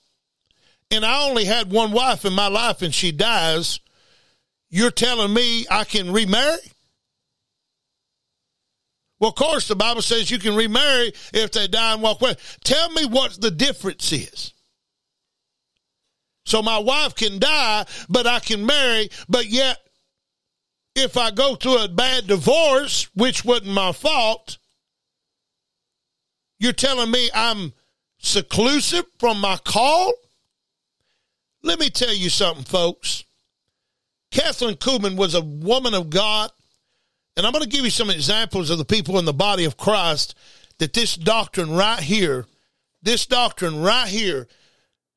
and 0.90 1.04
I 1.04 1.28
only 1.28 1.44
had 1.44 1.70
one 1.70 1.92
wife 1.92 2.24
in 2.24 2.32
my 2.32 2.48
life 2.48 2.82
and 2.82 2.94
she 2.94 3.12
dies? 3.12 3.80
You're 4.68 4.90
telling 4.90 5.32
me 5.32 5.66
I 5.70 5.84
can 5.84 6.12
remarry? 6.12 6.58
Well, 9.18 9.30
of 9.30 9.36
course, 9.36 9.66
the 9.68 9.76
Bible 9.76 10.02
says 10.02 10.30
you 10.30 10.38
can 10.38 10.54
remarry 10.54 11.12
if 11.32 11.52
they 11.52 11.68
die 11.68 11.94
and 11.94 12.02
walk 12.02 12.20
away. 12.20 12.34
Tell 12.64 12.90
me 12.90 13.06
what 13.06 13.40
the 13.40 13.50
difference 13.50 14.12
is. 14.12 14.52
So 16.44 16.62
my 16.62 16.78
wife 16.78 17.14
can 17.14 17.38
die, 17.38 17.86
but 18.08 18.26
I 18.26 18.38
can 18.38 18.66
marry, 18.66 19.08
but 19.28 19.46
yet 19.46 19.78
if 20.94 21.16
I 21.16 21.30
go 21.30 21.56
through 21.56 21.84
a 21.84 21.88
bad 21.88 22.26
divorce, 22.26 23.08
which 23.14 23.44
wasn't 23.44 23.72
my 23.72 23.92
fault, 23.92 24.58
you're 26.58 26.72
telling 26.72 27.10
me 27.10 27.30
I'm 27.34 27.72
seclusive 28.18 29.04
from 29.18 29.40
my 29.40 29.58
call? 29.64 30.12
Let 31.62 31.80
me 31.80 31.90
tell 31.90 32.14
you 32.14 32.30
something, 32.30 32.64
folks. 32.64 33.24
Kathryn 34.30 34.76
Kuhlman 34.76 35.16
was 35.16 35.34
a 35.34 35.42
woman 35.42 35.94
of 35.94 36.10
God 36.10 36.50
and 37.36 37.46
I'm 37.46 37.52
going 37.52 37.64
to 37.64 37.68
give 37.68 37.84
you 37.84 37.90
some 37.90 38.10
examples 38.10 38.70
of 38.70 38.78
the 38.78 38.84
people 38.84 39.18
in 39.18 39.24
the 39.24 39.32
body 39.32 39.64
of 39.64 39.76
Christ 39.76 40.34
that 40.78 40.92
this 40.92 41.16
doctrine 41.16 41.70
right 41.70 42.00
here, 42.00 42.46
this 43.02 43.26
doctrine 43.26 43.82
right 43.82 44.08
here, 44.08 44.46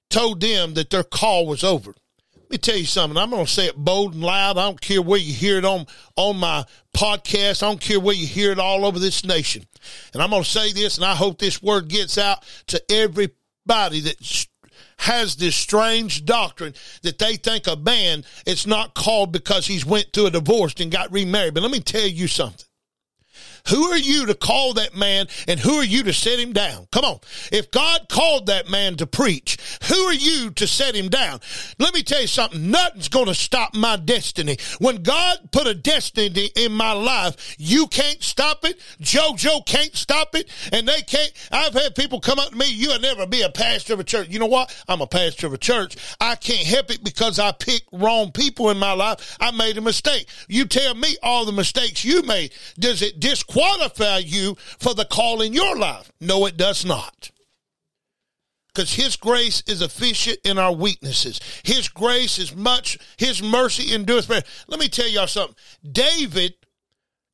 told 0.09 0.41
them 0.41 0.73
that 0.73 0.89
their 0.89 1.03
call 1.03 1.45
was 1.45 1.63
over. 1.63 1.93
Let 2.35 2.51
me 2.51 2.57
tell 2.57 2.77
you 2.77 2.85
something. 2.85 3.15
I'm 3.15 3.29
going 3.29 3.45
to 3.45 3.51
say 3.51 3.67
it 3.67 3.75
bold 3.75 4.15
and 4.15 4.23
loud. 4.23 4.57
I 4.57 4.63
don't 4.63 4.81
care 4.81 5.03
where 5.03 5.19
you 5.19 5.33
hear 5.33 5.59
it 5.59 5.65
on, 5.65 5.85
on 6.15 6.37
my 6.37 6.65
podcast. 6.97 7.61
I 7.61 7.67
don't 7.67 7.79
care 7.79 7.99
where 7.99 8.15
you 8.15 8.25
hear 8.25 8.51
it 8.51 8.57
all 8.57 8.85
over 8.85 8.97
this 8.97 9.23
nation. 9.23 9.65
And 10.13 10.23
I'm 10.23 10.31
going 10.31 10.43
to 10.43 10.49
say 10.49 10.73
this, 10.73 10.97
and 10.97 11.05
I 11.05 11.13
hope 11.13 11.37
this 11.37 11.61
word 11.61 11.89
gets 11.89 12.17
out 12.17 12.43
to 12.67 12.81
everybody 12.91 13.99
that 14.01 14.47
has 14.99 15.37
this 15.37 15.55
strange 15.55 16.25
doctrine 16.25 16.73
that 17.03 17.17
they 17.17 17.35
think 17.35 17.67
a 17.67 17.75
man 17.75 18.23
it's 18.45 18.67
not 18.67 18.93
called 18.93 19.31
because 19.31 19.65
he's 19.65 19.85
went 19.85 20.07
through 20.13 20.27
a 20.27 20.31
divorce 20.31 20.75
and 20.79 20.91
got 20.91 21.11
remarried. 21.11 21.53
But 21.53 21.63
let 21.63 21.71
me 21.71 21.79
tell 21.79 22.07
you 22.07 22.27
something. 22.27 22.65
Who 23.69 23.83
are 23.85 23.97
you 23.97 24.25
to 24.25 24.35
call 24.35 24.73
that 24.73 24.95
man 24.95 25.27
and 25.47 25.59
who 25.59 25.75
are 25.75 25.83
you 25.83 26.03
to 26.03 26.13
set 26.13 26.39
him 26.39 26.53
down? 26.53 26.87
Come 26.91 27.05
on. 27.05 27.19
If 27.51 27.69
God 27.69 28.07
called 28.09 28.47
that 28.47 28.69
man 28.69 28.95
to 28.97 29.05
preach, 29.05 29.57
who 29.87 29.95
are 29.95 30.13
you 30.13 30.49
to 30.51 30.65
set 30.65 30.95
him 30.95 31.09
down? 31.09 31.39
Let 31.77 31.93
me 31.93 32.01
tell 32.01 32.21
you 32.21 32.27
something. 32.27 32.71
Nothing's 32.71 33.09
going 33.09 33.27
to 33.27 33.35
stop 33.35 33.75
my 33.75 33.95
destiny. 33.95 34.57
When 34.79 35.03
God 35.03 35.51
put 35.51 35.67
a 35.67 35.75
destiny 35.75 36.49
in 36.55 36.71
my 36.71 36.93
life, 36.93 37.55
you 37.59 37.87
can't 37.87 38.23
stop 38.23 38.65
it. 38.65 38.79
JoJo 39.01 39.65
can't 39.65 39.95
stop 39.95 40.35
it. 40.35 40.49
And 40.71 40.87
they 40.87 41.01
can't. 41.01 41.31
I've 41.51 41.73
had 41.73 41.95
people 41.95 42.19
come 42.19 42.39
up 42.39 42.49
to 42.49 42.55
me, 42.55 42.71
you'll 42.71 42.99
never 42.99 43.27
be 43.27 43.43
a 43.43 43.49
pastor 43.49 43.93
of 43.93 43.99
a 43.99 44.03
church. 44.03 44.29
You 44.29 44.39
know 44.39 44.47
what? 44.47 44.75
I'm 44.87 45.01
a 45.01 45.07
pastor 45.07 45.45
of 45.45 45.53
a 45.53 45.57
church. 45.57 45.95
I 46.19 46.35
can't 46.35 46.65
help 46.65 46.89
it 46.91 47.03
because 47.03 47.37
I 47.37 47.51
picked 47.51 47.89
wrong 47.91 48.31
people 48.31 48.71
in 48.71 48.77
my 48.77 48.93
life. 48.93 49.37
I 49.39 49.51
made 49.51 49.77
a 49.77 49.81
mistake. 49.81 50.27
You 50.47 50.65
tell 50.65 50.95
me 50.95 51.17
all 51.21 51.45
the 51.45 51.51
mistakes 51.51 52.03
you 52.03 52.23
made. 52.23 52.53
Does 52.79 53.03
it 53.03 53.19
disqualify 53.19 53.58
disqualify 53.59 54.19
you 54.19 54.55
for 54.79 54.93
the 54.93 55.05
call 55.05 55.41
in 55.41 55.53
your 55.53 55.75
life. 55.75 56.11
No, 56.19 56.45
it 56.45 56.57
does 56.57 56.85
not. 56.85 57.31
Because 58.67 58.93
his 58.93 59.15
grace 59.15 59.63
is 59.67 59.81
efficient 59.81 60.39
in 60.45 60.57
our 60.57 60.73
weaknesses. 60.73 61.39
His 61.63 61.89
grace 61.89 62.37
is 62.37 62.55
much, 62.55 62.97
his 63.17 63.41
mercy 63.41 63.93
endures. 63.93 64.29
Let 64.29 64.79
me 64.79 64.87
tell 64.87 65.07
y'all 65.07 65.27
something. 65.27 65.55
David 65.91 66.53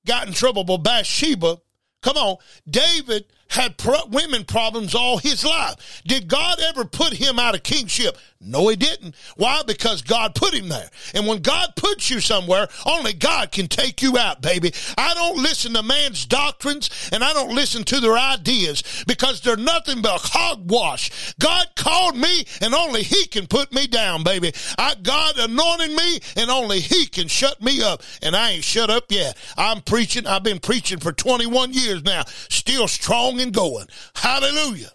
got 0.07 0.27
in 0.27 0.33
trouble 0.33 0.65
with 0.65 0.83
Bathsheba. 0.83 1.57
Come 2.01 2.17
on. 2.17 2.37
David 2.69 3.25
had 3.55 3.77
pro- 3.77 4.05
women 4.07 4.43
problems 4.43 4.93
all 4.93 5.17
his 5.17 5.43
life. 5.43 6.01
Did 6.05 6.27
God 6.27 6.59
ever 6.59 6.85
put 6.85 7.13
him 7.13 7.39
out 7.39 7.55
of 7.55 7.63
kingship? 7.63 8.17
No, 8.41 8.67
he 8.67 8.75
didn't. 8.75 9.15
Why? 9.37 9.63
Because 9.65 10.01
God 10.03 10.35
put 10.35 10.53
him 10.53 10.69
there. 10.69 10.89
And 11.15 11.25
when 11.25 11.41
God 11.41 11.69
puts 11.75 12.11
you 12.11 12.19
somewhere, 12.19 12.67
only 12.85 13.13
God 13.13 13.51
can 13.51 13.67
take 13.67 14.03
you 14.03 14.17
out, 14.17 14.41
baby. 14.41 14.71
I 14.97 15.13
don't 15.15 15.41
listen 15.41 15.73
to 15.73 15.81
man's 15.81 16.25
doctrines 16.25 17.09
and 17.11 17.23
I 17.23 17.33
don't 17.33 17.55
listen 17.55 17.83
to 17.85 17.99
their 17.99 18.17
ideas 18.17 18.83
because 19.07 19.41
they're 19.41 19.57
nothing 19.57 20.01
but 20.01 20.21
hogwash. 20.21 21.33
God 21.39 21.67
called 21.75 22.17
me 22.17 22.45
and 22.61 22.75
only 22.75 23.01
he 23.01 23.25
can 23.25 23.47
put 23.47 23.73
me 23.73 23.87
down, 23.87 24.23
baby. 24.23 24.53
I, 24.77 24.95
God 25.01 25.39
anointed 25.39 25.91
me 25.91 26.19
and 26.35 26.51
only 26.51 26.81
he 26.81 27.07
can 27.07 27.27
shut 27.27 27.61
me 27.61 27.81
up. 27.81 28.03
And 28.21 28.35
I 28.35 28.51
ain't 28.51 28.63
shut 28.63 28.91
up 28.91 29.05
yet. 29.09 29.37
I'm 29.57 29.81
preaching. 29.81 30.27
I've 30.27 30.43
been 30.43 30.59
preaching 30.59 30.99
for 30.99 31.13
21 31.13 31.73
years 31.73 32.03
now, 32.03 32.23
still 32.49 32.87
strong 32.87 33.39
and 33.45 33.53
going. 33.53 33.87
Hallelujah. 34.15 34.91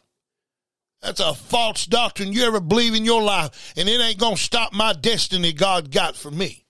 That's 1.01 1.21
a 1.21 1.35
false 1.35 1.87
doctrine 1.87 2.33
you 2.33 2.45
ever 2.45 2.61
believe 2.61 2.95
in 2.95 3.07
your 3.07 3.23
life, 3.23 3.73
and 3.77 3.89
it 3.89 4.01
ain't 4.01 4.19
going 4.19 4.37
to 4.37 4.43
stop 4.43 4.75
my 4.75 4.93
destiny 4.93 5.53
God 5.53 5.91
got 5.91 6.15
for 6.15 6.31
me. 6.31 6.67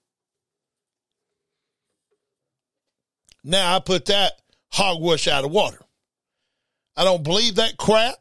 Now 3.43 3.77
I 3.77 3.81
put 3.81 4.07
that 4.07 4.35
hogwash 4.71 5.27
out 5.27 5.45
of 5.45 5.51
water. 5.51 5.81
I 6.97 7.05
don't 7.05 7.25
believe 7.25 7.57
that 7.57 7.77
crap. 7.77 8.15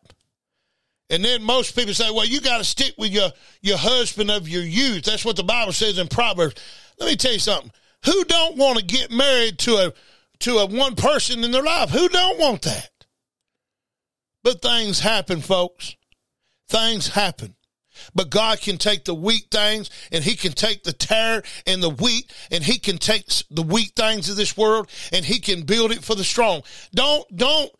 And 1.11 1.25
then 1.25 1.43
most 1.43 1.75
people 1.75 1.93
say, 1.93 2.09
well, 2.11 2.25
you 2.25 2.39
got 2.39 2.59
to 2.59 2.63
stick 2.63 2.93
with 2.97 3.11
your, 3.11 3.29
your 3.61 3.77
husband 3.77 4.29
of 4.29 4.47
your 4.47 4.63
youth. 4.63 5.03
That's 5.03 5.25
what 5.25 5.35
the 5.35 5.43
Bible 5.43 5.73
says 5.73 5.97
in 5.97 6.07
Proverbs. 6.07 6.55
Let 6.99 7.09
me 7.09 7.15
tell 7.15 7.33
you 7.33 7.39
something. 7.39 7.71
Who 8.05 8.23
don't 8.25 8.57
want 8.57 8.79
to 8.79 8.85
get 8.85 9.11
married 9.11 9.59
to 9.59 9.75
a 9.75 9.93
to 10.41 10.59
a 10.59 10.65
one 10.65 10.95
person 10.95 11.43
in 11.43 11.51
their 11.51 11.63
life? 11.63 11.89
Who 11.89 12.07
don't 12.07 12.39
want 12.39 12.61
that? 12.61 12.88
But 14.43 14.61
things 14.61 14.99
happen, 14.99 15.41
folks. 15.41 15.95
Things 16.67 17.09
happen. 17.09 17.55
But 18.13 18.29
God 18.29 18.61
can 18.61 18.77
take 18.77 19.05
the 19.05 19.13
weak 19.13 19.47
things 19.51 19.89
and 20.11 20.23
he 20.23 20.35
can 20.35 20.53
take 20.53 20.83
the 20.83 20.93
tare 20.93 21.43
and 21.67 21.81
the 21.81 21.89
wheat 21.89 22.31
and 22.51 22.63
he 22.63 22.79
can 22.79 22.97
take 22.97 23.27
the 23.49 23.61
weak 23.63 23.93
things 23.95 24.29
of 24.29 24.35
this 24.35 24.55
world 24.55 24.89
and 25.11 25.25
he 25.25 25.39
can 25.39 25.63
build 25.63 25.91
it 25.91 26.03
for 26.03 26.15
the 26.15 26.23
strong. 26.23 26.63
Don't, 26.93 27.25
don't, 27.35 27.71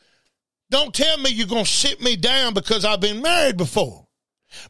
don't 0.70 0.94
tell 0.94 1.18
me 1.18 1.30
you're 1.30 1.48
going 1.48 1.66
to 1.66 1.70
sit 1.70 2.02
me 2.02 2.16
down 2.16 2.54
because 2.54 2.86
I've 2.86 3.02
been 3.02 3.22
married 3.22 3.58
before. 3.58 4.08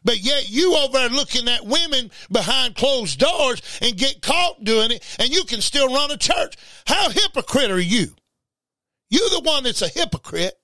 But 0.04 0.20
yet 0.20 0.50
you 0.50 0.76
over 0.76 0.98
there 0.98 1.08
looking 1.08 1.48
at 1.48 1.64
women 1.64 2.10
behind 2.30 2.74
closed 2.74 3.18
doors 3.18 3.62
and 3.80 3.96
get 3.96 4.20
caught 4.20 4.62
doing 4.62 4.90
it 4.90 5.16
and 5.18 5.30
you 5.30 5.44
can 5.44 5.60
still 5.60 5.92
run 5.92 6.10
a 6.10 6.16
church. 6.16 6.56
How 6.86 7.08
hypocrite 7.10 7.70
are 7.70 7.80
you? 7.80 8.14
You're 9.08 9.30
the 9.30 9.40
one 9.40 9.64
that's 9.64 9.82
a 9.82 9.88
hypocrite. 9.88 10.59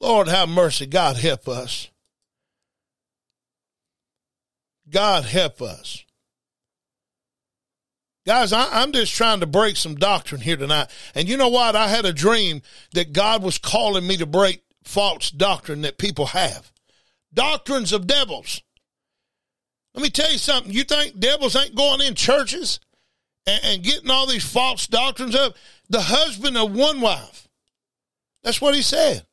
Lord, 0.00 0.28
have 0.28 0.48
mercy. 0.48 0.86
God, 0.86 1.16
help 1.16 1.48
us. 1.48 1.88
God, 4.88 5.24
help 5.24 5.60
us. 5.60 6.04
Guys, 8.26 8.52
I, 8.52 8.82
am 8.82 8.92
just 8.92 9.14
trying 9.14 9.40
to 9.40 9.46
break 9.46 9.76
some 9.76 9.94
doctrine 9.94 10.40
here 10.40 10.56
tonight. 10.56 10.88
And 11.14 11.28
you 11.28 11.36
know 11.36 11.48
what? 11.48 11.74
I 11.74 11.88
had 11.88 12.04
a 12.04 12.12
dream 12.12 12.60
that 12.92 13.12
God 13.12 13.42
was 13.42 13.58
calling 13.58 14.06
me 14.06 14.18
to 14.18 14.26
break 14.26 14.62
false 14.84 15.30
doctrine 15.30 15.82
that 15.82 15.98
people 15.98 16.26
have. 16.26 16.70
Doctrines 17.32 17.92
of 17.92 18.06
devils. 18.06 18.62
Let 19.94 20.02
me 20.02 20.10
tell 20.10 20.30
you 20.30 20.38
something. 20.38 20.72
You 20.72 20.84
think 20.84 21.18
devils 21.18 21.56
ain't 21.56 21.74
going 21.74 22.00
in 22.02 22.14
churches 22.14 22.80
and, 23.46 23.60
and 23.64 23.82
getting 23.82 24.10
all 24.10 24.26
these 24.26 24.50
false 24.50 24.86
doctrines 24.86 25.34
up? 25.34 25.56
The 25.88 26.02
husband 26.02 26.56
of 26.56 26.74
one 26.74 27.00
wife. 27.00 27.48
That's 28.42 28.60
what 28.60 28.74
he 28.74 28.82
said. 28.82 29.26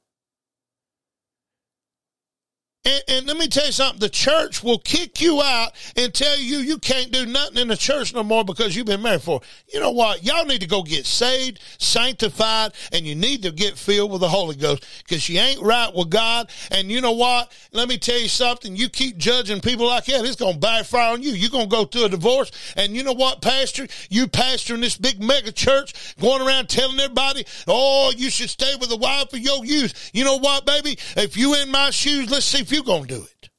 And, 2.86 3.04
and, 3.08 3.26
let 3.26 3.38
me 3.38 3.48
tell 3.48 3.66
you 3.66 3.72
something 3.72 4.00
the 4.00 4.10
church 4.10 4.64
will 4.64 4.78
kick 4.78 5.20
you 5.20 5.42
out 5.42 5.72
and 5.98 6.14
tell 6.14 6.38
you 6.38 6.58
you 6.58 6.78
can't 6.78 7.12
do 7.12 7.26
nothing 7.26 7.58
in 7.58 7.68
the 7.68 7.76
church 7.76 8.14
no 8.14 8.24
more 8.24 8.46
because 8.46 8.76
you've 8.76 8.86
been 8.86 9.02
married 9.02 9.24
for. 9.24 9.42
You 9.74 9.80
know 9.80 9.90
what? 9.90 10.24
Y'all 10.24 10.46
need 10.46 10.62
to 10.62 10.68
go 10.68 10.84
get 10.84 11.08
saved, 11.08 11.60
sanctified, 11.80 12.74
and 12.92 13.04
you 13.06 13.16
need 13.16 13.42
to 13.42 13.52
get 13.52 13.76
filled 13.76 14.12
with 14.12 14.22
the 14.22 14.30
Holy 14.30 14.56
Ghost 14.56 14.86
because 15.00 15.28
you 15.28 15.40
ain't 15.40 15.62
right 15.62 15.92
with 15.96 16.12
God. 16.12 16.52
And 16.70 16.92
you 16.92 17.02
know 17.02 17.14
what? 17.14 17.52
Let 17.72 17.90
me 17.90 17.98
tell 17.98 18.20
you 18.20 18.28
something. 18.28 18.76
You 18.76 18.88
keep 18.90 19.18
judging 19.18 19.62
people 19.62 19.88
like 19.88 20.06
that, 20.06 20.24
it's 20.24 20.36
going 20.36 20.54
to 20.54 20.60
backfire 20.60 21.14
on 21.14 21.24
you. 21.24 21.32
You're 21.32 21.50
going 21.50 21.70
to 21.70 21.76
go 21.76 21.86
through 21.86 22.06
a 22.06 22.10
divorce. 22.10 22.52
And 22.78 22.96
you 22.96 23.04
know 23.04 23.14
what, 23.14 23.42
Pastor? 23.42 23.88
You 24.10 24.28
pastor 24.28 24.76
in 24.76 24.82
this 24.82 24.98
big 24.98 25.24
mega 25.24 25.52
church 25.52 26.16
going 26.20 26.46
around 26.46 26.70
telling 26.70 27.00
everybody, 27.00 27.46
oh, 27.68 28.14
you 28.16 28.30
should 28.30 28.52
stay 28.52 28.76
with 28.80 28.90
the 28.90 28.98
wife 28.98 29.34
of 29.34 29.40
your 29.40 29.66
youth. 29.66 30.12
You 30.14 30.24
know 30.24 30.38
what, 30.38 30.68
baby? 30.68 31.00
If 31.18 31.36
you 31.36 31.56
in 31.56 31.72
my 31.72 31.90
shoes, 31.90 32.30
let's 32.30 32.46
see 32.46 32.60
if 32.60 32.75
you 32.76 32.84
going 32.84 33.06
to 33.06 33.16
do 33.16 33.24
it. 33.24 33.50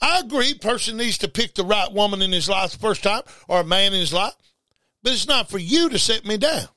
I 0.00 0.20
agree, 0.20 0.54
person 0.54 0.96
needs 0.96 1.18
to 1.18 1.28
pick 1.28 1.54
the 1.54 1.64
right 1.64 1.92
woman 1.92 2.22
in 2.22 2.32
his 2.32 2.48
life 2.48 2.72
the 2.72 2.78
first 2.78 3.02
time 3.02 3.22
or 3.48 3.60
a 3.60 3.64
man 3.64 3.92
in 3.92 4.00
his 4.00 4.12
life, 4.12 4.34
but 5.02 5.12
it's 5.12 5.26
not 5.26 5.50
for 5.50 5.58
you 5.58 5.88
to 5.88 5.98
set 5.98 6.24
me 6.24 6.36
down. 6.36 6.68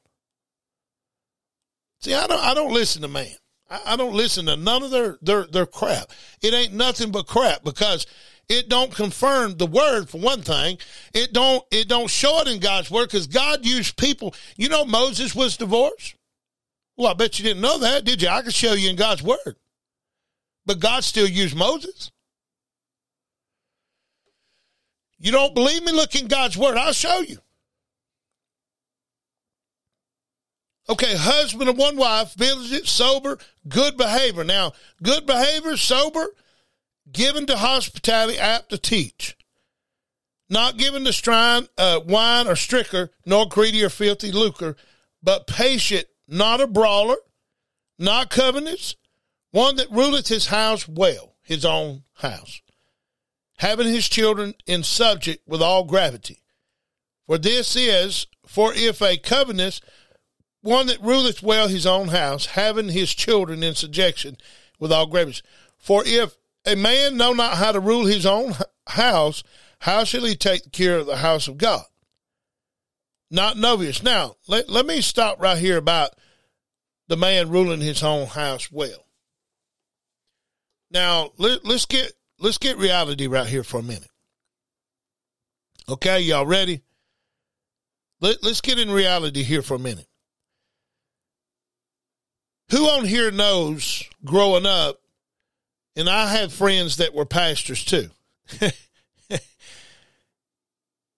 See, 2.02 2.14
I 2.14 2.28
don't 2.28 2.42
I 2.42 2.54
don't 2.54 2.74
listen 2.74 3.02
to 3.02 3.08
man. 3.08 3.28
I, 3.70 3.82
I 3.88 3.96
don't 3.98 4.14
listen 4.16 4.46
to 4.46 4.56
none 4.56 4.84
of 4.84 4.92
their, 4.92 5.18
their 5.22 5.46
their 5.46 5.66
crap. 5.66 6.12
It 6.42 6.54
ain't 6.54 6.74
nothing 6.74 7.12
but 7.12 7.28
crap 7.28 7.64
because 7.64 8.06
It 8.50 8.68
don't 8.68 8.94
confirm 8.94 9.58
the 9.58 9.68
word 9.68 10.10
for 10.10 10.18
one 10.18 10.42
thing. 10.42 10.80
It 11.14 11.34
don't 11.34 11.64
it 11.70 11.88
don't 11.88 12.10
show 12.10 12.42
it 12.42 12.48
in 12.48 12.60
God's 12.60 12.90
word 12.90 13.06
because 13.06 13.28
God 13.28 13.64
used 13.64 13.96
people. 13.96 14.34
You 14.58 14.70
know 14.70 14.86
Moses 14.86 15.36
was 15.36 15.56
divorced. 15.56 16.16
Well, 16.98 17.10
I 17.10 17.14
bet 17.14 17.38
you 17.38 17.44
didn't 17.44 17.62
know 17.62 17.78
that, 17.80 18.06
did 18.06 18.24
you? 18.24 18.28
I 18.28 18.42
can 18.42 18.52
show 18.52 18.74
you 18.74 18.90
in 18.90 18.96
God's 18.96 19.22
word. 19.22 19.56
But 20.70 20.80
God 20.80 21.04
still 21.04 21.28
used 21.28 21.56
Moses. 21.56 22.12
You 25.18 25.32
don't 25.32 25.56
believe 25.56 25.84
me? 25.84 25.92
Look 25.92 26.14
in 26.14 26.28
God's 26.28 26.60
word. 26.60 26.78
I'll 26.78 26.94
show 26.94 27.22
you. 27.22 27.40
Okay, 30.88 31.16
husband 31.18 31.72
of 31.72 31.78
one 31.80 31.98
wife, 31.98 32.36
vigilant, 32.36 32.86
sober, 32.86 33.40
good 33.68 33.98
behavior. 33.98 34.44
Now, 34.44 34.74
good 35.02 35.26
behavior, 35.26 35.76
sober, 35.76 36.28
given 37.12 37.48
to 37.48 37.58
hospitality, 37.58 38.38
apt 38.38 38.70
to 38.70 38.78
teach. 38.78 39.36
Not 40.52 40.78
given 40.78 41.04
to 41.06 41.10
strine, 41.10 41.68
uh, 41.80 42.02
wine 42.06 42.46
or 42.46 42.56
striker, 42.56 43.10
nor 43.26 43.48
greedy 43.48 43.84
or 43.84 43.90
filthy 43.90 44.32
lucre, 44.32 44.76
but 45.24 45.48
patient, 45.48 46.06
not 46.28 46.62
a 46.62 46.68
brawler, 46.68 47.18
not 47.98 48.30
covetous, 48.30 48.96
one 49.52 49.76
that 49.78 49.92
ruleth 49.92 50.28
his 50.28 50.48
house 50.48 50.88
well, 50.88 51.36
his 51.42 51.66
own 51.66 52.04
house, 52.16 52.62
having 53.58 53.88
his 53.88 54.08
children 54.08 54.54
in 54.66 54.84
subject 54.84 55.48
with 55.48 55.62
all 55.62 55.84
gravity. 55.84 56.42
For 57.26 57.38
this 57.38 57.76
is, 57.76 58.28
for 58.46 58.74
if 58.74 59.02
a 59.02 59.18
covetous 59.18 59.82
one 60.62 60.88
that 60.88 61.02
ruleth 61.02 61.42
well 61.42 61.68
his 61.68 61.86
own 61.86 62.10
house, 62.10 62.48
having 62.48 62.90
his 62.90 63.14
children 63.14 63.64
in 63.64 63.76
subjection 63.76 64.38
with 64.80 64.92
all 64.92 65.06
gravity. 65.06 65.42
For 65.78 66.04
if 66.06 66.36
a 66.66 66.76
man 66.76 67.18
know 67.18 67.34
not 67.34 67.58
how 67.58 67.72
to 67.72 67.80
rule 67.80 68.06
his 68.06 68.26
own 68.26 68.54
house, 68.88 69.44
how 69.80 70.04
shall 70.04 70.26
he 70.26 70.36
take 70.36 70.72
care 70.72 70.98
of 70.98 71.06
the 71.06 71.18
house 71.18 71.48
of 71.48 71.58
God? 71.58 71.86
Not 73.32 73.58
novice. 73.58 74.04
Now, 74.04 74.36
let, 74.48 74.70
let 74.70 74.86
me 74.86 75.02
stop 75.02 75.42
right 75.42 75.58
here 75.58 75.78
about 75.78 76.12
the 77.08 77.18
man 77.18 77.50
ruling 77.50 77.82
his 77.82 78.04
own 78.04 78.28
house 78.28 78.72
well. 78.72 79.06
Now, 80.92 81.32
let, 81.38 81.66
let's 81.66 81.86
get 81.86 82.12
let's 82.40 82.58
get 82.58 82.78
reality 82.78 83.28
right 83.28 83.48
here 83.48 83.64
for 83.64 83.80
a 83.80 83.84
minute. 83.84 84.10
Okay, 85.88 86.22
y'all 86.22 86.46
ready? 86.46 86.82
Let, 88.22 88.44
let's 88.44 88.62
get 88.62 88.80
in 88.80 88.92
reality 88.92 89.44
here 89.44 89.62
for 89.62 89.76
a 89.76 89.80
minute. 89.80 90.08
Who 92.72 92.86
on 92.86 93.06
here 93.06 93.32
knows 93.32 94.04
growing 94.24 94.66
up, 94.66 95.00
and 95.96 96.10
I 96.10 96.28
had 96.28 96.52
friends 96.52 96.98
that 96.98 97.14
were 97.14 97.26
pastors 97.26 97.84
too. 97.84 98.10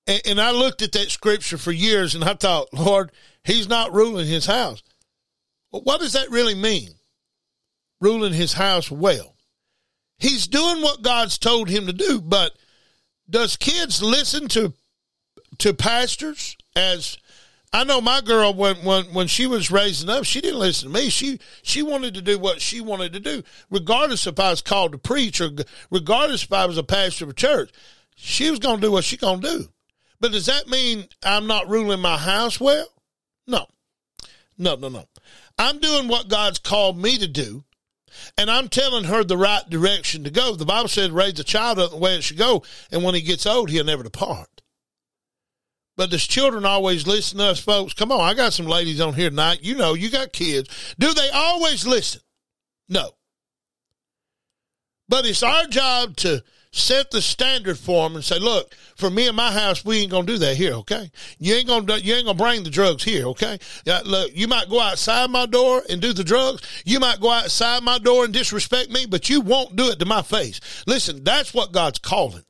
and, 0.07 0.21
and 0.25 0.41
I 0.41 0.51
looked 0.51 0.81
at 0.81 0.93
that 0.93 1.11
scripture 1.11 1.57
for 1.57 1.71
years 1.71 2.15
and 2.15 2.23
I 2.23 2.33
thought, 2.35 2.73
Lord, 2.73 3.11
he's 3.43 3.67
not 3.67 3.93
ruling 3.93 4.27
his 4.27 4.45
house. 4.45 4.81
Well, 5.71 5.81
what 5.83 5.99
does 5.99 6.13
that 6.13 6.29
really 6.29 6.55
mean? 6.55 6.91
Ruling 7.99 8.33
his 8.33 8.53
house 8.53 8.89
well. 8.89 9.30
He's 10.21 10.45
doing 10.45 10.83
what 10.83 11.01
God's 11.01 11.39
told 11.39 11.67
him 11.67 11.87
to 11.87 11.93
do, 11.93 12.21
but 12.21 12.53
does 13.27 13.57
kids 13.57 14.03
listen 14.03 14.47
to 14.49 14.73
to 15.57 15.73
pastors 15.73 16.55
as 16.75 17.17
I 17.73 17.85
know 17.85 18.01
my 18.01 18.21
girl 18.21 18.53
when 18.53 18.75
when 18.77 19.05
when 19.05 19.25
she 19.25 19.47
was 19.47 19.71
raising 19.71 20.09
up, 20.09 20.25
she 20.25 20.39
didn't 20.39 20.59
listen 20.59 20.91
to 20.91 20.99
me. 20.99 21.09
She 21.09 21.39
she 21.63 21.81
wanted 21.81 22.13
to 22.13 22.21
do 22.21 22.37
what 22.37 22.61
she 22.61 22.81
wanted 22.81 23.13
to 23.13 23.19
do, 23.19 23.41
regardless 23.71 24.27
if 24.27 24.39
I 24.39 24.51
was 24.51 24.61
called 24.61 24.91
to 24.91 24.99
preach 24.99 25.41
or 25.41 25.49
regardless 25.89 26.43
if 26.43 26.53
I 26.53 26.67
was 26.67 26.77
a 26.77 26.83
pastor 26.83 27.25
of 27.25 27.31
a 27.31 27.33
church. 27.33 27.71
She 28.15 28.51
was 28.51 28.59
going 28.59 28.75
to 28.75 28.87
do 28.87 28.91
what 28.91 29.03
she 29.03 29.17
going 29.17 29.41
to 29.41 29.47
do. 29.57 29.69
But 30.19 30.33
does 30.33 30.45
that 30.45 30.67
mean 30.67 31.07
I'm 31.23 31.47
not 31.47 31.67
ruling 31.67 31.99
my 31.99 32.17
house 32.17 32.59
well? 32.59 32.85
No, 33.47 33.65
no, 34.55 34.75
no, 34.75 34.89
no. 34.89 35.05
I'm 35.57 35.79
doing 35.79 36.07
what 36.07 36.27
God's 36.27 36.59
called 36.59 36.99
me 36.99 37.17
to 37.17 37.27
do, 37.27 37.63
and 38.37 38.49
I'm 38.49 38.69
telling 38.69 39.05
her 39.05 39.23
the 39.23 39.37
right 39.37 39.67
direction 39.69 40.23
to 40.23 40.29
go. 40.29 40.55
The 40.55 40.65
Bible 40.65 40.89
says, 40.89 41.09
"Raise 41.11 41.39
a 41.39 41.43
child 41.43 41.79
up 41.79 41.91
the 41.91 41.97
way 41.97 42.15
it 42.15 42.23
should 42.23 42.37
go, 42.37 42.63
and 42.91 43.03
when 43.03 43.15
he 43.15 43.21
gets 43.21 43.45
old, 43.45 43.69
he'll 43.69 43.83
never 43.83 44.03
depart." 44.03 44.61
But 45.97 46.09
does 46.09 46.25
children 46.25 46.65
always 46.65 47.05
listen 47.05 47.37
to 47.39 47.45
us, 47.45 47.59
folks? 47.59 47.93
Come 47.93 48.11
on, 48.11 48.21
I 48.21 48.33
got 48.33 48.53
some 48.53 48.65
ladies 48.65 49.01
on 49.01 49.13
here 49.13 49.29
tonight. 49.29 49.59
You 49.61 49.75
know, 49.75 49.93
you 49.93 50.09
got 50.09 50.33
kids. 50.33 50.69
Do 50.97 51.13
they 51.13 51.29
always 51.29 51.85
listen? 51.85 52.21
No. 52.87 53.11
But 55.07 55.25
it's 55.25 55.43
our 55.43 55.67
job 55.67 56.15
to 56.17 56.43
set 56.73 57.11
the 57.11 57.21
standard 57.21 57.77
for 57.77 58.07
them 58.07 58.15
and 58.15 58.23
say, 58.23 58.39
look, 58.39 58.73
for 58.95 59.09
me 59.09 59.27
and 59.27 59.35
my 59.35 59.51
house, 59.51 59.83
we 59.83 59.99
ain't 59.99 60.11
gonna 60.11 60.25
do 60.25 60.37
that 60.37 60.55
here, 60.55 60.73
okay? 60.73 61.11
You 61.37 61.55
ain't 61.55 61.67
gonna 61.67 61.97
you 61.97 62.13
ain't 62.13 62.25
gonna 62.25 62.37
bring 62.37 62.63
the 62.63 62.69
drugs 62.69 63.03
here, 63.03 63.25
okay? 63.27 63.59
Yeah, 63.85 64.01
look, 64.05 64.31
you 64.33 64.47
might 64.47 64.69
go 64.69 64.79
outside 64.79 65.29
my 65.29 65.45
door 65.45 65.83
and 65.89 66.01
do 66.01 66.13
the 66.13 66.23
drugs. 66.23 66.61
You 66.85 66.99
might 66.99 67.19
go 67.19 67.29
outside 67.29 67.83
my 67.83 67.97
door 67.97 68.23
and 68.23 68.33
disrespect 68.33 68.89
me, 68.89 69.05
but 69.05 69.29
you 69.29 69.41
won't 69.41 69.75
do 69.75 69.89
it 69.89 69.99
to 69.99 70.05
my 70.05 70.21
face. 70.21 70.61
Listen, 70.87 71.23
that's 71.23 71.53
what 71.53 71.73
God's 71.73 71.99
calling. 71.99 72.43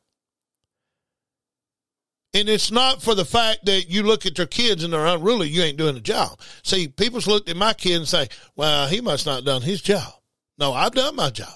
And 2.33 2.47
it's 2.47 2.71
not 2.71 3.01
for 3.01 3.13
the 3.13 3.25
fact 3.25 3.65
that 3.65 3.89
you 3.89 4.03
look 4.03 4.25
at 4.25 4.37
your 4.37 4.47
kids 4.47 4.83
and 4.83 4.93
they're 4.93 5.05
unruly, 5.05 5.49
you 5.49 5.63
ain't 5.63 5.77
doing 5.77 5.95
the 5.95 5.99
job. 5.99 6.39
See, 6.63 6.87
people's 6.87 7.27
looked 7.27 7.49
at 7.49 7.57
my 7.57 7.73
kid 7.73 7.97
and 7.97 8.07
say, 8.07 8.29
well, 8.55 8.87
he 8.87 9.01
must 9.01 9.25
not 9.25 9.43
done 9.43 9.61
his 9.61 9.81
job. 9.81 10.13
No, 10.57 10.71
I've 10.71 10.93
done 10.93 11.15
my 11.15 11.29
job. 11.29 11.53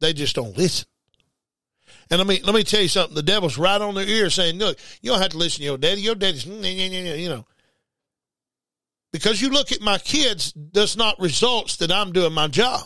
They 0.00 0.12
just 0.12 0.36
don't 0.36 0.56
listen. 0.56 0.86
And 2.10 2.18
let 2.18 2.26
me 2.26 2.40
let 2.42 2.54
me 2.54 2.64
tell 2.64 2.82
you 2.82 2.88
something. 2.88 3.14
The 3.14 3.22
devil's 3.22 3.56
right 3.56 3.80
on 3.80 3.94
their 3.94 4.06
ear 4.06 4.30
saying, 4.30 4.58
"Look, 4.58 4.78
you 5.00 5.10
don't 5.10 5.20
have 5.20 5.30
to 5.30 5.38
listen 5.38 5.58
to 5.58 5.64
your 5.64 5.78
daddy. 5.78 6.00
Your 6.00 6.16
daddy's, 6.16 6.44
you 6.44 7.28
know." 7.28 7.46
Because 9.12 9.40
you 9.40 9.50
look 9.50 9.72
at 9.72 9.80
my 9.80 9.98
kids, 9.98 10.52
does 10.52 10.96
not 10.96 11.18
results 11.20 11.76
that 11.76 11.90
I'm 11.90 12.12
doing 12.12 12.32
my 12.32 12.48
job. 12.48 12.82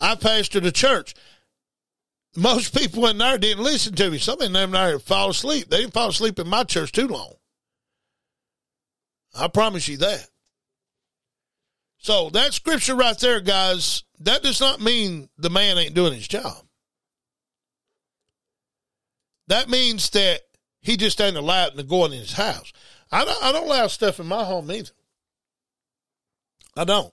I 0.00 0.16
pastored 0.16 0.66
a 0.66 0.72
church 0.72 1.14
most 2.36 2.76
people 2.76 3.06
in 3.08 3.18
there 3.18 3.38
didn't 3.38 3.64
listen 3.64 3.94
to 3.94 4.10
me. 4.10 4.18
Some 4.18 4.40
of 4.40 4.52
them 4.52 4.70
there 4.70 4.98
fall 4.98 5.30
asleep. 5.30 5.68
They 5.68 5.78
didn't 5.78 5.92
fall 5.92 6.08
asleep 6.08 6.38
in 6.38 6.48
my 6.48 6.64
church 6.64 6.92
too 6.92 7.08
long. 7.08 7.34
I 9.34 9.48
promise 9.48 9.88
you 9.88 9.98
that. 9.98 10.28
So 11.98 12.30
that 12.30 12.52
scripture 12.52 12.96
right 12.96 13.18
there, 13.18 13.40
guys, 13.40 14.02
that 14.20 14.42
does 14.42 14.60
not 14.60 14.80
mean 14.80 15.28
the 15.38 15.50
man 15.50 15.78
ain't 15.78 15.94
doing 15.94 16.12
his 16.14 16.28
job. 16.28 16.64
That 19.52 19.68
means 19.68 20.08
that 20.10 20.40
he 20.80 20.96
just 20.96 21.20
ain't 21.20 21.36
allowed 21.36 21.76
to 21.76 21.82
go 21.82 22.06
in 22.06 22.12
his 22.12 22.32
house. 22.32 22.72
I 23.10 23.26
don't, 23.26 23.44
I 23.44 23.52
don't 23.52 23.66
allow 23.66 23.86
stuff 23.86 24.18
in 24.18 24.24
my 24.24 24.44
home 24.44 24.72
either. 24.72 24.92
I 26.74 26.84
don't. 26.84 27.12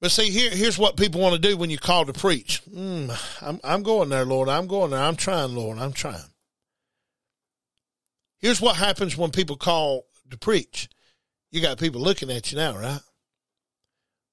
But 0.00 0.12
see, 0.12 0.30
here, 0.30 0.50
here's 0.50 0.78
what 0.78 0.96
people 0.96 1.20
want 1.20 1.34
to 1.34 1.40
do 1.40 1.56
when 1.56 1.68
you 1.68 1.78
call 1.78 2.04
to 2.04 2.12
preach. 2.12 2.62
Mm, 2.72 3.42
I'm, 3.42 3.58
I'm 3.64 3.82
going 3.82 4.08
there, 4.08 4.24
Lord. 4.24 4.48
I'm 4.48 4.68
going 4.68 4.92
there. 4.92 5.02
I'm 5.02 5.16
trying, 5.16 5.52
Lord. 5.52 5.78
I'm 5.78 5.92
trying. 5.92 6.30
Here's 8.38 8.60
what 8.60 8.76
happens 8.76 9.16
when 9.16 9.32
people 9.32 9.56
call 9.56 10.06
to 10.30 10.38
preach. 10.38 10.88
You 11.50 11.60
got 11.60 11.80
people 11.80 12.00
looking 12.00 12.30
at 12.30 12.52
you 12.52 12.58
now, 12.58 12.78
right? 12.78 13.00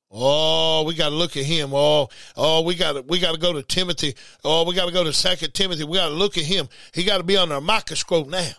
Oh, 0.09 0.83
we 0.83 0.95
got 0.95 1.09
to 1.09 1.15
look 1.15 1.35
at 1.35 1.43
him. 1.43 1.71
Oh, 1.73 2.07
oh, 2.35 2.61
we 2.61 2.75
got 2.75 2.93
to 2.93 3.01
we 3.01 3.19
got 3.19 3.33
to 3.33 3.39
go 3.39 3.53
to 3.53 3.63
Timothy. 3.63 4.15
Oh, 4.43 4.63
we 4.63 4.73
got 4.73 4.85
to 4.85 4.93
go 4.93 5.03
to 5.03 5.11
Second 5.11 5.53
Timothy. 5.53 5.83
We 5.83 5.97
got 5.97 6.09
to 6.09 6.15
look 6.15 6.37
at 6.37 6.45
him. 6.45 6.69
He 6.93 7.03
got 7.03 7.17
to 7.17 7.23
be 7.23 7.35
under 7.35 7.55
a 7.55 7.61
microscope 7.61 8.27
now. 8.27 8.51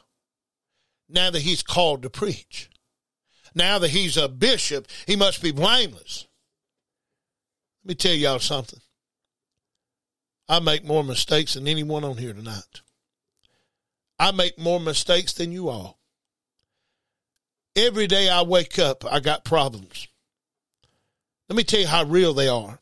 Now 1.09 1.31
that 1.31 1.41
he's 1.41 1.63
called 1.63 2.03
to 2.03 2.11
preach, 2.11 2.69
now 3.55 3.79
that 3.79 3.91
he's 3.91 4.19
a 4.19 4.29
bishop, 4.29 4.89
he 5.07 5.17
must 5.17 5.43
be 5.43 5.53
blameless. 5.53 6.27
Let 7.83 7.89
me 7.89 7.95
tell 7.95 8.15
y'all 8.15 8.41
something. 8.41 8.81
I 10.51 10.61
make 10.61 10.85
more 10.85 11.05
mistakes 11.05 11.55
than 11.55 11.67
anyone 11.67 12.05
on 12.05 12.19
here 12.19 12.35
tonight. 12.35 12.83
I 14.19 14.33
make 14.33 14.59
more 14.59 14.81
mistakes 14.81 15.33
than 15.33 15.53
you 15.53 15.71
all. 15.71 15.99
Every 17.77 18.07
day 18.07 18.29
I 18.29 18.43
wake 18.43 18.79
up, 18.79 19.05
I 19.11 19.21
got 19.21 19.45
problems. 19.45 20.09
Let 21.49 21.57
me 21.57 21.65
tell 21.65 21.81
you 21.81 21.87
how 21.87 22.05
real 22.05 22.35
they 22.35 22.49
are. 22.49 22.79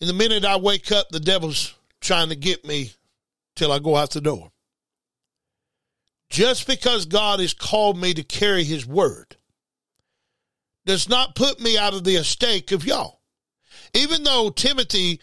In 0.00 0.06
the 0.06 0.14
minute 0.14 0.44
I 0.44 0.56
wake 0.56 0.90
up, 0.90 1.10
the 1.10 1.20
devil's 1.20 1.74
trying 2.00 2.30
to 2.30 2.36
get 2.36 2.64
me 2.64 2.92
till 3.54 3.70
I 3.70 3.78
go 3.78 3.96
out 3.96 4.10
the 4.10 4.20
door. 4.20 4.50
Just 6.30 6.66
because 6.66 7.06
God 7.06 7.40
has 7.40 7.52
called 7.52 7.98
me 7.98 8.14
to 8.14 8.22
carry 8.22 8.64
his 8.64 8.86
word 8.86 9.36
does 10.86 11.08
not 11.08 11.34
put 11.34 11.60
me 11.60 11.76
out 11.76 11.92
of 11.92 12.04
the 12.04 12.16
estate 12.16 12.72
of 12.72 12.86
y'all. 12.86 13.20
Even 13.92 14.22
though 14.22 14.50
Timothy 14.50 15.20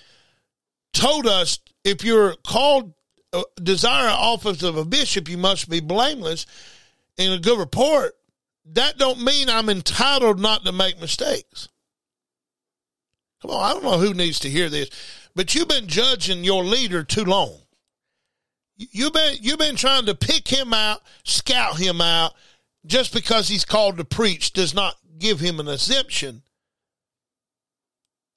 told 0.93 1.25
us 1.25 1.59
if 1.83 2.03
you're 2.03 2.35
called 2.45 2.93
uh, 3.33 3.43
desire 3.61 4.09
office 4.09 4.63
of 4.63 4.77
a 4.77 4.85
bishop, 4.85 5.29
you 5.29 5.37
must 5.37 5.69
be 5.69 5.79
blameless 5.79 6.45
in 7.17 7.31
a 7.31 7.39
good 7.39 7.57
report. 7.57 8.16
That 8.73 8.97
don't 8.97 9.23
mean 9.23 9.49
I'm 9.49 9.69
entitled 9.69 10.39
not 10.39 10.65
to 10.65 10.71
make 10.71 10.99
mistakes. 10.99 11.69
Come 13.41 13.51
on, 13.51 13.63
I 13.63 13.73
don't 13.73 13.83
know 13.83 13.99
who 13.99 14.13
needs 14.13 14.39
to 14.39 14.49
hear 14.49 14.69
this, 14.69 14.89
but 15.35 15.53
you've 15.53 15.67
been 15.67 15.87
judging 15.87 16.43
your 16.43 16.63
leader 16.63 17.03
too 17.03 17.23
long. 17.23 17.59
You've 18.77 19.13
been 19.13 19.37
you've 19.41 19.59
been 19.59 19.75
trying 19.75 20.05
to 20.07 20.15
pick 20.15 20.47
him 20.47 20.73
out, 20.73 21.01
scout 21.23 21.77
him 21.77 22.01
out, 22.01 22.33
just 22.85 23.13
because 23.13 23.47
he's 23.47 23.65
called 23.65 23.97
to 23.97 24.05
preach 24.05 24.53
does 24.53 24.73
not 24.73 24.95
give 25.17 25.39
him 25.39 25.59
an 25.59 25.67
exemption 25.67 26.43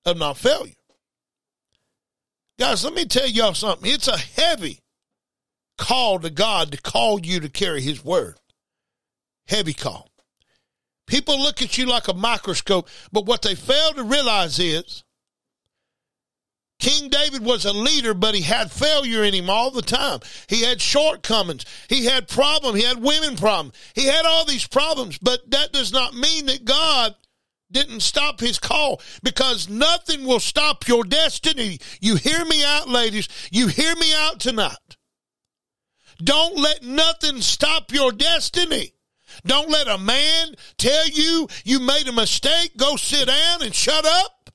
of 0.04 0.18
not 0.18 0.36
failure. 0.36 0.74
Guys, 2.58 2.84
let 2.84 2.94
me 2.94 3.04
tell 3.06 3.26
y'all 3.26 3.54
something. 3.54 3.90
It's 3.90 4.08
a 4.08 4.18
heavy 4.18 4.80
call 5.78 6.18
to 6.20 6.30
God 6.30 6.72
to 6.72 6.80
call 6.80 7.20
you 7.20 7.40
to 7.40 7.48
carry 7.48 7.80
his 7.80 8.04
word. 8.04 8.36
Heavy 9.46 9.72
call. 9.72 10.09
People 11.10 11.42
look 11.42 11.60
at 11.60 11.76
you 11.76 11.86
like 11.86 12.06
a 12.06 12.14
microscope, 12.14 12.88
but 13.10 13.26
what 13.26 13.42
they 13.42 13.56
fail 13.56 13.92
to 13.94 14.04
realize 14.04 14.60
is 14.60 15.02
King 16.78 17.08
David 17.08 17.44
was 17.44 17.64
a 17.64 17.72
leader, 17.72 18.14
but 18.14 18.36
he 18.36 18.42
had 18.42 18.70
failure 18.70 19.24
in 19.24 19.34
him 19.34 19.50
all 19.50 19.72
the 19.72 19.82
time. 19.82 20.20
He 20.46 20.62
had 20.62 20.80
shortcomings. 20.80 21.66
He 21.88 22.04
had 22.04 22.28
problems. 22.28 22.78
He 22.78 22.84
had 22.84 23.02
women 23.02 23.36
problems. 23.36 23.74
He 23.94 24.06
had 24.06 24.24
all 24.24 24.44
these 24.44 24.68
problems, 24.68 25.18
but 25.18 25.50
that 25.50 25.72
does 25.72 25.92
not 25.92 26.14
mean 26.14 26.46
that 26.46 26.64
God 26.64 27.16
didn't 27.72 28.00
stop 28.00 28.38
his 28.38 28.60
call 28.60 29.02
because 29.24 29.68
nothing 29.68 30.24
will 30.24 30.40
stop 30.40 30.86
your 30.86 31.02
destiny. 31.02 31.80
You 32.00 32.16
hear 32.16 32.44
me 32.44 32.64
out, 32.64 32.88
ladies. 32.88 33.28
You 33.50 33.66
hear 33.66 33.96
me 33.96 34.14
out 34.14 34.38
tonight. 34.38 34.96
Don't 36.22 36.56
let 36.56 36.84
nothing 36.84 37.40
stop 37.40 37.92
your 37.92 38.12
destiny. 38.12 38.92
Don't 39.44 39.70
let 39.70 39.88
a 39.88 39.98
man 39.98 40.54
tell 40.78 41.08
you 41.08 41.48
you 41.64 41.80
made 41.80 42.08
a 42.08 42.12
mistake, 42.12 42.76
go 42.76 42.96
sit 42.96 43.26
down 43.26 43.62
and 43.62 43.74
shut 43.74 44.04
up. 44.04 44.50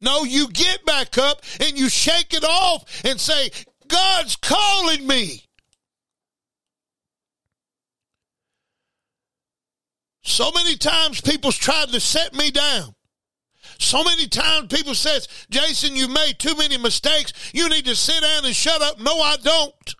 No, 0.00 0.24
you 0.24 0.48
get 0.48 0.84
back 0.84 1.16
up 1.16 1.42
and 1.60 1.78
you 1.78 1.88
shake 1.88 2.34
it 2.34 2.44
off 2.44 2.84
and 3.04 3.20
say, 3.20 3.50
God's 3.86 4.36
calling 4.36 5.06
me. 5.06 5.44
So 10.24 10.50
many 10.52 10.76
times 10.76 11.20
people's 11.20 11.56
tried 11.56 11.88
to 11.90 12.00
set 12.00 12.34
me 12.34 12.50
down. 12.50 12.94
So 13.78 14.02
many 14.04 14.28
times 14.28 14.68
people 14.68 14.94
says, 14.94 15.28
Jason, 15.50 15.96
you 15.96 16.08
made 16.08 16.38
too 16.38 16.54
many 16.56 16.78
mistakes. 16.78 17.32
You 17.52 17.68
need 17.68 17.84
to 17.86 17.96
sit 17.96 18.22
down 18.22 18.44
and 18.44 18.54
shut 18.54 18.80
up. 18.80 19.00
No, 19.00 19.20
I 19.20 19.36
don't. 19.42 19.94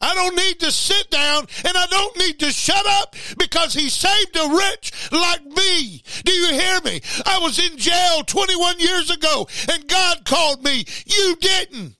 I 0.00 0.14
don't 0.14 0.36
need 0.36 0.60
to 0.60 0.70
sit 0.70 1.10
down 1.10 1.46
and 1.64 1.76
I 1.76 1.86
don't 1.86 2.16
need 2.18 2.38
to 2.40 2.52
shut 2.52 2.86
up 2.86 3.16
because 3.36 3.74
he 3.74 3.88
saved 3.88 4.36
a 4.36 4.48
rich 4.48 4.92
like 5.10 5.44
me. 5.44 6.02
Do 6.24 6.32
you 6.32 6.52
hear 6.52 6.80
me? 6.82 7.00
I 7.26 7.38
was 7.40 7.58
in 7.58 7.76
jail 7.76 8.22
21 8.24 8.78
years 8.78 9.10
ago 9.10 9.48
and 9.72 9.88
God 9.88 10.24
called 10.24 10.62
me. 10.62 10.84
You 11.06 11.36
didn't. 11.40 11.96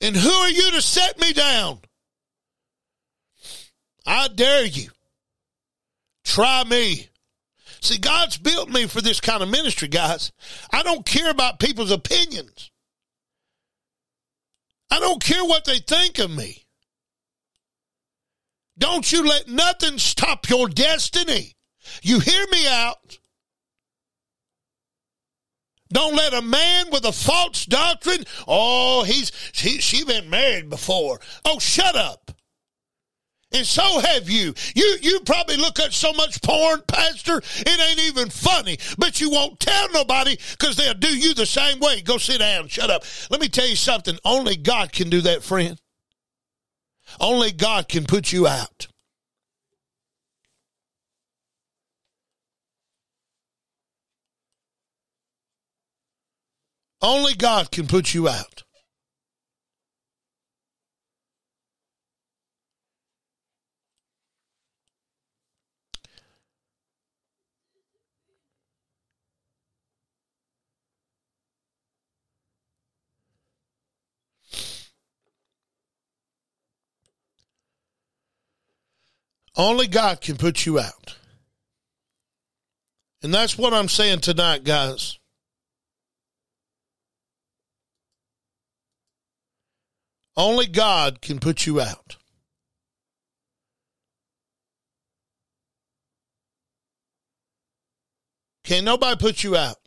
And 0.00 0.16
who 0.16 0.30
are 0.30 0.50
you 0.50 0.70
to 0.70 0.80
set 0.80 1.20
me 1.20 1.32
down? 1.32 1.80
I 4.06 4.28
dare 4.28 4.64
you. 4.64 4.88
Try 6.24 6.64
me. 6.64 7.08
See, 7.80 7.98
God's 7.98 8.36
built 8.36 8.68
me 8.68 8.86
for 8.86 9.00
this 9.00 9.20
kind 9.20 9.42
of 9.42 9.48
ministry, 9.48 9.88
guys. 9.88 10.32
I 10.72 10.82
don't 10.82 11.06
care 11.06 11.30
about 11.30 11.60
people's 11.60 11.90
opinions. 11.90 12.70
I 14.90 15.00
don't 15.00 15.22
care 15.22 15.44
what 15.44 15.64
they 15.64 15.78
think 15.78 16.18
of 16.18 16.30
me. 16.30 16.64
Don't 18.78 19.10
you 19.10 19.26
let 19.26 19.48
nothing 19.48 19.98
stop 19.98 20.48
your 20.48 20.68
destiny. 20.68 21.54
You 22.02 22.20
hear 22.20 22.46
me 22.50 22.66
out. 22.68 23.18
Don't 25.90 26.14
let 26.14 26.34
a 26.34 26.42
man 26.42 26.86
with 26.90 27.04
a 27.04 27.12
false 27.12 27.64
doctrine, 27.64 28.24
oh, 28.46 29.04
he's 29.04 29.32
he, 29.54 29.80
she 29.80 30.04
been 30.04 30.28
married 30.28 30.68
before. 30.68 31.18
Oh, 31.46 31.58
shut 31.58 31.96
up. 31.96 32.30
And 33.52 33.66
so 33.66 34.00
have 34.00 34.28
you. 34.28 34.52
You 34.74 34.98
you 35.00 35.20
probably 35.20 35.56
look 35.56 35.80
at 35.80 35.92
so 35.92 36.12
much 36.12 36.42
porn, 36.42 36.82
Pastor, 36.86 37.38
it 37.38 37.80
ain't 37.80 38.00
even 38.00 38.28
funny. 38.28 38.78
But 38.98 39.20
you 39.20 39.30
won't 39.30 39.58
tell 39.58 39.90
nobody 39.90 40.36
because 40.52 40.76
they'll 40.76 40.92
do 40.94 41.08
you 41.08 41.32
the 41.32 41.46
same 41.46 41.80
way. 41.80 42.02
Go 42.02 42.18
sit 42.18 42.40
down, 42.40 42.68
shut 42.68 42.90
up. 42.90 43.04
Let 43.30 43.40
me 43.40 43.48
tell 43.48 43.66
you 43.66 43.76
something. 43.76 44.18
Only 44.24 44.56
God 44.56 44.92
can 44.92 45.08
do 45.08 45.22
that, 45.22 45.42
friend. 45.42 45.80
Only 47.18 47.50
God 47.50 47.88
can 47.88 48.04
put 48.04 48.32
you 48.32 48.46
out. 48.46 48.88
Only 57.00 57.34
God 57.34 57.70
can 57.70 57.86
put 57.86 58.12
you 58.12 58.28
out. 58.28 58.64
Only 79.58 79.88
God 79.88 80.20
can 80.20 80.36
put 80.36 80.64
you 80.64 80.78
out. 80.78 81.16
And 83.22 83.34
that's 83.34 83.58
what 83.58 83.74
I'm 83.74 83.88
saying 83.88 84.20
tonight, 84.20 84.62
guys. 84.62 85.18
Only 90.36 90.66
God 90.66 91.20
can 91.20 91.40
put 91.40 91.66
you 91.66 91.80
out. 91.80 92.16
Can't 98.62 98.84
nobody 98.84 99.16
put 99.16 99.42
you 99.42 99.56
out. 99.56 99.78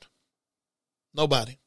Nobody. 1.13 1.57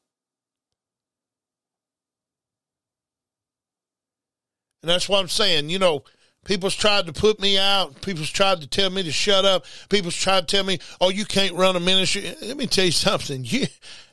And 4.83 4.89
that's 4.91 5.09
what 5.09 5.19
I'm 5.19 5.29
saying. 5.29 5.71
You 5.71 5.79
know, 5.79 6.03
People's 6.45 6.75
tried 6.75 7.07
to 7.07 7.13
put 7.13 7.39
me 7.39 7.57
out. 7.57 8.01
People's 8.01 8.29
tried 8.29 8.61
to 8.61 8.67
tell 8.67 8.91
me 8.91 9.01
to 9.03 9.11
shut 9.11 9.45
up. 9.45 9.65
People's 9.89 10.15
tried 10.15 10.47
to 10.47 10.55
tell 10.55 10.63
me, 10.63 10.79
"Oh, 11.01 11.09
you 11.09 11.25
can't 11.25 11.55
run 11.55 11.75
a 11.75 11.79
ministry." 11.79 12.35
Let 12.41 12.55
me 12.55 12.67
tell 12.67 12.85
you 12.85 12.91
something. 12.91 13.43
You, 13.43 13.67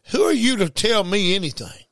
who 0.07 0.23
are 0.23 0.33
you 0.33 0.57
to 0.57 0.71
tell 0.71 1.05
me 1.05 1.35
anything? 1.37 1.85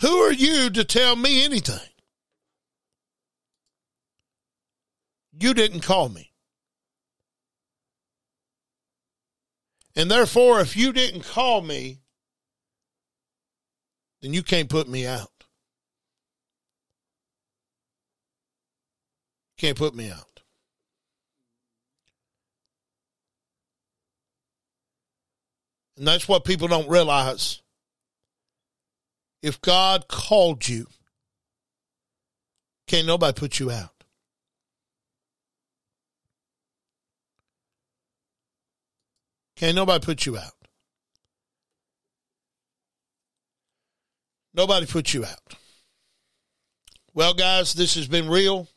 Who 0.00 0.18
are 0.18 0.32
you 0.32 0.70
to 0.70 0.84
tell 0.84 1.16
me 1.16 1.44
anything? 1.44 1.90
You 5.32 5.52
didn't 5.52 5.80
call 5.80 6.08
me. 6.08 6.32
And 9.96 10.08
therefore, 10.08 10.60
if 10.60 10.76
you 10.76 10.92
didn't 10.92 11.22
call 11.22 11.60
me, 11.60 12.02
then 14.22 14.32
you 14.32 14.44
can't 14.44 14.68
put 14.68 14.88
me 14.88 15.04
out. 15.04 15.37
Can't 19.58 19.76
put 19.76 19.94
me 19.94 20.10
out. 20.10 20.40
And 25.96 26.06
that's 26.06 26.28
what 26.28 26.44
people 26.44 26.68
don't 26.68 26.88
realize. 26.88 27.60
If 29.42 29.60
God 29.60 30.06
called 30.06 30.68
you, 30.68 30.86
can't 32.86 33.06
nobody 33.06 33.38
put 33.38 33.58
you 33.58 33.70
out. 33.70 33.90
Can't 39.56 39.74
nobody 39.74 40.04
put 40.04 40.24
you 40.24 40.38
out. 40.38 40.52
Nobody 44.54 44.86
put 44.86 45.12
you 45.12 45.24
out. 45.24 45.56
Well, 47.12 47.34
guys, 47.34 47.74
this 47.74 47.96
has 47.96 48.06
been 48.06 48.28
real. 48.28 48.68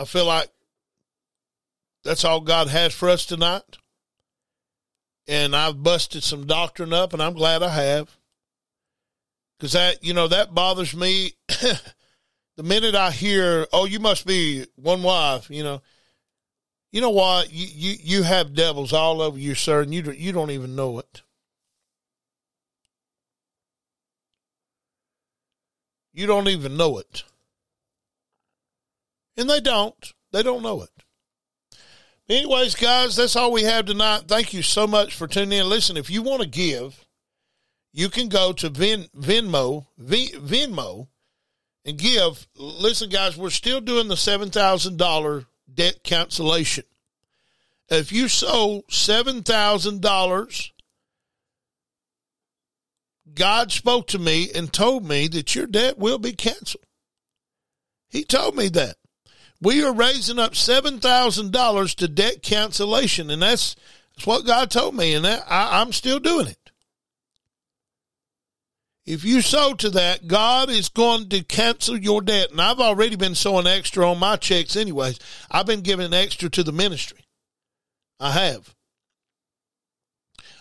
I 0.00 0.06
feel 0.06 0.24
like 0.24 0.48
that's 2.04 2.24
all 2.24 2.40
God 2.40 2.68
has 2.68 2.94
for 2.94 3.10
us 3.10 3.26
tonight. 3.26 3.76
And 5.28 5.54
I've 5.54 5.82
busted 5.82 6.24
some 6.24 6.46
doctrine 6.46 6.94
up, 6.94 7.12
and 7.12 7.22
I'm 7.22 7.34
glad 7.34 7.62
I 7.62 7.68
have. 7.68 8.16
Because 9.58 9.74
that, 9.74 10.02
you 10.02 10.14
know, 10.14 10.26
that 10.26 10.54
bothers 10.54 10.96
me. 10.96 11.32
the 11.48 12.62
minute 12.62 12.94
I 12.94 13.10
hear, 13.10 13.66
oh, 13.74 13.84
you 13.84 14.00
must 14.00 14.26
be 14.26 14.64
one 14.76 15.02
wife, 15.02 15.50
you 15.50 15.62
know, 15.62 15.82
you 16.92 17.02
know 17.02 17.10
what? 17.10 17.52
You, 17.52 17.66
you, 17.70 17.96
you 18.02 18.22
have 18.22 18.54
devils 18.54 18.94
all 18.94 19.20
over 19.20 19.38
you, 19.38 19.54
sir, 19.54 19.82
and 19.82 19.92
you, 19.92 20.10
you 20.12 20.32
don't 20.32 20.50
even 20.50 20.74
know 20.74 20.98
it. 20.98 21.20
You 26.14 26.26
don't 26.26 26.48
even 26.48 26.78
know 26.78 26.96
it. 26.96 27.24
And 29.36 29.48
they 29.48 29.60
don't. 29.60 30.12
They 30.32 30.42
don't 30.42 30.62
know 30.62 30.82
it. 30.82 30.90
Anyways, 32.28 32.76
guys, 32.76 33.16
that's 33.16 33.34
all 33.34 33.50
we 33.50 33.64
have 33.64 33.86
tonight. 33.86 34.24
Thank 34.28 34.52
you 34.52 34.62
so 34.62 34.86
much 34.86 35.14
for 35.14 35.26
tuning 35.26 35.58
in. 35.58 35.68
Listen, 35.68 35.96
if 35.96 36.10
you 36.10 36.22
want 36.22 36.42
to 36.42 36.48
give, 36.48 37.04
you 37.92 38.08
can 38.08 38.28
go 38.28 38.52
to 38.52 38.68
Ven, 38.68 39.08
Venmo, 39.16 39.86
v, 39.98 40.32
Venmo, 40.36 41.08
and 41.84 41.98
give. 41.98 42.46
Listen, 42.56 43.10
guys, 43.10 43.36
we're 43.36 43.50
still 43.50 43.80
doing 43.80 44.06
the 44.06 44.14
$7,000 44.14 45.46
debt 45.72 46.04
cancellation. 46.04 46.84
If 47.88 48.12
you 48.12 48.28
sold 48.28 48.86
$7,000, 48.88 50.70
God 53.34 53.72
spoke 53.72 54.06
to 54.08 54.18
me 54.20 54.50
and 54.54 54.72
told 54.72 55.04
me 55.04 55.26
that 55.28 55.56
your 55.56 55.66
debt 55.66 55.98
will 55.98 56.18
be 56.18 56.32
canceled. 56.32 56.84
He 58.08 58.24
told 58.24 58.54
me 58.54 58.68
that. 58.68 58.96
We 59.62 59.84
are 59.84 59.92
raising 59.92 60.38
up 60.38 60.52
$7,000 60.52 61.94
to 61.96 62.08
debt 62.08 62.42
cancellation, 62.42 63.30
and 63.30 63.42
that's, 63.42 63.76
that's 64.14 64.26
what 64.26 64.46
God 64.46 64.70
told 64.70 64.94
me, 64.94 65.14
and 65.14 65.24
that, 65.24 65.44
I, 65.48 65.80
I'm 65.80 65.92
still 65.92 66.18
doing 66.18 66.46
it. 66.46 66.56
If 69.06 69.24
you 69.24 69.42
sow 69.42 69.74
to 69.74 69.90
that, 69.90 70.28
God 70.28 70.70
is 70.70 70.88
going 70.88 71.30
to 71.30 71.42
cancel 71.42 71.96
your 71.96 72.22
debt. 72.22 72.52
And 72.52 72.60
I've 72.60 72.78
already 72.78 73.16
been 73.16 73.34
sowing 73.34 73.66
extra 73.66 74.08
on 74.08 74.20
my 74.20 74.36
checks, 74.36 74.76
anyways. 74.76 75.18
I've 75.50 75.66
been 75.66 75.80
giving 75.80 76.14
extra 76.14 76.48
to 76.50 76.62
the 76.62 76.70
ministry. 76.70 77.24
I 78.20 78.30
have. 78.30 78.74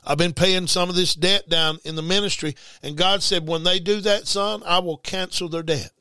I've 0.04 0.18
been 0.18 0.34
paying 0.34 0.66
some 0.66 0.90
of 0.90 0.96
this 0.96 1.14
debt 1.14 1.48
down 1.48 1.78
in 1.84 1.96
the 1.96 2.02
ministry. 2.02 2.56
And 2.82 2.98
God 2.98 3.22
said, 3.22 3.48
when 3.48 3.64
they 3.64 3.80
do 3.80 4.02
that, 4.02 4.26
son, 4.26 4.64
I 4.66 4.80
will 4.80 4.98
cancel 4.98 5.50
their 5.50 5.62
debt. 5.62 5.92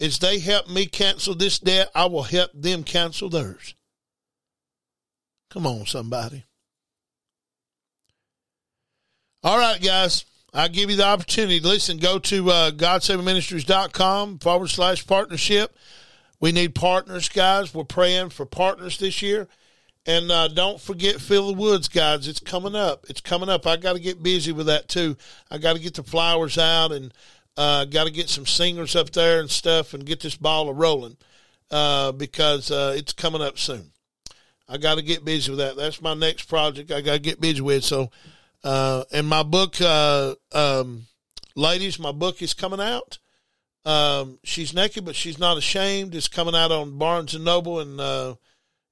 As 0.00 0.18
they 0.18 0.38
help 0.38 0.68
me 0.68 0.86
cancel 0.86 1.34
this 1.34 1.58
debt, 1.58 1.90
I 1.94 2.06
will 2.06 2.24
help 2.24 2.50
them 2.52 2.82
cancel 2.82 3.28
theirs. 3.28 3.74
Come 5.50 5.66
on, 5.66 5.86
somebody. 5.86 6.44
All 9.42 9.58
right, 9.58 9.80
guys. 9.80 10.24
I 10.52 10.68
give 10.68 10.88
you 10.88 10.96
the 10.96 11.06
opportunity. 11.06 11.58
Listen, 11.58 11.98
go 11.98 12.18
to 12.20 12.50
uh, 12.50 12.70
GodSavingMinistries.com 12.70 14.38
forward 14.38 14.68
slash 14.68 15.04
partnership. 15.04 15.76
We 16.40 16.52
need 16.52 16.74
partners, 16.74 17.28
guys. 17.28 17.74
We're 17.74 17.84
praying 17.84 18.30
for 18.30 18.46
partners 18.46 18.98
this 18.98 19.20
year. 19.20 19.48
And 20.06 20.30
uh, 20.30 20.48
don't 20.48 20.80
forget 20.80 21.20
Fill 21.20 21.48
the 21.48 21.58
Woods, 21.58 21.88
guys. 21.88 22.28
It's 22.28 22.38
coming 22.38 22.76
up. 22.76 23.06
It's 23.08 23.20
coming 23.20 23.48
up. 23.48 23.66
I 23.66 23.76
got 23.76 23.94
to 23.94 24.00
get 24.00 24.22
busy 24.22 24.52
with 24.52 24.66
that, 24.66 24.88
too. 24.88 25.16
I 25.50 25.58
got 25.58 25.74
to 25.74 25.82
get 25.82 25.94
the 25.94 26.02
flowers 26.02 26.56
out 26.56 26.92
and 26.92 27.12
uh, 27.56 27.84
got 27.84 28.04
to 28.04 28.12
get 28.12 28.28
some 28.28 28.46
singers 28.46 28.96
up 28.96 29.10
there 29.10 29.40
and 29.40 29.50
stuff 29.50 29.94
and 29.94 30.06
get 30.06 30.20
this 30.20 30.36
ball 30.36 30.68
of 30.68 30.76
rolling 30.76 31.16
uh, 31.70 32.12
because 32.12 32.70
uh, 32.70 32.94
it's 32.96 33.12
coming 33.12 33.42
up 33.42 33.58
soon. 33.58 33.90
I 34.68 34.78
got 34.78 34.96
to 34.96 35.02
get 35.02 35.24
busy 35.24 35.50
with 35.50 35.58
that. 35.58 35.76
That's 35.76 36.00
my 36.00 36.14
next 36.14 36.44
project 36.44 36.90
I 36.90 37.00
got 37.00 37.14
to 37.14 37.18
get 37.18 37.40
busy 37.40 37.60
with. 37.60 37.84
So 37.84 38.10
uh, 38.64 39.04
and 39.12 39.28
my 39.28 39.42
book, 39.42 39.76
uh, 39.80 40.34
um, 40.52 41.06
ladies, 41.54 41.98
my 41.98 42.12
book 42.12 42.40
is 42.40 42.54
coming 42.54 42.80
out. 42.80 43.18
Um, 43.84 44.38
she's 44.42 44.72
naked, 44.72 45.04
but 45.04 45.14
she's 45.14 45.38
not 45.38 45.58
ashamed. 45.58 46.14
It's 46.14 46.28
coming 46.28 46.54
out 46.54 46.72
on 46.72 46.96
Barnes 46.96 47.34
and 47.34 47.44
Noble, 47.44 47.80
and 47.80 48.00
uh, 48.00 48.36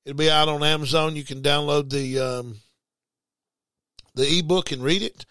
it'll 0.05 0.19
be 0.19 0.31
out 0.31 0.49
on 0.49 0.63
Amazon. 0.63 1.17
You 1.17 1.25
can 1.25 1.41
download 1.41 1.89
the 1.89 2.21
um, 2.21 2.57
the 4.15 4.39
ebook 4.39 4.73
and 4.73 4.83
read 4.83 5.01
it. 5.01 5.25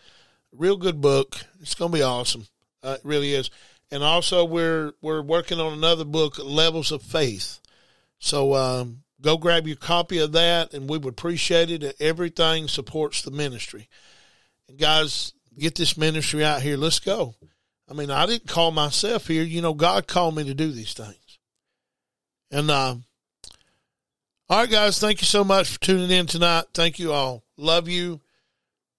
Real 0.51 0.75
good 0.75 0.99
book. 0.99 1.38
It's 1.61 1.75
going 1.75 1.91
to 1.91 1.97
be 1.99 2.03
awesome. 2.03 2.47
Uh, 2.84 2.97
it 2.97 3.01
really 3.03 3.34
is. 3.34 3.49
And 3.91 4.03
also, 4.03 4.45
we're 4.45 4.93
we're 5.01 5.21
working 5.21 5.59
on 5.59 5.73
another 5.73 6.05
book, 6.05 6.39
Levels 6.39 6.91
of 6.91 7.01
Faith. 7.01 7.59
So 8.19 8.53
um, 8.53 9.03
go 9.19 9.38
grab 9.38 9.67
your 9.67 9.75
copy 9.75 10.19
of 10.19 10.32
that, 10.32 10.73
and 10.73 10.89
we 10.89 10.97
would 10.97 11.13
appreciate 11.13 11.69
it. 11.69 11.95
Everything 11.99 12.67
supports 12.67 13.21
the 13.21 13.32
ministry. 13.32 13.89
And 14.69 14.77
guys, 14.77 15.34
get 15.57 15.75
this 15.75 15.97
ministry 15.97 16.43
out 16.43 16.61
here. 16.61 16.77
Let's 16.77 16.99
go. 16.99 17.36
I 17.89 17.93
mean, 17.93 18.09
I 18.09 18.25
didn't 18.25 18.47
call 18.47 18.71
myself 18.71 19.27
here. 19.27 19.43
You 19.43 19.61
know, 19.61 19.73
God 19.73 20.07
called 20.07 20.36
me 20.36 20.45
to 20.45 20.53
do 20.53 20.71
these 20.71 20.93
things. 20.93 21.39
And 22.49 22.71
uh, 22.71 22.95
all 24.49 24.59
right, 24.59 24.69
guys, 24.69 24.99
thank 24.99 25.21
you 25.21 25.25
so 25.25 25.43
much 25.43 25.69
for 25.69 25.79
tuning 25.79 26.11
in 26.11 26.25
tonight. 26.25 26.65
Thank 26.73 26.99
you 26.99 27.11
all. 27.11 27.43
Love 27.57 27.89
you. 27.89 28.21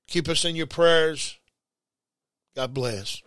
Keep 0.08 0.28
us 0.28 0.44
in 0.44 0.56
your 0.56 0.66
prayers. 0.66 1.38
God 2.54 2.74
bless. 2.74 3.22